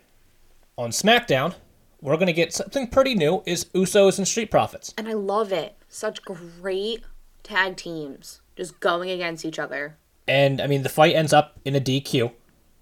On 0.78 0.90
SmackDown, 0.90 1.56
we're 2.02 2.18
gonna 2.18 2.34
get 2.34 2.54
something 2.54 2.88
pretty 2.88 3.16
new: 3.16 3.44
is 3.46 3.66
Usos 3.76 4.18
and 4.18 4.28
Street 4.28 4.52
Profits. 4.52 4.94
And 4.98 5.08
I 5.08 5.14
love 5.14 5.52
it. 5.52 5.76
Such 5.90 6.24
great 6.24 7.04
tag 7.44 7.78
teams 7.78 8.42
just 8.56 8.80
going 8.80 9.10
against 9.10 9.46
each 9.46 9.60
other. 9.60 9.98
And 10.28 10.62
I 10.62 10.68
mean, 10.68 10.84
the 10.84 10.90
fight 10.90 11.16
ends 11.16 11.34
up 11.34 11.60
in 11.66 11.76
a 11.76 11.82
DQ. 11.82 12.32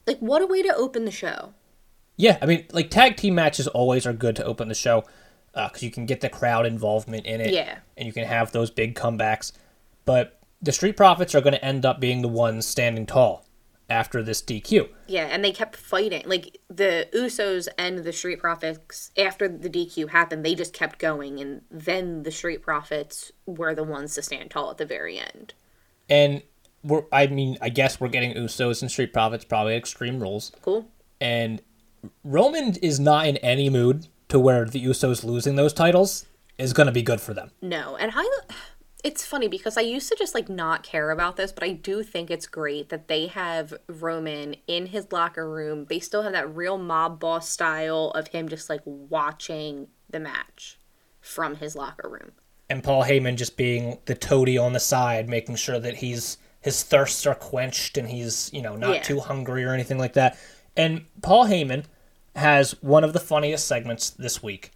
Like, 0.06 0.20
what 0.20 0.42
a 0.42 0.48
way 0.48 0.62
to 0.62 0.76
open 0.76 1.06
the 1.06 1.12
show. 1.12 1.54
Yeah, 2.16 2.38
I 2.42 2.46
mean, 2.46 2.66
like 2.72 2.90
tag 2.90 3.18
team 3.18 3.36
matches 3.36 3.68
always 3.68 4.06
are 4.06 4.14
good 4.14 4.36
to 4.36 4.46
open 4.46 4.68
the 4.68 4.76
show 4.76 5.04
Uh, 5.56 5.68
because 5.68 5.84
you 5.84 5.92
can 5.92 6.06
get 6.08 6.22
the 6.22 6.30
crowd 6.30 6.66
involvement 6.66 7.26
in 7.26 7.40
it. 7.40 7.54
Yeah. 7.54 7.78
And 7.96 8.08
you 8.08 8.14
can 8.14 8.26
have 8.26 8.52
those 8.52 8.72
big 8.72 8.96
comebacks. 8.96 9.52
But 10.04 10.40
the 10.62 10.72
Street 10.72 10.98
Profits 10.98 11.36
are 11.36 11.42
going 11.42 11.54
to 11.54 11.64
end 11.64 11.86
up 11.86 12.00
being 12.00 12.22
the 12.22 12.28
ones 12.28 12.66
standing 12.66 13.06
tall 13.06 13.46
after 13.90 14.24
this 14.24 14.42
DQ. 14.42 14.90
Yeah, 15.08 15.26
and 15.26 15.44
they 15.44 15.52
kept 15.52 15.76
fighting. 15.76 16.24
Like 16.26 16.58
the 16.70 17.08
Usos 17.14 17.68
and 17.78 18.00
the 18.00 18.14
Street 18.14 18.40
Profits, 18.40 19.12
after 19.18 19.48
the 19.48 19.70
DQ 19.70 20.10
happened, 20.10 20.46
they 20.46 20.56
just 20.56 20.74
kept 20.74 21.00
going, 21.00 21.40
and 21.40 21.62
then 21.70 22.24
the 22.24 22.32
Street 22.32 22.62
Profits 22.62 23.32
were 23.46 23.76
the 23.76 23.84
ones 23.84 24.16
to 24.16 24.22
stand 24.22 24.52
tall 24.52 24.72
at 24.72 24.78
the 24.78 24.86
very 24.86 25.20
end. 25.20 25.54
And 26.10 26.42
we're, 26.84 27.04
I 27.12 27.28
mean, 27.28 27.58
I 27.62 27.70
guess 27.70 28.00
we're 28.00 28.08
getting 28.08 28.34
Usos 28.34 28.82
and 28.82 28.90
Street 28.90 29.14
Profits 29.14 29.46
probably 29.46 29.76
Extreme 29.76 30.20
Rules. 30.22 30.52
Cool. 30.62 30.88
And 31.22 31.62
Roman 32.24 32.76
is 32.78 33.00
not 33.00 33.28
in 33.28 33.38
any 33.38 33.70
mood 33.70 34.08
to 34.30 34.40
where 34.40 34.66
the 34.66 34.84
Usos 34.84 35.24
losing 35.24 35.56
those 35.56 35.74
titles 35.74 36.26
is 36.58 36.74
going 36.74 36.88
to 36.88 36.94
be 36.94 37.02
good 37.04 37.22
for 37.22 37.34
them. 37.34 37.52
No, 37.62 37.96
and 37.98 38.12
I. 38.16 38.40
It's 39.04 39.26
funny 39.26 39.50
because 39.50 39.76
I 39.76 39.82
used 39.82 40.08
to 40.08 40.16
just 40.18 40.34
like 40.34 40.48
not 40.48 40.82
care 40.82 41.12
about 41.12 41.36
this, 41.36 41.52
but 41.52 41.62
I 41.64 41.74
do 41.74 42.04
think 42.04 42.32
it's 42.32 42.48
great 42.48 42.88
that 42.88 43.10
they 43.10 43.28
have 43.28 43.74
Roman 43.90 44.56
in 44.66 44.86
his 44.86 45.12
locker 45.12 45.50
room. 45.50 45.88
They 45.90 46.00
still 46.00 46.22
have 46.24 46.32
that 46.32 46.56
real 46.56 46.78
mob 46.78 47.20
boss 47.20 47.50
style 47.50 48.12
of 48.16 48.30
him 48.30 48.48
just 48.48 48.70
like 48.70 48.80
watching 48.86 49.88
the 50.10 50.22
match 50.22 50.80
from 51.20 51.58
his 51.58 51.76
locker 51.76 52.08
room. 52.10 52.32
and 52.70 52.82
Paul 52.82 53.04
Heyman 53.04 53.36
just 53.36 53.58
being 53.58 53.98
the 54.06 54.16
toady 54.16 54.58
on 54.58 54.72
the 54.72 54.80
side, 54.80 55.28
making 55.28 55.56
sure 55.58 55.80
that 55.80 55.96
he's 55.96 56.38
his 56.62 56.82
thirsts 56.82 57.26
are 57.28 57.36
quenched 57.36 57.98
and 57.98 58.08
he's 58.08 58.50
you 58.54 58.62
know 58.62 58.78
not 58.78 58.94
Yeah. 58.96 59.02
too 59.02 59.20
hungry 59.20 59.66
or 59.66 59.74
anything 59.74 59.98
like 59.98 60.14
that. 60.14 60.38
And 60.78 61.06
Paul 61.22 61.46
Heyman 61.48 61.84
has 62.36 62.72
one 62.82 63.04
of 63.04 63.14
the 63.14 63.20
funniest 63.20 63.68
segments 63.68 64.10
this 64.10 64.42
week 64.42 64.72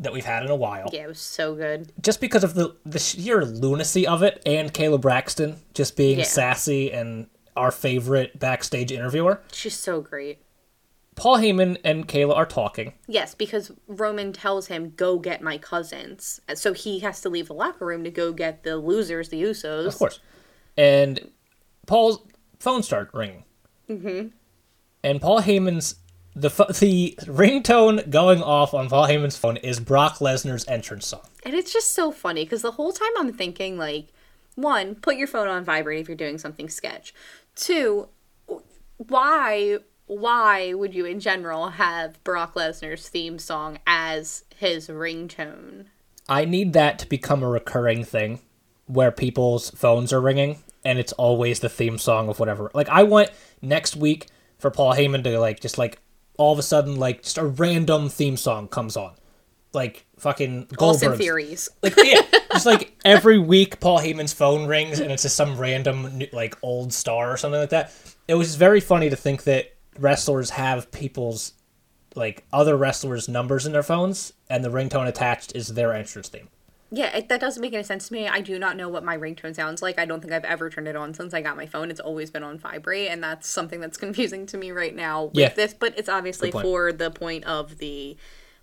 that 0.00 0.12
we've 0.12 0.24
had 0.24 0.44
in 0.44 0.50
a 0.50 0.56
while, 0.56 0.88
Yeah, 0.92 1.04
it 1.04 1.08
was 1.08 1.18
so 1.18 1.54
good. 1.56 1.92
just 2.00 2.20
because 2.20 2.44
of 2.44 2.54
the 2.54 2.76
the 2.86 2.98
sheer 3.00 3.44
lunacy 3.44 4.06
of 4.06 4.22
it, 4.22 4.40
and 4.46 4.72
Kayla 4.72 5.00
Braxton 5.00 5.56
just 5.74 5.96
being 5.96 6.18
Yeah. 6.18 6.24
sassy 6.24 6.92
and 6.92 7.28
our 7.56 7.72
favorite 7.72 8.38
backstage 8.38 8.92
interviewer. 8.92 9.40
She's 9.52 9.76
so 9.76 10.00
great. 10.00 10.38
Paul 11.16 11.38
Heyman 11.38 11.78
and 11.82 12.06
Kayla 12.06 12.36
are 12.36 12.46
talking. 12.46 12.92
Yes, 13.08 13.34
because 13.34 13.72
Roman 13.88 14.32
tells 14.32 14.68
him, 14.68 14.92
go 14.94 15.18
get 15.18 15.42
my 15.42 15.58
cousins. 15.58 16.40
So 16.54 16.72
he 16.72 17.00
has 17.00 17.20
to 17.22 17.28
leave 17.28 17.48
the 17.48 17.54
locker 17.54 17.84
room 17.84 18.04
to 18.04 18.10
go 18.12 18.32
get 18.32 18.62
the 18.62 18.76
losers, 18.76 19.28
the 19.30 19.42
Usos. 19.42 19.86
Of 19.88 19.98
course. 19.98 20.20
And 20.76 21.32
Paul's 21.88 22.20
phone 22.60 22.84
started 22.84 23.10
ringing. 23.12 23.42
Mm-hmm. 23.90 24.28
And 25.02 25.20
Paul 25.20 25.40
Heyman's 25.42 25.96
the 26.34 26.50
pho- 26.50 26.72
the 26.72 27.14
ringtone 27.22 28.08
going 28.10 28.42
off 28.42 28.74
on 28.74 28.88
Paul 28.88 29.06
Heyman's 29.06 29.36
phone 29.36 29.56
is 29.58 29.80
Brock 29.80 30.18
Lesnar's 30.18 30.66
entrance 30.68 31.06
song. 31.06 31.26
And 31.44 31.54
it's 31.54 31.72
just 31.72 31.94
so 31.94 32.10
funny 32.10 32.44
because 32.44 32.62
the 32.62 32.72
whole 32.72 32.92
time 32.92 33.10
I'm 33.18 33.32
thinking, 33.32 33.78
like, 33.78 34.08
one, 34.54 34.94
put 34.94 35.16
your 35.16 35.28
phone 35.28 35.48
on 35.48 35.64
vibrate 35.64 36.00
if 36.00 36.08
you're 36.08 36.16
doing 36.16 36.38
something 36.38 36.68
sketch. 36.68 37.14
Two, 37.54 38.08
why 38.96 39.78
why 40.06 40.72
would 40.72 40.94
you 40.94 41.04
in 41.04 41.20
general 41.20 41.68
have 41.70 42.22
Brock 42.24 42.54
Lesnar's 42.54 43.08
theme 43.08 43.38
song 43.38 43.78
as 43.86 44.44
his 44.56 44.88
ringtone? 44.88 45.86
I 46.28 46.44
need 46.44 46.72
that 46.72 46.98
to 47.00 47.08
become 47.08 47.42
a 47.42 47.48
recurring 47.48 48.04
thing 48.04 48.40
where 48.86 49.12
people's 49.12 49.70
phones 49.70 50.12
are 50.12 50.20
ringing 50.20 50.62
and 50.84 50.98
it's 50.98 51.12
always 51.14 51.60
the 51.60 51.68
theme 51.68 51.98
song 51.98 52.28
of 52.28 52.40
whatever. 52.40 52.70
Like 52.74 52.88
I 52.88 53.02
want 53.02 53.30
next 53.60 53.96
week 53.96 54.28
for 54.58 54.70
Paul 54.70 54.94
Heyman 54.94 55.22
to 55.24 55.38
like 55.38 55.60
just 55.60 55.78
like 55.78 56.00
all 56.38 56.52
of 56.52 56.58
a 56.58 56.62
sudden 56.62 56.96
like 56.96 57.22
just 57.22 57.36
a 57.36 57.44
random 57.44 58.08
theme 58.08 58.38
song 58.38 58.68
comes 58.68 58.96
on. 58.96 59.14
Like 59.74 60.06
fucking 60.18 60.62
Austin 60.62 60.76
Goldberg's. 60.76 61.18
Theories. 61.18 61.68
Like 61.82 61.94
yeah, 62.02 62.22
just 62.52 62.64
like 62.64 62.96
every 63.04 63.38
week 63.38 63.80
Paul 63.80 63.98
Heyman's 63.98 64.32
phone 64.32 64.66
rings 64.66 64.98
and 64.98 65.12
it's 65.12 65.22
just 65.24 65.36
some 65.36 65.58
random 65.58 66.22
like 66.32 66.56
old 66.62 66.94
star 66.94 67.30
or 67.30 67.36
something 67.36 67.60
like 67.60 67.70
that. 67.70 67.92
It 68.26 68.34
was 68.34 68.56
very 68.56 68.80
funny 68.80 69.10
to 69.10 69.16
think 69.16 69.44
that 69.44 69.74
wrestlers 69.98 70.50
have 70.50 70.90
people's 70.90 71.52
like 72.14 72.46
other 72.52 72.76
wrestlers' 72.76 73.28
numbers 73.28 73.66
in 73.66 73.72
their 73.72 73.82
phones 73.82 74.32
and 74.48 74.64
the 74.64 74.70
ringtone 74.70 75.06
attached 75.06 75.54
is 75.54 75.68
their 75.68 75.92
entrance 75.92 76.28
theme. 76.28 76.48
Yeah, 76.90 77.14
it, 77.16 77.28
that 77.28 77.40
doesn't 77.40 77.60
make 77.60 77.74
any 77.74 77.82
sense 77.82 78.08
to 78.08 78.14
me. 78.14 78.26
I 78.26 78.40
do 78.40 78.58
not 78.58 78.76
know 78.76 78.88
what 78.88 79.04
my 79.04 79.16
ringtone 79.16 79.54
sounds 79.54 79.82
like. 79.82 79.98
I 79.98 80.06
don't 80.06 80.20
think 80.20 80.32
I've 80.32 80.44
ever 80.44 80.70
turned 80.70 80.88
it 80.88 80.96
on 80.96 81.12
since 81.12 81.34
I 81.34 81.42
got 81.42 81.56
my 81.56 81.66
phone. 81.66 81.90
It's 81.90 82.00
always 82.00 82.30
been 82.30 82.42
on 82.42 82.58
vibrate, 82.58 83.08
and 83.10 83.22
that's 83.22 83.48
something 83.48 83.80
that's 83.80 83.98
confusing 84.06 84.46
to 84.46 84.56
me 84.56 84.70
right 84.70 84.94
now 84.94 85.24
with 85.24 85.36
Yeah. 85.36 85.52
this. 85.54 85.74
But 85.74 85.98
it's 85.98 86.08
obviously 86.08 86.50
for 86.50 86.92
the 86.92 87.10
point 87.10 87.44
of 87.44 87.78
the 87.78 88.16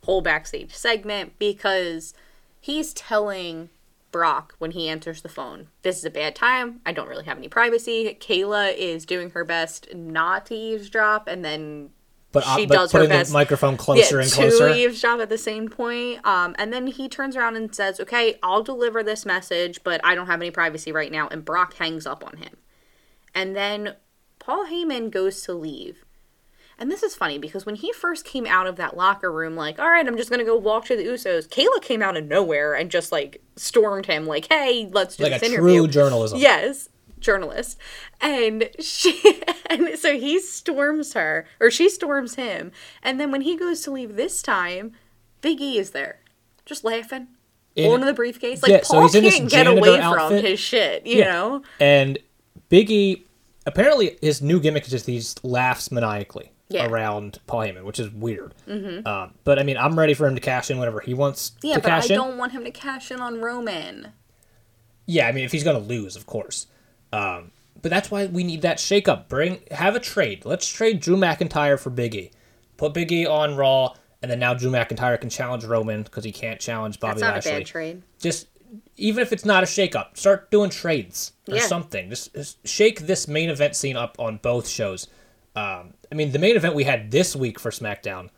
whole 0.06 0.22
backstage 0.22 0.74
segment 0.74 1.34
because 1.40 2.14
he's 2.60 2.94
telling 2.94 3.70
Brock 4.12 4.56
when 4.60 4.72
he 4.72 4.88
answers 4.88 5.22
the 5.22 5.30
phone, 5.30 5.68
"This 5.84 5.98
is 5.98 6.06
a 6.06 6.10
bad 6.10 6.36
time. 6.36 6.80
I 6.86 6.94
don't 6.94 7.10
really 7.10 7.26
have 7.26 7.38
any 7.38 7.50
privacy." 7.50 8.18
Kayla 8.20 8.74
is 8.76 9.06
doing 9.06 9.32
her 9.32 9.44
best 9.44 9.94
not 9.94 10.46
to 10.48 10.56
eavesdrop, 10.56 11.28
and 11.28 11.44
then 11.46 11.90
But, 12.36 12.46
uh, 12.46 12.56
she 12.58 12.66
but 12.66 12.74
does 12.76 12.92
her 12.92 13.00
putting 13.00 13.10
best. 13.10 13.32
the 13.32 13.34
microphone 13.34 13.78
closer 13.78 14.20
and 14.20 14.32
closer 14.32 14.70
to 14.70 14.76
eavesdrop 14.76 15.20
at 15.22 15.30
the 15.30 15.38
same 15.38 15.70
point. 15.70 16.26
Um, 16.26 16.56
and 16.60 16.72
then 16.72 16.88
he 16.88 17.10
turns 17.10 17.36
around 17.36 17.56
and 17.56 17.74
says, 17.74 18.00
"Okay, 18.00 18.38
I'll 18.44 18.62
deliver 18.62 19.02
this 19.02 19.26
message, 19.26 19.84
but 19.84 20.02
I 20.04 20.16
don't 20.16 20.28
have 20.28 20.42
any 20.42 20.52
privacy 20.52 20.92
right 20.92 21.12
now." 21.12 21.28
And 21.30 21.44
Brock 21.44 21.76
hangs 21.76 22.06
up 22.06 22.24
on 22.26 22.38
him. 22.38 22.58
And 23.34 23.56
then 23.56 23.96
Paul 24.40 24.66
Heyman 24.68 25.12
goes 25.12 25.42
to 25.44 25.54
leave. 25.54 26.06
And 26.78 26.92
this 26.92 27.04
is 27.04 27.16
funny 27.16 27.38
because 27.38 27.66
when 27.66 27.76
he 27.76 27.94
first 27.94 28.26
came 28.26 28.46
out 28.46 28.68
of 28.68 28.76
that 28.76 28.98
locker 28.98 29.32
room, 29.32 29.56
like, 29.56 29.80
all 29.80 29.90
right, 29.90 30.06
I'm 30.06 30.18
just 30.18 30.30
gonna 30.30 30.44
go 30.44 30.58
walk 30.58 30.86
to 30.86 30.98
the 30.98 31.06
Usos. 31.06 31.48
Kayla 31.48 31.82
came 31.82 32.02
out 32.02 32.18
of 32.18 32.26
nowhere 32.26 32.74
and 32.74 32.92
just 32.92 33.12
like 33.14 33.42
stormed 33.56 34.08
him, 34.08 34.26
like, 34.26 34.48
hey, 34.50 34.90
let's 34.92 35.16
do 35.16 35.24
like 35.24 35.38
a 35.38 35.40
this 35.40 35.50
interview. 35.52 35.78
true 35.80 35.88
journalism. 35.88 36.38
Yes, 36.38 36.90
journalist. 37.26 37.78
And 38.22 38.70
she 38.80 39.42
and 39.70 39.98
so 40.00 40.18
he 40.18 40.40
storms 40.40 41.14
her 41.14 41.46
or 41.60 41.70
she 41.72 41.90
storms 41.90 42.36
him. 42.36 42.72
And 43.04 43.20
then 43.20 43.32
when 43.32 43.42
he 43.42 43.58
goes 43.58 43.82
to 43.82 43.92
leave 43.92 44.16
this 44.16 44.42
time, 44.42 44.94
Big 45.42 45.60
E 45.60 45.78
is 45.78 45.92
there. 45.92 46.20
Just 46.66 46.84
laughing. 46.84 47.28
In- 47.76 47.86
holding 47.90 48.06
the 48.06 48.14
briefcase. 48.14 48.64
Like 48.64 48.72
Yeah, 48.72 48.82
so 48.84 48.94
Paul 49.02 49.10
this 49.10 49.36
can't 49.38 49.50
get 49.50 49.68
away 49.68 50.00
from 50.00 50.32
his 50.34 50.60
shit, 50.60 51.06
you 51.06 51.18
Yeah. 51.20 51.32
know? 51.34 51.62
And 51.80 52.18
Biggie, 52.72 53.24
apparently 53.66 54.18
his 54.22 54.42
new 54.42 54.60
gimmick 54.62 54.84
is 54.86 54.90
just 54.92 55.06
he 55.08 55.22
laughs 55.44 55.92
maniacally 55.92 56.52
Yeah. 56.70 56.88
around 56.88 57.40
Paul 57.48 57.62
Heyman, 57.62 57.84
which 57.84 58.00
is 58.00 58.10
weird. 58.12 58.54
Mm-hmm. 58.68 59.06
Um, 59.06 59.34
but 59.44 59.60
I 59.60 59.64
mean, 59.64 59.78
I'm 59.78 60.00
ready 60.00 60.14
for 60.14 60.26
him 60.26 60.36
to 60.36 60.42
cash 60.42 60.72
in 60.72 60.78
whenever 60.80 61.02
he 61.02 61.14
wants 61.14 61.52
Yeah, 61.62 61.76
to 61.76 61.82
but 61.82 61.92
I 61.92 62.00
in. 62.02 62.08
don't 62.08 62.38
want 62.38 62.54
him 62.54 62.64
to 62.64 62.72
cash 62.72 63.12
in 63.12 63.20
on 63.20 63.42
Roman. 63.42 64.14
Yeah, 65.06 65.28
I 65.28 65.34
mean, 65.34 65.44
if 65.44 65.52
he's 65.52 65.64
gonna 65.64 65.78
lose, 65.80 66.16
of 66.16 66.26
course. 66.26 66.68
Um, 67.16 67.52
but 67.82 67.90
that's 67.90 68.10
why 68.12 68.26
we 68.26 68.44
need 68.44 68.62
that 68.64 68.78
shakeup. 68.78 69.28
Bring 69.28 69.60
have 69.72 69.96
a 69.96 70.00
trade. 70.00 70.44
Let's 70.46 70.68
trade 70.68 71.00
Drew 71.00 71.16
McIntyre 71.18 71.80
for 71.80 71.92
Biggie. 71.92 72.32
Put 72.78 72.94
Biggie 72.94 73.30
on 73.30 73.56
Raw, 73.56 73.94
and 74.22 74.30
then 74.32 74.40
now 74.40 74.54
Drew 74.54 74.72
McIntyre 74.72 75.20
can 75.20 75.30
challenge 75.30 75.64
Roman 75.66 76.04
because 76.04 76.24
he 76.24 76.32
can't 76.32 76.60
challenge 76.60 77.00
Bobby 77.00 77.22
Lashley. 77.22 77.34
That's 77.34 77.46
not 77.46 77.52
Lashley. 77.52 77.52
a 77.52 77.60
bad 77.60 77.68
trade. 77.68 78.02
just 78.20 78.48
even 78.98 79.22
if 79.22 79.32
it's 79.32 79.46
not 79.46 79.64
a 79.64 79.66
shakeup, 79.68 80.18
start 80.18 80.50
doing 80.52 80.70
trades 80.70 81.32
or 81.48 81.56
Yeah. 81.56 81.62
something. 81.62 82.10
Just, 82.10 82.34
just 82.34 82.68
shake 82.68 83.02
this 83.02 83.28
main 83.28 83.50
event 83.50 83.76
scene 83.76 83.96
up 83.96 84.16
on 84.20 84.38
both 84.38 84.68
shows. 84.68 85.08
Um, 85.56 85.94
I 86.12 86.16
mean, 86.16 86.32
the 86.32 86.40
main 86.40 86.56
event 86.56 86.76
we 86.76 86.84
had 86.86 87.12
this 87.12 87.36
week 87.36 87.60
for 87.60 87.72
SmackDown 87.72 88.30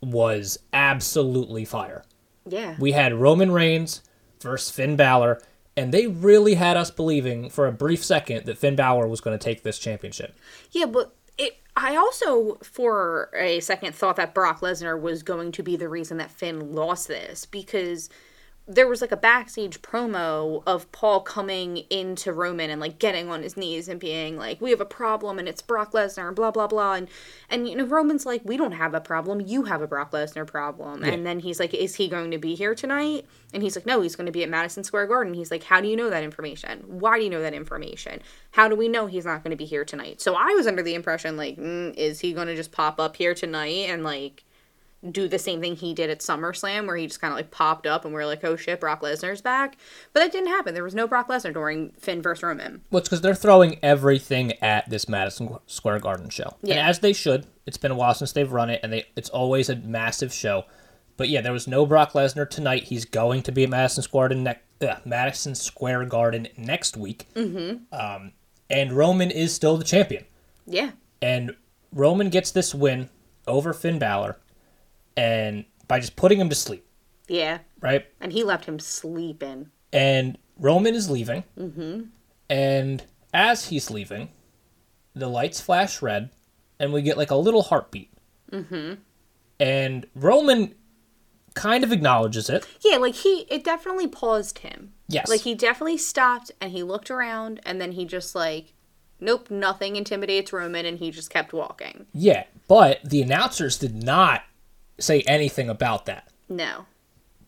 was 0.00 0.58
absolutely 0.72 1.64
fire. 1.64 2.04
Yeah. 2.48 2.76
We 2.78 2.92
had 2.92 3.12
Roman 3.14 3.50
Reigns 3.52 4.02
versus 4.40 4.70
Finn 4.70 4.96
Balor, 4.96 5.40
and 5.76 5.92
they 5.92 6.06
really 6.06 6.54
had 6.54 6.76
us 6.76 6.90
believing 6.90 7.48
for 7.48 7.66
a 7.66 7.72
brief 7.72 8.04
second 8.04 8.46
that 8.46 8.58
Finn 8.58 8.76
Balor 8.76 9.06
was 9.06 9.20
going 9.20 9.38
to 9.38 9.42
take 9.42 9.62
this 9.62 9.78
championship. 9.78 10.36
Yeah, 10.70 10.86
but 10.86 11.14
it. 11.38 11.58
I 11.74 11.96
also, 11.96 12.58
for 12.62 13.30
a 13.34 13.60
second, 13.60 13.94
thought 13.94 14.16
that 14.16 14.34
Brock 14.34 14.60
Lesnar 14.60 15.00
was 15.00 15.22
going 15.22 15.52
to 15.52 15.62
be 15.62 15.76
the 15.76 15.88
reason 15.88 16.18
that 16.18 16.30
Finn 16.30 16.72
lost 16.72 17.08
this 17.08 17.46
because 17.46 18.10
there 18.68 18.86
was 18.86 19.00
like 19.00 19.10
a 19.10 19.16
backstage 19.16 19.82
promo 19.82 20.62
of 20.66 20.90
Paul 20.92 21.20
coming 21.20 21.78
into 21.90 22.32
Roman 22.32 22.70
and 22.70 22.80
like 22.80 23.00
getting 23.00 23.28
on 23.28 23.42
his 23.42 23.56
knees 23.56 23.88
and 23.88 23.98
being 23.98 24.36
like, 24.36 24.60
"We 24.60 24.70
have 24.70 24.80
a 24.80 24.86
problem, 24.86 25.38
and 25.38 25.48
it's 25.48 25.60
Brock 25.60 25.92
Lesnar," 25.92 26.28
and 26.28 26.36
blah 26.36 26.52
blah 26.52 26.68
blah, 26.68 26.94
and 26.94 27.08
and 27.50 27.68
you 27.68 27.74
know 27.74 27.84
Roman's 27.84 28.24
like, 28.24 28.42
"We 28.44 28.56
don't 28.56 28.72
have 28.72 28.94
a 28.94 29.00
problem, 29.00 29.40
you 29.40 29.64
have 29.64 29.82
a 29.82 29.88
Brock 29.88 30.12
Lesnar 30.12 30.46
problem," 30.46 31.02
and 31.02 31.26
then 31.26 31.40
he's 31.40 31.58
like, 31.58 31.74
"Is 31.74 31.96
he 31.96 32.06
going 32.08 32.30
to 32.30 32.38
be 32.38 32.54
here 32.54 32.74
tonight?" 32.74 33.26
And 33.52 33.62
he's 33.62 33.76
like, 33.76 33.86
"No, 33.86 34.00
he's 34.00 34.16
going 34.16 34.26
to 34.26 34.32
be 34.32 34.44
at 34.44 34.48
Madison 34.48 34.84
Square 34.84 35.08
Garden." 35.08 35.34
He's 35.34 35.50
like, 35.50 35.64
"How 35.64 35.80
do 35.80 35.88
you 35.88 35.96
know 35.96 36.10
that 36.10 36.22
information? 36.22 36.84
Why 36.86 37.18
do 37.18 37.24
you 37.24 37.30
know 37.30 37.42
that 37.42 37.54
information? 37.54 38.20
How 38.52 38.68
do 38.68 38.76
we 38.76 38.88
know 38.88 39.06
he's 39.06 39.24
not 39.24 39.42
going 39.42 39.50
to 39.50 39.56
be 39.56 39.66
here 39.66 39.84
tonight?" 39.84 40.20
So 40.20 40.34
I 40.34 40.54
was 40.54 40.68
under 40.68 40.82
the 40.82 40.94
impression 40.94 41.36
like, 41.36 41.56
mm, 41.56 41.94
is 41.96 42.20
he 42.20 42.32
going 42.32 42.46
to 42.46 42.54
just 42.56 42.70
pop 42.70 43.00
up 43.00 43.16
here 43.16 43.34
tonight 43.34 43.88
and 43.88 44.04
like 44.04 44.44
do 45.10 45.26
the 45.26 45.38
same 45.38 45.60
thing 45.60 45.74
he 45.74 45.94
did 45.94 46.10
at 46.10 46.20
SummerSlam, 46.20 46.86
where 46.86 46.96
he 46.96 47.06
just 47.06 47.20
kind 47.20 47.32
of 47.32 47.36
like 47.36 47.50
popped 47.50 47.86
up 47.86 48.04
and 48.04 48.14
we're 48.14 48.26
like, 48.26 48.44
oh 48.44 48.54
shit, 48.56 48.78
Brock 48.80 49.00
Lesnar's 49.02 49.40
back. 49.42 49.76
But 50.12 50.20
that 50.20 50.30
didn't 50.32 50.48
happen. 50.50 50.74
There 50.74 50.84
was 50.84 50.94
no 50.94 51.08
Brock 51.08 51.28
Lesnar 51.28 51.52
during 51.52 51.90
Finn 51.98 52.22
versus 52.22 52.42
Roman. 52.42 52.82
Well, 52.90 52.98
it's 53.00 53.08
because 53.08 53.20
they're 53.20 53.34
throwing 53.34 53.78
everything 53.82 54.52
at 54.62 54.88
this 54.88 55.08
Madison 55.08 55.56
Square 55.66 56.00
Garden 56.00 56.28
show, 56.30 56.54
and 56.62 56.70
Yeah. 56.70 56.88
as 56.88 57.00
they 57.00 57.12
should. 57.12 57.46
It's 57.66 57.76
been 57.76 57.90
a 57.90 57.96
while 57.96 58.14
since 58.14 58.32
they've 58.32 58.50
run 58.52 58.70
it, 58.70 58.80
and 58.82 58.92
they 58.92 59.06
it's 59.16 59.28
always 59.30 59.68
a 59.68 59.76
massive 59.76 60.32
show. 60.32 60.64
But 61.16 61.28
yeah, 61.28 61.40
there 61.40 61.52
was 61.52 61.66
no 61.68 61.84
Brock 61.84 62.12
Lesnar 62.12 62.48
tonight. 62.48 62.84
He's 62.84 63.04
going 63.04 63.42
to 63.42 63.52
be 63.52 63.64
at 63.64 63.70
Madison 63.70 64.02
Square 64.02 64.28
Garden, 64.30 64.44
ne- 64.44 64.88
uh, 64.88 64.96
Madison 65.04 65.54
Square 65.54 66.06
Garden 66.06 66.48
next 66.56 66.96
week. 66.96 67.26
Mm-hmm. 67.34 67.92
Um, 67.94 68.32
and 68.70 68.92
Roman 68.92 69.30
is 69.30 69.52
still 69.54 69.76
the 69.76 69.84
champion, 69.84 70.24
Yeah. 70.66 70.92
and 71.20 71.54
Roman 71.92 72.30
gets 72.30 72.50
this 72.50 72.74
win 72.74 73.10
over 73.46 73.72
Finn 73.74 73.98
Balor, 73.98 74.38
and 75.16 75.64
by 75.88 76.00
just 76.00 76.16
putting 76.16 76.40
him 76.40 76.48
to 76.48 76.54
sleep, 76.54 76.86
Yeah. 77.28 77.58
right? 77.80 78.06
And 78.20 78.32
he 78.32 78.42
left 78.44 78.64
him 78.64 78.78
sleeping. 78.78 79.70
and 79.92 80.38
Roman 80.58 80.94
is 80.94 81.10
leaving. 81.10 81.44
Mm-hmm. 81.58 82.02
And 82.48 83.04
as 83.34 83.66
he's 83.68 83.90
leaving, 83.90 84.28
the 85.14 85.26
lights 85.28 85.60
flash 85.60 86.00
red, 86.02 86.30
and 86.78 86.92
we 86.92 87.02
get 87.02 87.16
like 87.18 87.30
a 87.30 87.36
little 87.36 87.62
heartbeat. 87.62 88.10
Mm-hmm. 88.50 88.94
And 89.60 90.06
Roman 90.14 90.74
kind 91.54 91.84
of 91.84 91.92
acknowledges 91.92 92.48
it. 92.50 92.66
Yeah, 92.84 92.96
like 92.98 93.14
he, 93.14 93.46
it 93.50 93.64
definitely 93.64 94.08
paused 94.08 94.58
him. 94.58 94.92
Yes. 95.08 95.28
Like 95.28 95.40
he 95.42 95.54
definitely 95.54 95.98
stopped 95.98 96.50
and 96.60 96.72
he 96.72 96.82
looked 96.82 97.10
around 97.10 97.60
and 97.66 97.80
then 97.80 97.92
he 97.92 98.04
just 98.04 98.34
like, 98.34 98.72
nope, 99.20 99.50
nothing 99.50 99.96
intimidates 99.96 100.52
Roman 100.52 100.86
and 100.86 100.98
he 100.98 101.10
just 101.10 101.30
kept 101.30 101.52
walking. 101.52 102.06
Yeah, 102.12 102.44
but 102.68 103.00
the 103.04 103.20
announcers 103.22 103.78
did 103.78 103.94
not 104.02 104.42
say 104.98 105.22
anything 105.22 105.68
about 105.68 106.06
that. 106.06 106.28
No. 106.48 106.86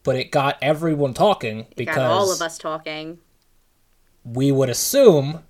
But 0.03 0.17
it 0.17 0.31
got 0.31 0.59
everyone 0.61 1.15
talking 1.15 1.67
because 1.77 1.97
Got 1.97 2.11
all 2.11 2.33
of 2.33 2.43
us 2.43 2.59
talking. 2.59 3.19
we 4.25 4.53
would 4.53 4.69
assume 4.69 5.41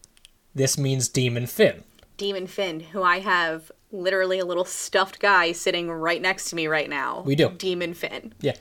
this 0.55 0.79
means 0.79 1.09
Demon 1.09 1.47
Finn. 1.47 1.83
Demon 2.17 2.47
Finn, 2.47 2.81
who 2.81 3.03
I 3.03 3.19
have 3.19 3.73
literally 3.91 4.39
a 4.39 4.45
little 4.45 4.65
stuffed 4.65 5.19
guy 5.21 5.53
sitting 5.53 5.91
right 5.91 6.23
next 6.23 6.51
to 6.51 6.57
me 6.57 6.67
right 6.69 6.89
now. 6.89 7.23
We 7.27 7.35
do. 7.35 7.51
Demon 7.51 7.95
Finn. 7.95 8.33
Yeah. 8.41 8.55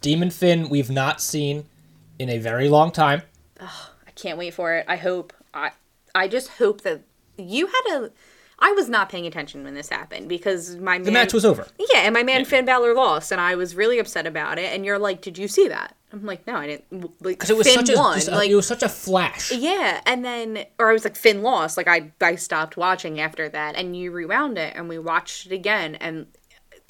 Demon 0.00 0.30
Finn 0.30 0.68
we've 0.68 0.90
not 0.90 1.20
seen 1.20 1.64
in 2.18 2.28
a 2.30 2.38
very 2.38 2.68
long 2.68 2.90
time. 2.90 3.22
I 3.60 4.10
can't 4.14 4.38
wait 4.38 4.54
for 4.54 4.74
it. 4.74 4.84
I 4.88 4.96
hope 4.96 5.32
I 5.52 5.72
I 6.14 6.28
just 6.28 6.48
hope 6.48 6.82
that 6.82 7.02
you 7.36 7.66
had 7.66 7.96
a. 8.02 8.10
I 8.58 8.72
was 8.72 8.88
not 8.88 9.08
paying 9.08 9.26
attention 9.26 9.64
when 9.64 9.74
this 9.74 9.88
happened 9.88 10.28
because 10.28 10.76
my 10.76 10.98
The 10.98 11.10
match 11.10 11.32
was 11.34 11.44
over. 11.44 11.66
Yeah, 11.78 12.00
and 12.00 12.14
my 12.14 12.22
man 12.22 12.44
Finn 12.44 12.64
Balor 12.64 12.94
lost, 12.94 13.32
and 13.32 13.40
I 13.40 13.54
was 13.56 13.74
really 13.74 13.98
upset 13.98 14.26
about 14.26 14.58
it. 14.58 14.72
And 14.72 14.84
you're 14.84 14.98
like, 14.98 15.20
"Did 15.20 15.36
you 15.38 15.48
see 15.48 15.68
that?" 15.68 15.96
I'm 16.12 16.24
like, 16.24 16.46
"No, 16.46 16.54
I 16.54 16.66
didn't." 16.68 16.84
Like, 16.92 17.38
Because 17.38 17.50
it 17.50 17.56
was 17.56 17.66
Finn 17.66 17.84
such 17.84 17.94
a, 17.94 17.98
won. 17.98 18.18
a- 18.20 18.30
like, 18.30 18.50
it 18.50 18.54
was 18.54 18.66
such 18.66 18.82
a 18.82 18.88
flash. 18.88 19.50
yeah, 19.52 20.00
and 20.06 20.24
then 20.24 20.64
or 20.78 20.90
I 20.90 20.92
was 20.92 21.04
like 21.04 21.16
Finn 21.16 21.42
lost. 21.42 21.76
Like 21.76 21.88
I 21.88 22.12
I 22.20 22.36
stopped 22.36 22.76
watching 22.76 23.20
after 23.20 23.48
that, 23.48 23.74
and 23.76 23.96
you 23.96 24.12
rewound 24.12 24.56
it, 24.58 24.74
and 24.76 24.88
we 24.88 24.98
watched 24.98 25.46
it 25.46 25.52
again, 25.52 25.96
and 25.96 26.26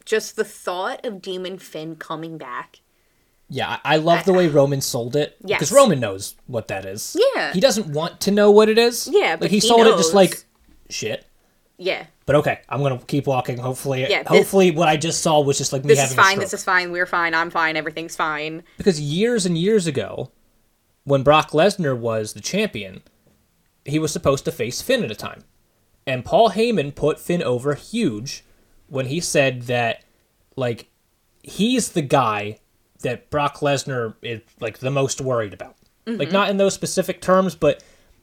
just 0.04 0.36
the 0.36 0.44
thought 0.44 1.04
of 1.06 1.22
Demon 1.22 1.58
Finn 1.58 1.96
coming 1.96 2.36
back. 2.36 2.80
Yeah, 3.48 3.78
I 3.84 3.96
love 3.96 4.24
the 4.24 4.32
way 4.32 4.48
uh, 4.48 4.52
Roman 4.52 4.80
sold 4.80 5.16
it. 5.16 5.36
Yes. 5.44 5.58
Because 5.58 5.72
Roman 5.72 6.00
knows 6.00 6.34
what 6.46 6.68
that 6.68 6.84
is. 6.84 7.16
Yeah. 7.36 7.52
He 7.52 7.60
doesn't 7.60 7.88
want 7.92 8.20
to 8.22 8.30
know 8.30 8.50
what 8.50 8.68
it 8.68 8.78
is. 8.78 9.08
Yeah, 9.10 9.32
Like 9.32 9.40
but 9.40 9.50
he, 9.50 9.56
he 9.56 9.60
sold 9.60 9.86
it 9.86 9.96
just 9.96 10.14
like 10.14 10.44
shit. 10.90 11.26
Yeah, 11.76 12.06
But 12.26 12.36
okay, 12.36 12.60
I'm 12.68 12.82
gonna 12.82 13.00
keep 13.06 13.26
walking. 13.26 13.58
Hopefully, 13.58 14.06
Yeah, 14.08 14.22
this- 14.22 14.28
hopefully, 14.28 14.70
what 14.70 14.88
I 14.88 14.96
just 14.96 15.22
saw 15.22 15.40
was 15.40 15.58
just 15.58 15.72
like 15.72 15.82
me 15.84 15.88
this 15.88 15.98
having 15.98 16.18
is 16.18 16.24
fine. 16.24 16.38
This 16.38 16.54
is 16.54 16.64
fine. 16.64 16.92
We're 16.92 17.06
fine. 17.06 17.34
I'm 17.34 17.50
fine. 17.50 17.76
Everything's 17.76 18.14
fine. 18.14 18.62
because 18.76 19.00
years 19.00 19.44
and 19.44 19.58
years 19.58 19.86
ago, 19.86 20.30
when 21.02 21.22
Brock 21.22 21.50
Lesnar 21.50 21.98
was 21.98 22.32
the 22.32 22.40
champion, 22.40 23.02
he 23.84 23.98
was 23.98 24.12
supposed 24.12 24.44
to 24.44 24.52
face 24.52 24.80
Finn 24.80 25.02
at 25.02 25.10
a 25.10 25.16
time, 25.16 25.44
and 26.06 26.24
Paul 26.24 26.50
Heyman 26.50 26.94
put 26.94 27.18
Finn 27.18 27.42
over 27.42 27.74
huge 27.74 28.44
when 28.86 29.06
he 29.06 29.20
said 29.20 29.62
that 29.62 30.04
like 30.56 30.88
he's 31.42 31.90
the 31.90 32.02
guy 32.02 32.58
that 33.00 33.30
Brock 33.30 33.58
Lesnar 33.58 34.14
is 34.22 34.40
like 34.60 34.78
the 34.78 34.90
most 34.90 35.20
worried 35.20 35.52
about. 35.52 35.76
Like 36.06 36.28
mm-hmm. 36.28 36.32
not 36.32 36.50
in 36.50 36.56
those 36.58 36.74
specific 36.74 37.20
terms, 37.20 37.54
but 37.54 37.82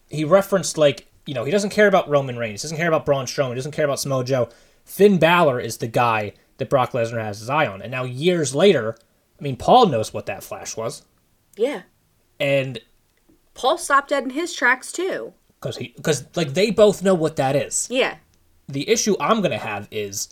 he 0.10 0.24
referenced 0.24 0.78
like 0.78 1.08
you 1.26 1.34
know 1.34 1.44
he 1.44 1.52
doesn't 1.52 1.70
care 1.72 1.88
about 1.88 2.10
Roman 2.10 2.38
Reigns, 2.38 2.62
he 2.62 2.66
doesn't 2.66 2.78
care 2.78 2.88
about 2.88 3.06
Braun 3.06 3.26
Strowman, 3.26 3.50
he 3.50 3.56
doesn't 3.56 3.72
care 3.74 3.86
about 3.86 4.00
Samoa 4.00 4.24
Joe. 4.24 4.50
Finn 4.86 5.18
Balor 5.20 5.60
is 5.60 5.78
the 5.78 5.88
guy 5.88 6.34
that 6.58 6.70
Brock 6.70 6.92
Lesnar 6.92 7.22
has 7.24 7.40
his 7.40 7.50
eye 7.50 7.68
on, 7.68 7.82
and 7.82 7.92
now 7.92 8.04
years 8.04 8.54
later, 8.56 8.96
I 9.40 9.44
mean 9.44 9.56
Paul 9.56 9.88
knows 9.88 10.14
what 10.14 10.26
that 10.26 10.44
flash 10.44 10.76
was, 10.78 11.04
Yeah, 11.56 11.84
and 12.40 12.80
Paul 13.54 13.78
stopped 13.78 14.10
dead 14.10 14.24
in 14.24 14.30
his 14.32 14.54
tracks 14.54 14.92
too. 14.92 15.34
because 15.60 15.78
he 15.78 15.94
because 15.96 16.26
like 16.36 16.54
they 16.54 16.72
both 16.72 17.04
know 17.04 17.14
what 17.16 17.36
that 17.36 17.56
is. 17.56 17.88
Yeah, 17.92 18.18
The 18.68 18.90
issue 18.90 19.16
I'm 19.20 19.42
gonna 19.42 19.58
have 19.58 19.88
is 19.92 20.30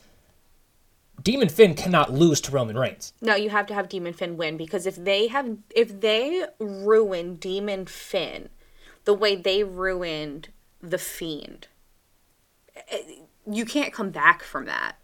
Demon 1.21 1.49
Finn 1.49 1.75
cannot 1.75 2.13
lose 2.13 2.39
to 2.41 2.51
Roman 2.51 2.77
Reigns. 2.77 3.13
no, 3.21 3.35
you 3.35 3.49
have 3.49 3.65
to 3.67 3.73
have 3.73 3.89
Demon 3.89 4.13
Finn 4.13 4.37
win 4.37 4.55
because 4.57 4.85
if 4.87 4.95
they 4.95 5.27
have 5.27 5.57
if 5.75 5.99
they 6.01 6.45
ruin 6.59 7.35
Demon 7.35 7.85
Finn 7.85 8.49
the 9.05 9.13
way 9.13 9.35
they 9.35 9.63
ruined 9.63 10.49
the 10.81 10.97
Fiend, 10.97 11.67
eh, 12.75 13.01
you 13.49 13.65
can't 13.65 13.93
come 13.93 14.09
back 14.11 14.43
from 14.43 14.65
that. 14.65 14.97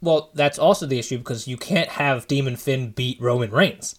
Well, 0.00 0.30
that's 0.34 0.58
also 0.58 0.86
the 0.86 0.98
issue 0.98 1.18
because 1.18 1.46
you 1.46 1.56
can't 1.56 1.90
have 1.90 2.26
Demon 2.26 2.56
Finn 2.56 2.90
beat 2.90 3.20
Roman 3.20 3.50
Reigns. 3.50 3.98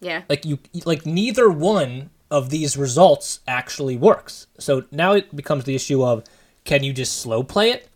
Yeah. 0.00 0.22
like 0.28 0.44
you 0.44 0.60
like 0.84 1.04
neither 1.06 1.50
one 1.50 2.10
of 2.30 2.50
these 2.50 2.76
results 2.76 3.40
actually 3.48 3.96
works 3.96 4.46
so 4.56 4.84
now 4.92 5.14
it 5.14 5.34
becomes 5.34 5.64
the 5.64 5.74
issue 5.74 6.04
of 6.04 6.22
can 6.62 6.84
you 6.84 6.92
just 6.92 7.20
slow 7.20 7.42
play 7.42 7.72
it 7.72 7.88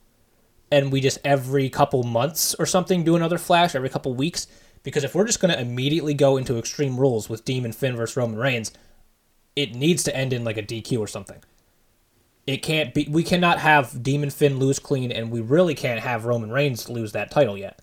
and 0.73 0.91
we 0.91 1.01
just 1.01 1.19
every 1.23 1.69
couple 1.71 2.03
months 2.03 2.57
or 2.57 2.67
something 2.67 3.05
do 3.05 3.15
another 3.15 3.39
flash 3.39 3.77
every 3.77 3.89
couple 3.89 4.13
weeks 4.15 4.49
because 4.83 5.05
if 5.05 5.15
we're 5.15 5.25
just 5.25 5.39
going 5.39 5.55
to 5.55 5.61
immediately 5.61 6.13
go 6.13 6.37
into 6.37 6.59
extreme 6.59 6.99
rules 6.99 7.29
with 7.29 7.45
demon 7.45 7.71
finn 7.71 7.95
versus 7.95 8.17
roman 8.17 8.37
reigns 8.37 8.73
it 9.55 9.73
needs 9.77 10.03
to 10.03 10.17
end 10.17 10.33
in 10.33 10.43
like 10.43 10.57
a 10.57 10.63
dq 10.65 10.99
or 10.99 11.07
something 11.07 11.41
it 12.47 12.59
can't 12.59 12.93
be 12.95 13.07
we 13.11 13.23
cannot 13.23 13.59
have 13.59 14.03
demon 14.03 14.31
finn 14.31 14.59
lose 14.59 14.79
clean 14.79 15.13
and 15.13 15.31
we 15.31 15.41
really 15.41 15.75
can't 15.75 16.01
have 16.01 16.25
roman 16.25 16.51
reigns 16.51 16.89
lose 16.89 17.13
that 17.13 17.31
title 17.31 17.57
yet 17.57 17.81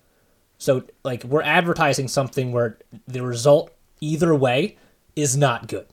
so 0.58 0.84
like 1.04 1.24
we're 1.24 1.42
advertising 1.42 2.06
something 2.06 2.52
where 2.52 2.78
the 3.08 3.22
result 3.22 3.70
either 4.00 4.34
way 4.34 4.76
is 5.16 5.36
not 5.36 5.66
good. 5.68 5.86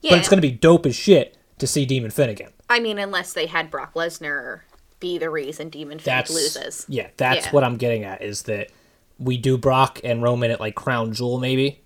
Yeah. 0.00 0.10
But 0.10 0.18
it's 0.20 0.28
going 0.28 0.38
to 0.40 0.48
be 0.48 0.52
dope 0.52 0.86
as 0.86 0.94
shit 0.94 1.36
to 1.58 1.66
see 1.66 1.84
Demon 1.84 2.10
Finn 2.10 2.30
again. 2.30 2.50
I 2.70 2.78
mean, 2.78 2.98
unless 2.98 3.32
they 3.32 3.46
had 3.46 3.70
Brock 3.70 3.94
Lesnar 3.94 4.60
be 5.00 5.18
the 5.18 5.30
reason 5.30 5.68
Demon 5.68 5.98
Finn 5.98 6.12
That's 6.12 6.30
loses. 6.32 6.86
Yeah, 6.88 7.08
that's 7.16 7.46
Yeah. 7.46 7.50
what 7.52 7.64
I'm 7.64 7.76
getting 7.76 8.04
at 8.04 8.22
is 8.22 8.42
that 8.42 8.70
we 9.18 9.36
do 9.36 9.58
Brock 9.58 10.00
and 10.04 10.22
Roman 10.22 10.50
at 10.52 10.60
like 10.60 10.76
Crown 10.76 11.12
Jewel 11.12 11.40
maybe, 11.40 11.80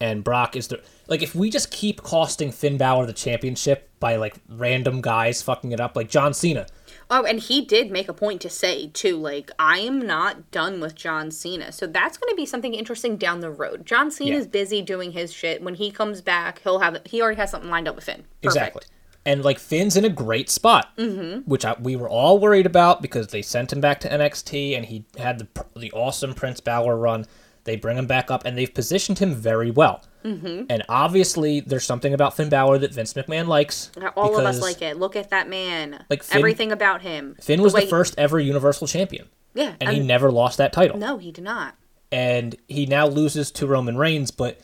and 0.00 0.22
Brock 0.22 0.56
is 0.56 0.68
the 0.68 0.80
like 1.08 1.22
if 1.22 1.34
we 1.34 1.50
just 1.50 1.70
keep 1.70 2.02
costing 2.02 2.52
Finn 2.52 2.76
Balor 2.76 3.06
the 3.06 3.12
championship 3.12 3.90
by 4.00 4.16
like 4.16 4.36
random 4.48 5.00
guys 5.00 5.42
fucking 5.42 5.72
it 5.72 5.80
up 5.80 5.96
like 5.96 6.08
John 6.08 6.32
Cena. 6.34 6.66
Oh, 7.10 7.24
and 7.24 7.40
he 7.40 7.64
did 7.64 7.90
make 7.90 8.08
a 8.08 8.12
point 8.12 8.40
to 8.42 8.50
say 8.50 8.88
too, 8.88 9.16
like 9.16 9.50
I 9.58 9.78
am 9.78 9.98
not 10.00 10.50
done 10.50 10.80
with 10.80 10.94
John 10.94 11.30
Cena, 11.30 11.72
so 11.72 11.86
that's 11.86 12.18
going 12.18 12.30
to 12.30 12.36
be 12.36 12.46
something 12.46 12.74
interesting 12.74 13.16
down 13.16 13.40
the 13.40 13.50
road. 13.50 13.86
John 13.86 14.10
Cena's 14.10 14.44
Yeah. 14.44 14.50
busy 14.50 14.82
doing 14.82 15.12
his 15.12 15.32
shit. 15.32 15.62
When 15.62 15.74
he 15.74 15.90
comes 15.90 16.20
back, 16.20 16.60
he'll 16.62 16.80
have 16.80 17.00
he 17.06 17.20
already 17.22 17.38
has 17.38 17.50
something 17.50 17.70
lined 17.70 17.88
up 17.88 17.96
with 17.96 18.04
Finn. 18.04 18.24
Perfect. 18.42 18.44
Exactly. 18.44 18.82
And 19.26 19.44
like 19.44 19.58
Finn's 19.58 19.96
in 19.96 20.04
a 20.04 20.10
great 20.10 20.48
spot, 20.48 20.96
mm-hmm. 20.96 21.40
which 21.40 21.64
I, 21.64 21.76
we 21.80 21.96
were 21.96 22.08
all 22.08 22.38
worried 22.38 22.66
about 22.66 23.02
because 23.02 23.28
they 23.28 23.42
sent 23.42 23.72
him 23.72 23.80
back 23.80 24.00
to 24.00 24.08
NXT 24.08 24.76
and 24.76 24.86
he 24.86 25.04
had 25.18 25.38
the 25.38 25.48
the 25.76 25.90
awesome 25.92 26.34
Prince 26.34 26.60
Balor 26.60 26.96
run. 26.96 27.26
They 27.68 27.76
bring 27.76 27.98
him 27.98 28.06
back 28.06 28.30
up 28.30 28.46
and 28.46 28.56
they've 28.56 28.72
positioned 28.72 29.18
him 29.18 29.34
very 29.34 29.70
well. 29.70 30.02
Mm-hmm. 30.24 30.62
And 30.70 30.82
obviously, 30.88 31.60
there's 31.60 31.84
something 31.84 32.14
about 32.14 32.34
Finn 32.34 32.48
Balor 32.48 32.78
that 32.78 32.94
Vince 32.94 33.12
McMahon 33.12 33.46
likes. 33.46 33.90
All 34.16 34.38
of 34.38 34.46
us 34.46 34.62
like 34.62 34.80
it. 34.80 34.96
Look 34.96 35.16
at 35.16 35.28
that 35.28 35.50
man. 35.50 36.02
Like, 36.08 36.22
Finn- 36.22 36.38
everything 36.38 36.72
about 36.72 37.02
him. 37.02 37.36
Finn 37.42 37.60
was 37.60 37.74
the, 37.74 37.82
first 37.82 38.14
ever 38.16 38.40
Universal 38.40 38.86
Champion, 38.86 39.28
Yeah, 39.52 39.74
and 39.82 39.90
he 39.90 40.00
never 40.00 40.32
lost 40.32 40.56
that 40.56 40.72
title. 40.72 40.96
no, 40.98 41.18
he 41.18 41.30
did 41.30 41.44
not. 41.44 41.74
And 42.10 42.56
he 42.68 42.86
now 42.86 43.06
loses 43.06 43.50
to 43.50 43.66
Roman 43.66 43.98
Reigns, 43.98 44.30
but 44.30 44.58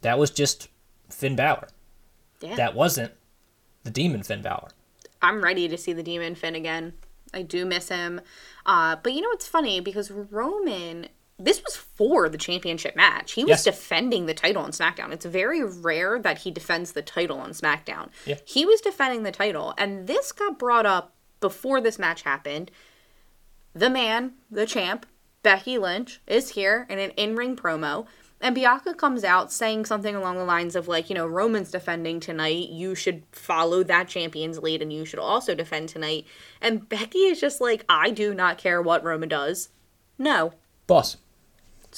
that 0.00 0.18
was 0.18 0.30
just 0.30 0.68
Finn 1.10 1.36
Balor. 1.36 1.68
Yeah, 2.40 2.54
That 2.54 2.74
wasn't 2.74 3.12
the 3.84 3.90
Demon 3.90 4.22
Finn 4.22 4.40
Balor. 4.40 4.70
I'm 5.20 5.44
ready 5.44 5.68
to 5.68 5.76
see 5.76 5.92
the 5.92 6.02
Demon 6.02 6.34
Finn 6.34 6.54
again. 6.54 6.94
I 7.34 7.42
do 7.42 7.66
miss 7.66 7.90
him. 7.90 8.22
Uh, 8.64 8.96
but 9.02 9.12
you 9.12 9.20
know 9.20 9.28
what's 9.28 9.46
funny 9.46 9.80
because 9.80 10.10
Roman, 10.10 11.08
this 11.44 11.62
was 11.64 11.76
for 11.76 12.28
the 12.28 12.38
championship 12.38 12.94
match. 12.96 13.32
He 13.32 13.42
was 13.44 13.50
Yes. 13.50 13.64
defending 13.64 14.26
the 14.26 14.34
title 14.34 14.62
on 14.62 14.70
SmackDown. 14.70 15.12
It's 15.12 15.24
very 15.26 15.62
rare 15.64 16.18
that 16.18 16.38
he 16.38 16.50
defends 16.50 16.92
the 16.92 17.02
title 17.02 17.38
on 17.38 17.50
SmackDown. 17.50 18.10
Yeah. 18.24 18.36
He 18.44 18.64
was 18.64 18.80
defending 18.80 19.22
the 19.22 19.32
title, 19.32 19.74
and 19.76 20.06
this 20.06 20.32
got 20.32 20.58
brought 20.58 20.86
up 20.86 21.14
before 21.40 21.80
this 21.80 21.98
match 21.98 22.22
happened. 22.22 22.70
The 23.74 23.90
man, 23.90 24.34
the 24.50 24.66
champ, 24.66 25.06
Becky 25.42 25.78
Lynch, 25.78 26.20
is 26.26 26.50
here 26.50 26.86
in 26.88 26.98
an 26.98 27.10
in 27.12 27.34
ring 27.36 27.56
promo. 27.56 28.06
And 28.40 28.56
Bianca 28.56 28.94
comes 28.94 29.22
out 29.22 29.52
saying 29.52 29.84
something 29.86 30.16
along 30.16 30.36
the 30.36 30.44
lines 30.44 30.74
of, 30.74 30.88
like, 30.88 31.08
you 31.08 31.14
know, 31.14 31.28
Roman's 31.28 31.70
defending 31.70 32.18
tonight. 32.18 32.70
You 32.70 32.96
should 32.96 33.22
follow 33.30 33.84
that 33.84 34.08
champion's 34.08 34.58
lead 34.58 34.82
and 34.82 34.92
you 34.92 35.04
should 35.04 35.20
also 35.20 35.54
defend 35.54 35.88
tonight. 35.88 36.26
And 36.60 36.88
Becky 36.88 37.20
is 37.20 37.40
just 37.40 37.60
like, 37.60 37.84
I 37.88 38.10
do 38.10 38.34
not 38.34 38.58
care 38.58 38.82
what 38.82 39.04
Roman 39.04 39.28
does. 39.28 39.68
No. 40.18 40.54
Boss. 40.88 41.18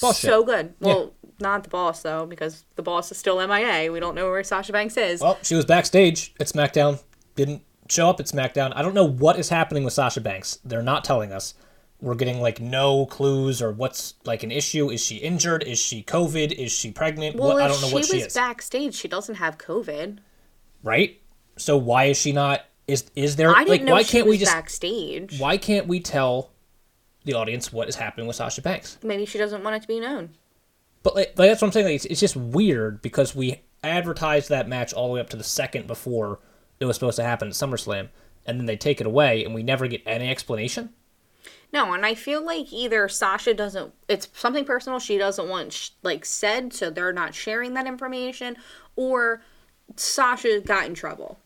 Boss 0.01 0.19
shit. 0.19 0.29
so 0.29 0.43
good. 0.43 0.73
Well, 0.79 1.13
not 1.39 1.63
the 1.63 1.69
boss, 1.69 2.01
though, 2.01 2.25
because 2.25 2.65
the 2.75 2.81
boss 2.83 3.11
is 3.11 3.17
still 3.17 3.45
MIA. 3.45 3.91
We 3.91 3.99
don't 3.99 4.15
know 4.15 4.29
where 4.29 4.43
Sasha 4.43 4.71
Banks 4.71 4.97
is. 4.97 5.21
Well, 5.21 5.37
she 5.41 5.55
was 5.55 5.65
backstage 5.65 6.33
at 6.39 6.47
SmackDown, 6.47 7.01
didn't 7.35 7.61
show 7.89 8.09
up 8.09 8.19
at 8.19 8.25
SmackDown. 8.27 8.73
I 8.75 8.81
don't 8.81 8.93
know 8.93 9.07
what 9.07 9.37
is 9.37 9.49
happening 9.49 9.83
with 9.83 9.93
Sasha 9.93 10.21
Banks. 10.21 10.59
They're 10.65 10.81
not 10.83 11.03
telling 11.03 11.31
us. 11.31 11.53
We're 12.01 12.15
getting 12.15 12.41
like 12.41 12.59
no 12.59 13.05
clues 13.05 13.61
or 13.61 13.71
what's 13.71 14.15
like 14.25 14.43
an 14.43 14.51
issue. 14.51 14.91
Is 14.91 15.03
she 15.03 15.15
injured? 15.15 15.63
Is 15.63 15.79
she 15.79 16.03
COVID? 16.03 16.51
Is 16.51 16.71
she 16.71 16.91
pregnant? 16.91 17.37
well, 17.37 17.53
what 17.53 17.61
I 17.61 17.65
if 17.67 17.71
don't 17.71 17.81
know 17.81 17.87
she 17.87 17.93
what 17.93 17.99
was 18.01 18.09
she 18.09 18.19
is. 18.19 18.33
backstage, 18.33 18.93
she 18.95 19.07
doesn't 19.07 19.35
have 19.35 19.57
COVID. 19.57 20.19
Right? 20.83 21.21
So 21.57 21.77
why 21.77 22.05
is 22.05 22.17
she 22.17 22.31
not 22.33 22.61
is 22.87 23.09
is 23.15 23.37
there 23.37 23.49
I 23.49 23.59
didn't 23.59 23.69
like 23.69 23.83
know 23.83 23.93
why 23.93 24.03
she 24.03 24.11
can't 24.11 24.27
was 24.27 24.33
we 24.33 24.37
just 24.39 24.51
backstage. 24.51 25.39
why 25.39 25.57
can't 25.57 25.87
we 25.87 25.99
tell 26.01 26.51
the 27.25 27.33
audience 27.33 27.73
what 27.73 27.89
is 27.89 27.95
happening 27.95 28.27
with 28.27 28.35
Sasha 28.35 28.61
Banks? 28.61 28.97
Maybe 29.03 29.25
she 29.25 29.37
doesn't 29.37 29.63
want 29.63 29.75
it 29.75 29.81
to 29.81 29.87
be 29.87 29.99
known. 29.99 30.29
But 31.03 31.15
like, 31.15 31.37
like 31.37 31.49
that's 31.49 31.61
what 31.61 31.67
I'm 31.67 31.71
saying. 31.73 31.85
Like, 31.85 31.95
it's, 31.95 32.05
it's 32.05 32.19
just 32.19 32.35
weird 32.35 33.01
because 33.01 33.35
we 33.35 33.61
advertised 33.83 34.49
that 34.49 34.67
match 34.67 34.93
all 34.93 35.07
the 35.07 35.13
way 35.13 35.19
up 35.19 35.29
to 35.31 35.37
the 35.37 35.43
second 35.43 35.87
before 35.87 36.39
it 36.79 36.85
was 36.85 36.95
supposed 36.95 37.17
to 37.17 37.23
happen 37.23 37.47
at 37.47 37.53
SummerSlam, 37.53 38.09
and 38.45 38.59
then 38.59 38.65
they 38.65 38.77
take 38.77 38.99
it 38.99 39.07
away, 39.07 39.43
and 39.43 39.53
we 39.53 39.63
never 39.63 39.87
get 39.87 40.01
any 40.05 40.29
explanation. 40.29 40.89
No, 41.71 41.93
and 41.93 42.05
I 42.05 42.15
feel 42.15 42.43
like 42.43 42.71
either 42.71 43.07
Sasha 43.09 43.53
doesn't, 43.53 43.93
it's 44.07 44.29
something 44.33 44.65
personal 44.65 44.99
she 44.99 45.17
doesn't 45.17 45.49
want, 45.49 45.73
sh- 45.73 45.89
like, 46.03 46.25
said, 46.25 46.73
so 46.73 46.89
they're 46.89 47.13
not 47.13 47.35
sharing 47.35 47.73
that 47.73 47.87
information, 47.87 48.55
or 48.95 49.41
Sasha 49.95 50.61
got 50.61 50.85
in 50.85 50.93
trouble 50.93 51.39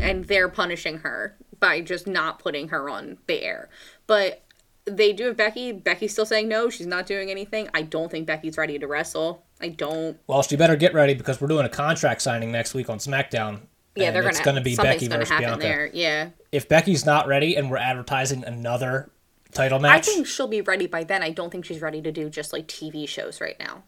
and 0.00 0.26
they're 0.26 0.48
punishing 0.48 0.98
her 0.98 1.36
by 1.58 1.80
just 1.80 2.06
not 2.06 2.38
putting 2.38 2.68
her 2.68 2.88
on 2.88 3.18
the 3.26 3.42
air. 3.42 3.68
But 4.06 4.42
they 4.88 5.12
do 5.12 5.24
have 5.26 5.36
Becky. 5.36 5.72
Becky's 5.72 6.12
still 6.12 6.26
saying 6.26 6.48
no, 6.48 6.70
she's 6.70 6.86
not 6.86 7.06
doing 7.06 7.30
anything. 7.30 7.68
I 7.74 7.82
don't 7.82 8.10
think 8.10 8.26
Becky's 8.26 8.56
ready 8.56 8.78
to 8.78 8.86
wrestle. 8.86 9.44
I 9.60 9.68
don't. 9.68 10.18
Well, 10.26 10.42
she 10.42 10.56
better 10.56 10.76
get 10.76 10.94
ready 10.94 11.14
because 11.14 11.40
we're 11.40 11.48
doing 11.48 11.66
a 11.66 11.68
contract 11.70 12.22
signing 12.22 12.52
next 12.52 12.74
week 12.74 12.88
on 12.90 12.98
SmackDown. 12.98 13.60
Yeah, 13.94 14.10
they're 14.12 14.22
gonna. 14.22 14.44
gonna 14.44 14.60
be 14.60 14.76
Becky 14.76 15.08
gonna 15.08 15.24
versus 15.24 15.38
Bianca. 15.38 15.58
there. 15.60 15.90
Yeah, 15.92 16.30
If 16.52 16.68
Becky's 16.68 17.04
not 17.04 17.26
ready 17.26 17.56
and 17.56 17.70
we're 17.70 17.78
advertising 17.78 18.44
another 18.44 19.10
title 19.52 19.80
match, 19.80 20.06
I 20.08 20.12
think 20.12 20.26
she'll 20.26 20.46
be 20.46 20.60
ready 20.60 20.86
by 20.86 21.02
then. 21.04 21.22
I 21.22 21.30
don't 21.30 21.50
think 21.50 21.64
she's 21.64 21.80
ready 21.80 22.00
to 22.02 22.12
do 22.12 22.30
just 22.30 22.52
like 22.52 22.68
TV 22.68 23.08
shows 23.08 23.40
right 23.40 23.56
now. 23.58 23.82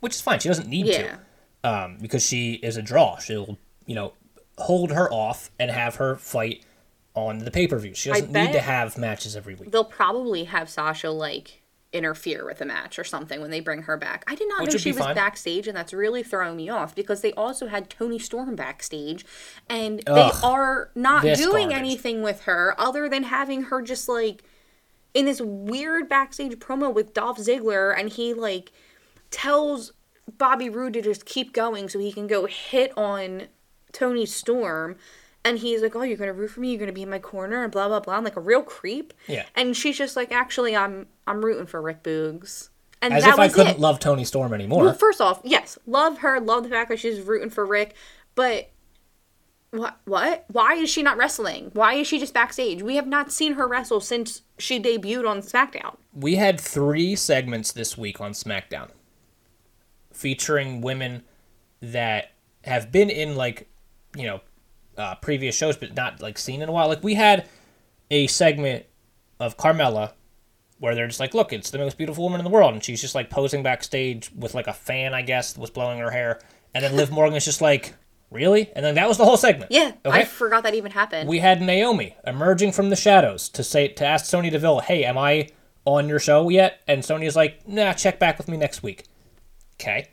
which 0.00 0.14
is 0.14 0.20
fine. 0.20 0.38
She 0.38 0.48
doesn't 0.48 0.68
need 0.68 0.86
Yeah. 0.86 1.16
to, 1.64 1.68
um, 1.68 1.98
because 2.00 2.24
she 2.24 2.54
is 2.54 2.76
a 2.76 2.82
draw. 2.82 3.18
She'll, 3.18 3.58
you 3.86 3.94
know, 3.94 4.12
hold 4.58 4.92
her 4.92 5.10
off 5.12 5.50
and 5.58 5.70
have 5.70 5.96
her 5.96 6.16
fight 6.16 6.62
on 7.16 7.38
the 7.38 7.50
pay 7.50 7.66
per 7.66 7.78
view. 7.78 7.94
She 7.94 8.10
doesn't 8.10 8.30
need 8.32 8.52
to 8.52 8.60
have 8.60 8.96
matches 8.96 9.34
every 9.34 9.54
week. 9.56 9.72
They'll 9.72 9.84
probably 9.84 10.44
have 10.44 10.68
Sasha 10.70 11.10
like 11.10 11.62
interfere 11.92 12.44
with 12.44 12.60
a 12.60 12.64
match 12.66 12.98
or 12.98 13.04
something 13.04 13.40
when 13.40 13.50
they 13.50 13.60
bring 13.60 13.82
her 13.82 13.96
back. 13.96 14.22
I 14.26 14.34
did 14.34 14.48
not 14.48 14.62
Which 14.62 14.72
know 14.72 14.78
she 14.78 14.92
was 14.92 14.98
fine. 14.98 15.14
backstage, 15.14 15.66
and 15.66 15.74
that's 15.76 15.94
really 15.94 16.22
throwing 16.22 16.56
me 16.56 16.68
off 16.68 16.94
because 16.94 17.22
they 17.22 17.32
also 17.32 17.68
had 17.68 17.88
Toni 17.88 18.18
Storm 18.18 18.54
backstage, 18.54 19.24
and 19.68 20.02
Ugh, 20.06 20.14
they 20.14 20.46
are 20.46 20.90
not 20.94 21.22
doing 21.22 21.68
garbage. 21.68 21.78
anything 21.78 22.22
with 22.22 22.42
her 22.42 22.74
other 22.78 23.08
than 23.08 23.22
having 23.24 23.64
her 23.64 23.80
just 23.80 24.08
like 24.08 24.44
in 25.14 25.24
this 25.24 25.40
weird 25.40 26.08
backstage 26.08 26.52
promo 26.56 26.92
with 26.92 27.14
Dolph 27.14 27.38
Ziggler, 27.38 27.98
and 27.98 28.10
he 28.10 28.34
like 28.34 28.72
tells 29.30 29.92
Bobby 30.36 30.68
Roode 30.68 30.92
to 30.94 31.00
just 31.02 31.24
keep 31.24 31.54
going 31.54 31.88
so 31.88 31.98
he 31.98 32.12
can 32.12 32.26
go 32.26 32.44
hit 32.46 32.92
on 32.98 33.44
Toni 33.92 34.26
Storm. 34.26 34.96
And 35.46 35.58
he's 35.58 35.82
like, 35.82 35.94
"Oh, 35.96 36.02
you're 36.02 36.16
gonna 36.16 36.32
root 36.32 36.50
for 36.50 36.60
me. 36.60 36.70
You're 36.70 36.80
gonna 36.80 36.92
be 36.92 37.02
in 37.02 37.10
my 37.10 37.18
corner, 37.18 37.62
and 37.62 37.72
blah 37.72 37.88
blah 37.88 38.00
blah." 38.00 38.16
I'm 38.16 38.24
like 38.24 38.36
a 38.36 38.40
real 38.40 38.62
creep. 38.62 39.12
Yeah. 39.28 39.44
And 39.54 39.76
she's 39.76 39.96
just 39.96 40.16
like, 40.16 40.32
"Actually, 40.32 40.76
I'm 40.76 41.06
I'm 41.26 41.44
rooting 41.44 41.66
for 41.66 41.80
Rick 41.80 42.02
Boogs." 42.02 42.70
And 43.02 43.12
As 43.12 43.24
that 43.24 43.34
if 43.34 43.38
I 43.38 43.48
couldn't 43.48 43.74
it. 43.76 43.78
love 43.80 44.00
Toni 44.00 44.24
Storm 44.24 44.52
anymore. 44.54 44.84
Well, 44.84 44.94
first 44.94 45.20
off, 45.20 45.40
yes, 45.44 45.78
love 45.86 46.18
her, 46.18 46.40
love 46.40 46.62
the 46.62 46.70
fact 46.70 46.88
that 46.88 46.98
she's 46.98 47.20
rooting 47.20 47.50
for 47.50 47.64
Rick, 47.66 47.94
but 48.34 48.70
what? 49.70 50.00
What? 50.06 50.46
Why 50.48 50.74
is 50.74 50.88
she 50.88 51.02
not 51.02 51.18
wrestling? 51.18 51.70
Why 51.74 51.94
is 51.94 52.06
she 52.06 52.18
just 52.18 52.32
backstage? 52.32 52.82
We 52.82 52.96
have 52.96 53.06
not 53.06 53.30
seen 53.30 53.52
her 53.54 53.68
wrestle 53.68 54.00
since 54.00 54.42
she 54.58 54.80
debuted 54.82 55.28
on 55.28 55.42
SmackDown. 55.42 55.96
we 56.14 56.36
had 56.36 56.58
three 56.58 57.14
segments 57.14 57.70
this 57.72 57.98
week 57.98 58.20
on 58.20 58.32
SmackDown 58.32 58.88
featuring 60.12 60.80
women 60.80 61.22
that 61.80 62.32
have 62.64 62.90
been 62.90 63.10
in 63.10 63.36
like 63.36 63.68
you 64.16 64.24
know 64.24 64.40
uh, 64.96 65.14
previous 65.16 65.56
shows 65.56 65.76
but 65.76 65.94
not 65.94 66.20
like 66.20 66.38
seen 66.38 66.62
in 66.62 66.68
a 66.68 66.72
while. 66.72 66.88
Like 66.88 67.02
we 67.04 67.14
had 67.14 67.48
a 68.10 68.26
segment 68.26 68.86
of 69.40 69.56
Carmella 69.56 70.12
where 70.78 70.94
they're 70.94 71.06
just 71.06 71.20
like, 71.20 71.34
look, 71.34 71.52
it's 71.52 71.70
the 71.70 71.78
most 71.78 71.96
beautiful 71.96 72.22
woman 72.24 72.38
in 72.40 72.44
the 72.44 72.50
world, 72.50 72.74
and 72.74 72.84
she's 72.84 73.00
just 73.00 73.14
like 73.14 73.30
posing 73.30 73.62
backstage 73.62 74.30
with 74.34 74.54
like 74.54 74.66
a 74.66 74.72
fan, 74.72 75.14
I 75.14 75.22
guess, 75.22 75.52
that 75.54 75.60
was 75.60 75.70
blowing 75.70 75.98
her 76.00 76.10
hair, 76.10 76.40
and 76.74 76.84
then 76.84 76.94
Liv 76.96 77.10
Morgan 77.12 77.36
is 77.36 77.44
just 77.46 77.62
like, 77.62 77.94
really, 78.30 78.70
and 78.76 78.84
then 78.84 78.94
that 78.96 79.08
was 79.08 79.16
the 79.16 79.24
whole 79.24 79.38
segment. 79.38 79.70
Yeah, 79.72 79.92
Okay. 80.04 80.20
I 80.20 80.24
forgot 80.24 80.64
that 80.64 80.74
even 80.74 80.92
happened. 80.92 81.28
We 81.28 81.38
had 81.38 81.62
Naomi 81.62 82.14
emerging 82.26 82.72
from 82.72 82.90
the 82.90 82.96
shadows 82.96 83.48
to 83.50 83.64
say 83.64 83.88
to 83.88 84.04
ask 84.04 84.26
Sonya 84.26 84.50
Deville, 84.50 84.80
"Hey, 84.80 85.04
am 85.04 85.16
I 85.16 85.48
on 85.86 86.08
your 86.08 86.18
show 86.18 86.48
yet?" 86.50 86.80
And 86.86 87.02
Sonya's 87.04 87.36
like, 87.36 87.66
"Nah, 87.66 87.94
check 87.94 88.18
back 88.18 88.36
with 88.36 88.48
me 88.48 88.56
next 88.58 88.82
week." 88.82 89.04
Okay. 89.80 90.08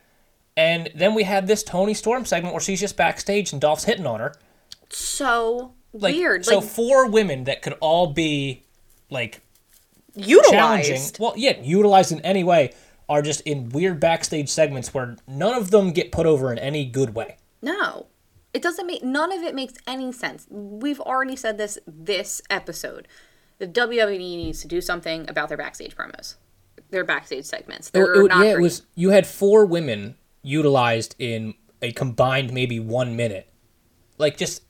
And 0.55 0.91
then 0.95 1.13
we 1.15 1.23
had 1.23 1.47
this 1.47 1.63
Toni 1.63 1.93
Storm 1.93 2.25
segment 2.25 2.53
where 2.53 2.61
she's 2.61 2.79
just 2.79 2.95
backstage 2.95 3.51
and 3.51 3.59
Dolph's 3.61 3.85
hitting 3.85 4.05
on 4.05 4.19
her. 4.19 4.33
So 4.93 5.73
Like, 5.93 6.15
weird. 6.15 6.45
So 6.45 6.59
like 6.59 6.67
four 6.69 7.09
women 7.09 7.43
that 7.45 7.61
could 7.61 7.73
all 7.79 8.07
be 8.07 8.63
like 9.09 9.41
utilized. 10.15 10.51
challenging, 10.51 11.01
well, 11.19 11.33
yeah, 11.35 11.59
utilized 11.61 12.11
in 12.11 12.19
any 12.21 12.43
way, 12.43 12.73
are 13.09 13.21
just 13.21 13.41
in 13.41 13.69
weird 13.69 13.99
backstage 13.99 14.49
segments 14.49 14.93
where 14.93 15.17
none 15.27 15.55
of 15.55 15.71
them 15.71 15.91
get 15.91 16.11
put 16.11 16.25
over 16.25 16.51
in 16.51 16.57
any 16.59 16.85
good 16.85 17.13
way. 17.15 17.37
No. 17.61 18.07
It 18.53 18.61
doesn't 18.61 18.85
make 18.85 19.03
none 19.03 19.31
of 19.31 19.41
it 19.41 19.55
makes 19.55 19.73
any 19.87 20.11
sense. 20.11 20.45
We've 20.49 20.99
already 20.99 21.35
said 21.35 21.57
this 21.57 21.79
this 21.87 22.41
episode. 22.51 23.07
The 23.57 23.67
WWE 23.67 24.17
needs 24.19 24.61
to 24.61 24.67
do 24.67 24.79
something 24.81 25.27
about 25.29 25.49
their 25.49 25.57
backstage 25.57 25.95
promos. 25.95 26.35
Their 26.91 27.03
backstage 27.03 27.45
segments. 27.45 27.87
It- 27.89 27.93
They're 27.93 28.13
it- 28.25 28.27
not 28.29 28.45
yeah, 28.45 28.51
it 28.53 28.59
was. 28.59 28.83
You 28.95 29.09
had 29.09 29.25
four 29.25 29.65
women 29.65 30.15
utilized 30.43 31.15
in 31.17 31.55
a 31.81 31.91
combined 31.93 32.53
maybe 32.53 32.79
one 32.79 33.15
minute. 33.15 33.47
Like 34.19 34.37
just 34.37 34.61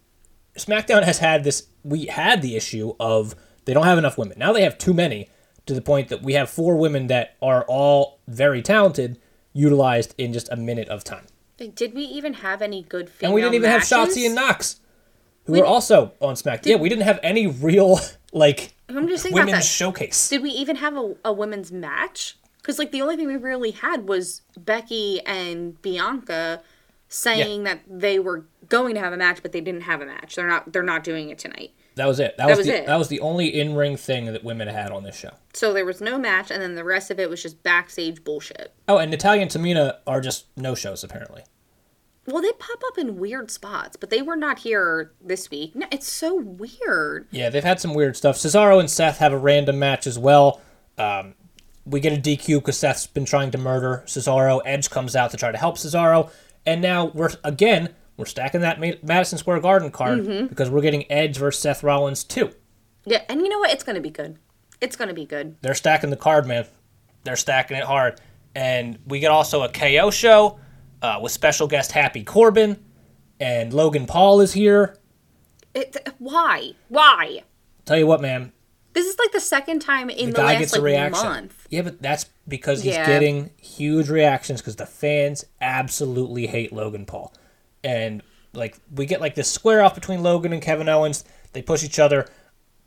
SmackDown 0.57 1.03
has 1.03 1.19
had 1.19 1.43
this. 1.43 1.67
We 1.83 2.05
had 2.05 2.41
the 2.41 2.55
issue 2.55 2.93
of 2.99 3.35
they 3.65 3.73
don't 3.73 3.85
have 3.85 3.97
enough 3.97 4.17
women. 4.17 4.37
Now 4.37 4.53
they 4.53 4.63
have 4.63 4.77
too 4.77 4.93
many 4.93 5.29
to 5.65 5.73
the 5.73 5.81
point 5.81 6.09
that 6.09 6.21
we 6.21 6.33
have 6.33 6.49
four 6.49 6.75
women 6.75 7.07
that 7.07 7.35
are 7.41 7.63
all 7.67 8.19
very 8.27 8.61
talented 8.61 9.19
utilized 9.53 10.13
in 10.17 10.33
just 10.33 10.49
a 10.51 10.55
minute 10.55 10.89
of 10.89 11.03
time. 11.03 11.25
Did 11.57 11.93
we 11.93 12.03
even 12.03 12.33
have 12.35 12.61
any 12.61 12.83
good 12.83 13.09
female 13.09 13.29
And 13.29 13.35
we 13.35 13.41
didn't 13.41 13.55
even 13.55 13.69
matches? 13.69 13.89
have 13.89 14.09
Shotzi 14.09 14.25
and 14.25 14.35
Knox, 14.35 14.81
who 15.45 15.53
were 15.53 15.65
also 15.65 16.11
on 16.19 16.35
SmackDown. 16.35 16.65
yeah, 16.65 16.75
we 16.75 16.89
didn't 16.89 17.03
have 17.05 17.19
any 17.23 17.47
real 17.47 17.99
like 18.33 18.73
I'm 18.89 19.07
just 19.07 19.23
thinking 19.23 19.45
women's 19.45 19.65
showcase. 19.65 20.29
Did 20.29 20.41
we 20.41 20.49
even 20.49 20.75
have 20.77 20.97
a, 20.97 21.15
a 21.25 21.31
women's 21.33 21.71
match? 21.71 22.37
Because 22.57 22.79
like 22.79 22.91
the 22.91 23.01
only 23.01 23.15
thing 23.15 23.27
we 23.27 23.37
really 23.37 23.71
had 23.71 24.07
was 24.07 24.41
Becky 24.57 25.21
and 25.25 25.81
Bianca 25.81 26.61
saying 27.13 27.63
that 27.63 27.81
they 27.87 28.19
were 28.19 28.45
going 28.69 28.95
to 28.95 28.99
have 28.99 29.13
a 29.13 29.17
match, 29.17 29.41
but 29.41 29.51
they 29.51 29.61
didn't 29.61 29.81
have 29.81 30.01
a 30.01 30.05
match. 30.05 30.35
They're 30.35 30.47
not. 30.47 30.71
They're 30.71 30.83
not 30.83 31.03
doing 31.03 31.29
it 31.29 31.37
tonight. 31.37 31.71
That 31.95 32.07
was 32.07 32.19
it. 32.19 32.35
That, 32.37 32.47
was, 32.47 32.57
was 32.57 32.67
the, 32.67 32.77
it. 32.79 32.85
That 32.87 32.97
was 32.97 33.07
the 33.07 33.19
only 33.19 33.47
in 33.47 33.75
ring 33.75 33.97
thing 33.97 34.25
that 34.25 34.43
women 34.43 34.67
had 34.67 34.91
on 34.91 35.03
this 35.03 35.15
show. 35.15 35.31
So 35.53 35.73
there 35.73 35.85
was 35.85 36.01
no 36.01 36.17
match, 36.17 36.49
and 36.49 36.61
then 36.61 36.75
the 36.75 36.83
rest 36.83 37.11
of 37.11 37.19
it 37.19 37.29
was 37.29 37.41
just 37.41 37.61
backstage 37.61 38.23
bullshit. 38.23 38.73
Oh, 38.87 38.97
and 38.97 39.11
Natalya 39.11 39.43
and 39.43 39.51
Tamina 39.51 39.97
are 40.07 40.21
just 40.21 40.45
no 40.57 40.73
shows 40.73 41.03
apparently. 41.03 41.43
Well, 42.25 42.41
they 42.41 42.53
pop 42.53 42.81
up 42.87 42.97
in 42.97 43.17
weird 43.17 43.51
spots, 43.51 43.97
but 43.97 44.09
they 44.09 44.21
were 44.21 44.37
not 44.37 44.59
here 44.59 45.11
this 45.21 45.51
week. 45.51 45.75
No, 45.75 45.85
it's 45.91 46.07
so 46.07 46.35
weird. 46.35 47.27
Yeah, 47.31 47.49
they've 47.49 47.63
had 47.63 47.81
some 47.81 47.93
weird 47.93 48.15
stuff. 48.15 48.37
Cesaro 48.37 48.79
and 48.79 48.89
Seth 48.89 49.17
have 49.17 49.33
a 49.33 49.37
random 49.37 49.77
match 49.77 50.07
as 50.07 50.17
well. 50.17 50.61
Um, 50.97 51.35
we 51.85 51.99
get 51.99 52.13
a 52.13 52.21
DQ 52.21 52.59
because 52.59 52.77
Seth's 52.77 53.07
been 53.07 53.25
trying 53.25 53.51
to 53.51 53.57
murder 53.57 54.03
Cesaro. 54.05 54.61
Edge 54.65 54.89
comes 54.89 55.17
out 55.17 55.31
to 55.31 55.37
try 55.37 55.51
to 55.51 55.57
help 55.57 55.77
Cesaro, 55.77 56.31
and 56.65 56.81
now 56.81 57.05
we're 57.13 57.31
again 57.43 57.89
we're 58.17 58.25
stacking 58.25 58.61
that 58.61 58.79
Madison 59.03 59.37
Square 59.37 59.61
Garden 59.61 59.89
card 59.91 60.19
Mm-hmm. 60.19 60.47
because 60.47 60.69
we're 60.69 60.81
getting 60.81 61.11
Edge 61.11 61.37
versus 61.37 61.61
Seth 61.61 61.81
Rollins 61.83 62.23
too. 62.23 62.51
Yeah, 63.05 63.23
and 63.27 63.41
you 63.41 63.49
know 63.49 63.59
what? 63.59 63.71
It's 63.71 63.83
gonna 63.83 64.01
be 64.01 64.09
good. 64.11 64.37
It's 64.81 64.95
gonna 64.95 65.13
be 65.13 65.25
good. 65.25 65.55
They're 65.61 65.73
stacking 65.73 66.09
the 66.09 66.15
card, 66.17 66.45
man. 66.45 66.65
They're 67.23 67.35
stacking 67.35 67.77
it 67.77 67.83
hard, 67.85 68.19
and 68.55 68.99
we 69.07 69.19
get 69.19 69.31
also 69.31 69.63
a 69.63 69.69
KO 69.69 70.11
show 70.11 70.59
uh, 71.01 71.19
with 71.21 71.31
special 71.31 71.67
guest 71.67 71.91
Happy 71.93 72.23
Corbin, 72.23 72.83
and 73.39 73.73
Logan 73.73 74.05
Paul 74.05 74.41
is 74.41 74.53
here. 74.53 74.97
It, 75.73 75.97
why? 76.19 76.73
Why? 76.89 77.43
Tell 77.85 77.97
you 77.97 78.05
what, 78.07 78.21
man, 78.21 78.51
This 78.93 79.07
is 79.07 79.17
like 79.19 79.31
the 79.31 79.39
second 79.39 79.79
time 79.79 80.09
in 80.09 80.27
the 80.27 80.31
the, 80.33 80.37
guy 80.37 80.43
last 80.53 80.59
gets 80.59 80.73
like 80.73 80.81
reaction. 80.83 81.25
month. 81.27 81.67
Yeah, 81.69 81.81
but 81.81 82.01
that's 82.01 82.25
because 82.47 82.83
he's 82.83 82.93
Yeah. 82.95 83.05
getting 83.07 83.49
huge 83.59 84.09
reactions 84.09 84.61
because 84.61 84.75
the 84.75 84.85
fans 84.85 85.45
absolutely 85.61 86.47
hate 86.47 86.71
Logan 86.71 87.05
Paul, 87.05 87.33
and 87.83 88.21
like 88.53 88.77
we 88.93 89.05
get 89.05 89.19
like 89.21 89.35
this 89.35 89.49
square 89.49 89.81
off 89.81 89.95
between 89.95 90.21
Logan 90.21 90.53
and 90.53 90.61
Kevin 90.61 90.87
Owens. 90.89 91.23
They 91.53 91.61
push 91.61 91.83
each 91.83 91.99
other. 91.99 92.27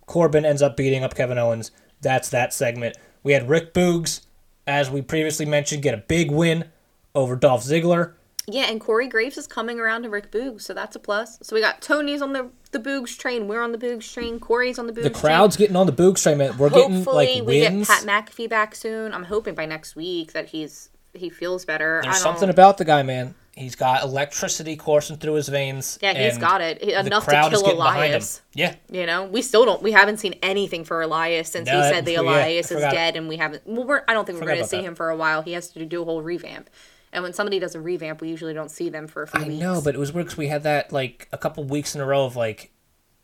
Corbin 0.06 0.44
ends 0.44 0.62
up 0.62 0.76
beating 0.76 1.02
up 1.02 1.14
Kevin 1.14 1.38
Owens. 1.38 1.70
That's 2.00 2.28
that 2.30 2.52
segment. 2.54 2.96
We 3.22 3.32
had 3.32 3.48
Rick 3.48 3.74
Boogs, 3.74 4.20
as 4.66 4.88
we 4.90 5.02
previously 5.02 5.46
mentioned, 5.46 5.82
get 5.82 5.94
a 5.94 5.98
big 5.98 6.30
win 6.30 6.66
over 7.14 7.34
Dolph 7.34 7.64
Ziggler. 7.64 8.12
Yeah, 8.48 8.66
and 8.70 8.80
Corey 8.80 9.08
Graves 9.08 9.36
is 9.36 9.46
coming 9.46 9.80
around 9.80 10.02
to 10.04 10.10
Rick 10.10 10.30
Boogs, 10.30 10.62
so 10.62 10.72
that's 10.72 10.94
a 10.94 11.00
plus. 11.00 11.38
So 11.42 11.56
we 11.56 11.60
got 11.60 11.80
Toni's 11.80 12.22
on 12.22 12.32
the 12.32 12.50
the 12.70 12.78
Boogs 12.78 13.18
train. 13.18 13.48
We're 13.48 13.62
on 13.62 13.72
the 13.72 13.78
Boogs 13.78 14.12
train. 14.12 14.38
Corey's 14.38 14.78
on 14.78 14.86
the 14.86 14.92
Boogs 14.92 15.02
The 15.02 15.10
crowd's 15.10 15.56
getting 15.56 15.76
on 15.76 15.86
the 15.86 15.92
Boogs 15.92 16.22
train. 16.22 16.38
Man. 16.38 16.56
We're 16.56 16.68
train. 16.68 16.80
getting 16.82 16.96
Hopefully, 16.96 17.40
like 17.40 17.46
we 17.46 17.60
get. 17.60 17.72
Pat 17.86 18.04
McAfee 18.04 18.48
back 18.48 18.74
soon. 18.74 19.12
I'm 19.12 19.24
hoping 19.24 19.54
by 19.54 19.66
next 19.66 19.96
week 19.96 20.32
that 20.32 20.50
he's 20.50 20.90
he 21.12 21.28
feels 21.28 21.64
better. 21.64 22.00
There's 22.02 22.14
I 22.16 22.18
don't, 22.18 22.22
something 22.22 22.50
about 22.50 22.78
the 22.78 22.84
guy, 22.84 23.02
man. 23.02 23.34
He's 23.56 23.74
got 23.74 24.02
electricity 24.02 24.76
coursing 24.76 25.16
through 25.16 25.32
his 25.34 25.48
veins. 25.48 25.98
Yeah, 26.02 26.12
he's 26.12 26.36
got 26.36 26.60
it. 26.60 26.84
He- 26.84 26.92
Enough 26.92 27.24
to 27.24 27.48
kill. 27.50 27.72
Elias. 27.72 28.42
Yeah, 28.52 28.74
You 28.90 29.06
know, 29.06 29.24
we 29.24 29.40
still 29.40 29.64
don't. 29.64 29.82
We 29.82 29.92
haven't 29.92 30.18
seen 30.18 30.34
anything 30.42 30.84
for 30.84 31.00
Elias 31.00 31.48
since 31.48 31.66
No, 31.66 31.80
he 31.80 31.88
said 31.88 32.04
the 32.04 32.12
yeah, 32.12 32.20
Elias 32.20 32.70
is 32.70 32.82
dead, 32.82 33.16
and 33.16 33.28
we 33.28 33.38
haven't. 33.38 33.62
Well, 33.66 33.84
we're, 33.86 34.02
I 34.06 34.12
don't 34.12 34.26
think 34.26 34.38
we're 34.40 34.46
going 34.46 34.58
to 34.58 34.66
see 34.66 34.76
that. 34.76 34.82
him 34.82 34.94
for 34.94 35.08
a 35.08 35.16
while. 35.16 35.40
He 35.40 35.52
has 35.52 35.68
to 35.70 35.86
do 35.86 36.02
a 36.02 36.04
whole 36.04 36.20
revamp, 36.20 36.68
and 37.12 37.22
when 37.22 37.32
somebody 37.32 37.58
does 37.58 37.74
a 37.74 37.80
revamp, 37.80 38.20
we 38.20 38.28
usually 38.28 38.54
don't 38.54 38.70
see 38.70 38.88
them 38.88 39.06
for 39.06 39.22
a 39.22 39.26
few 39.26 39.40
I 39.40 39.48
weeks. 39.48 39.60
know, 39.60 39.80
but 39.80 39.94
it 39.94 39.98
was 39.98 40.12
weird 40.12 40.26
because 40.26 40.36
we 40.38 40.48
had 40.48 40.62
that 40.64 40.92
like 40.92 41.28
a 41.32 41.38
couple 41.38 41.64
weeks 41.64 41.94
in 41.94 42.00
a 42.00 42.06
row 42.06 42.24
of 42.24 42.36
like 42.36 42.72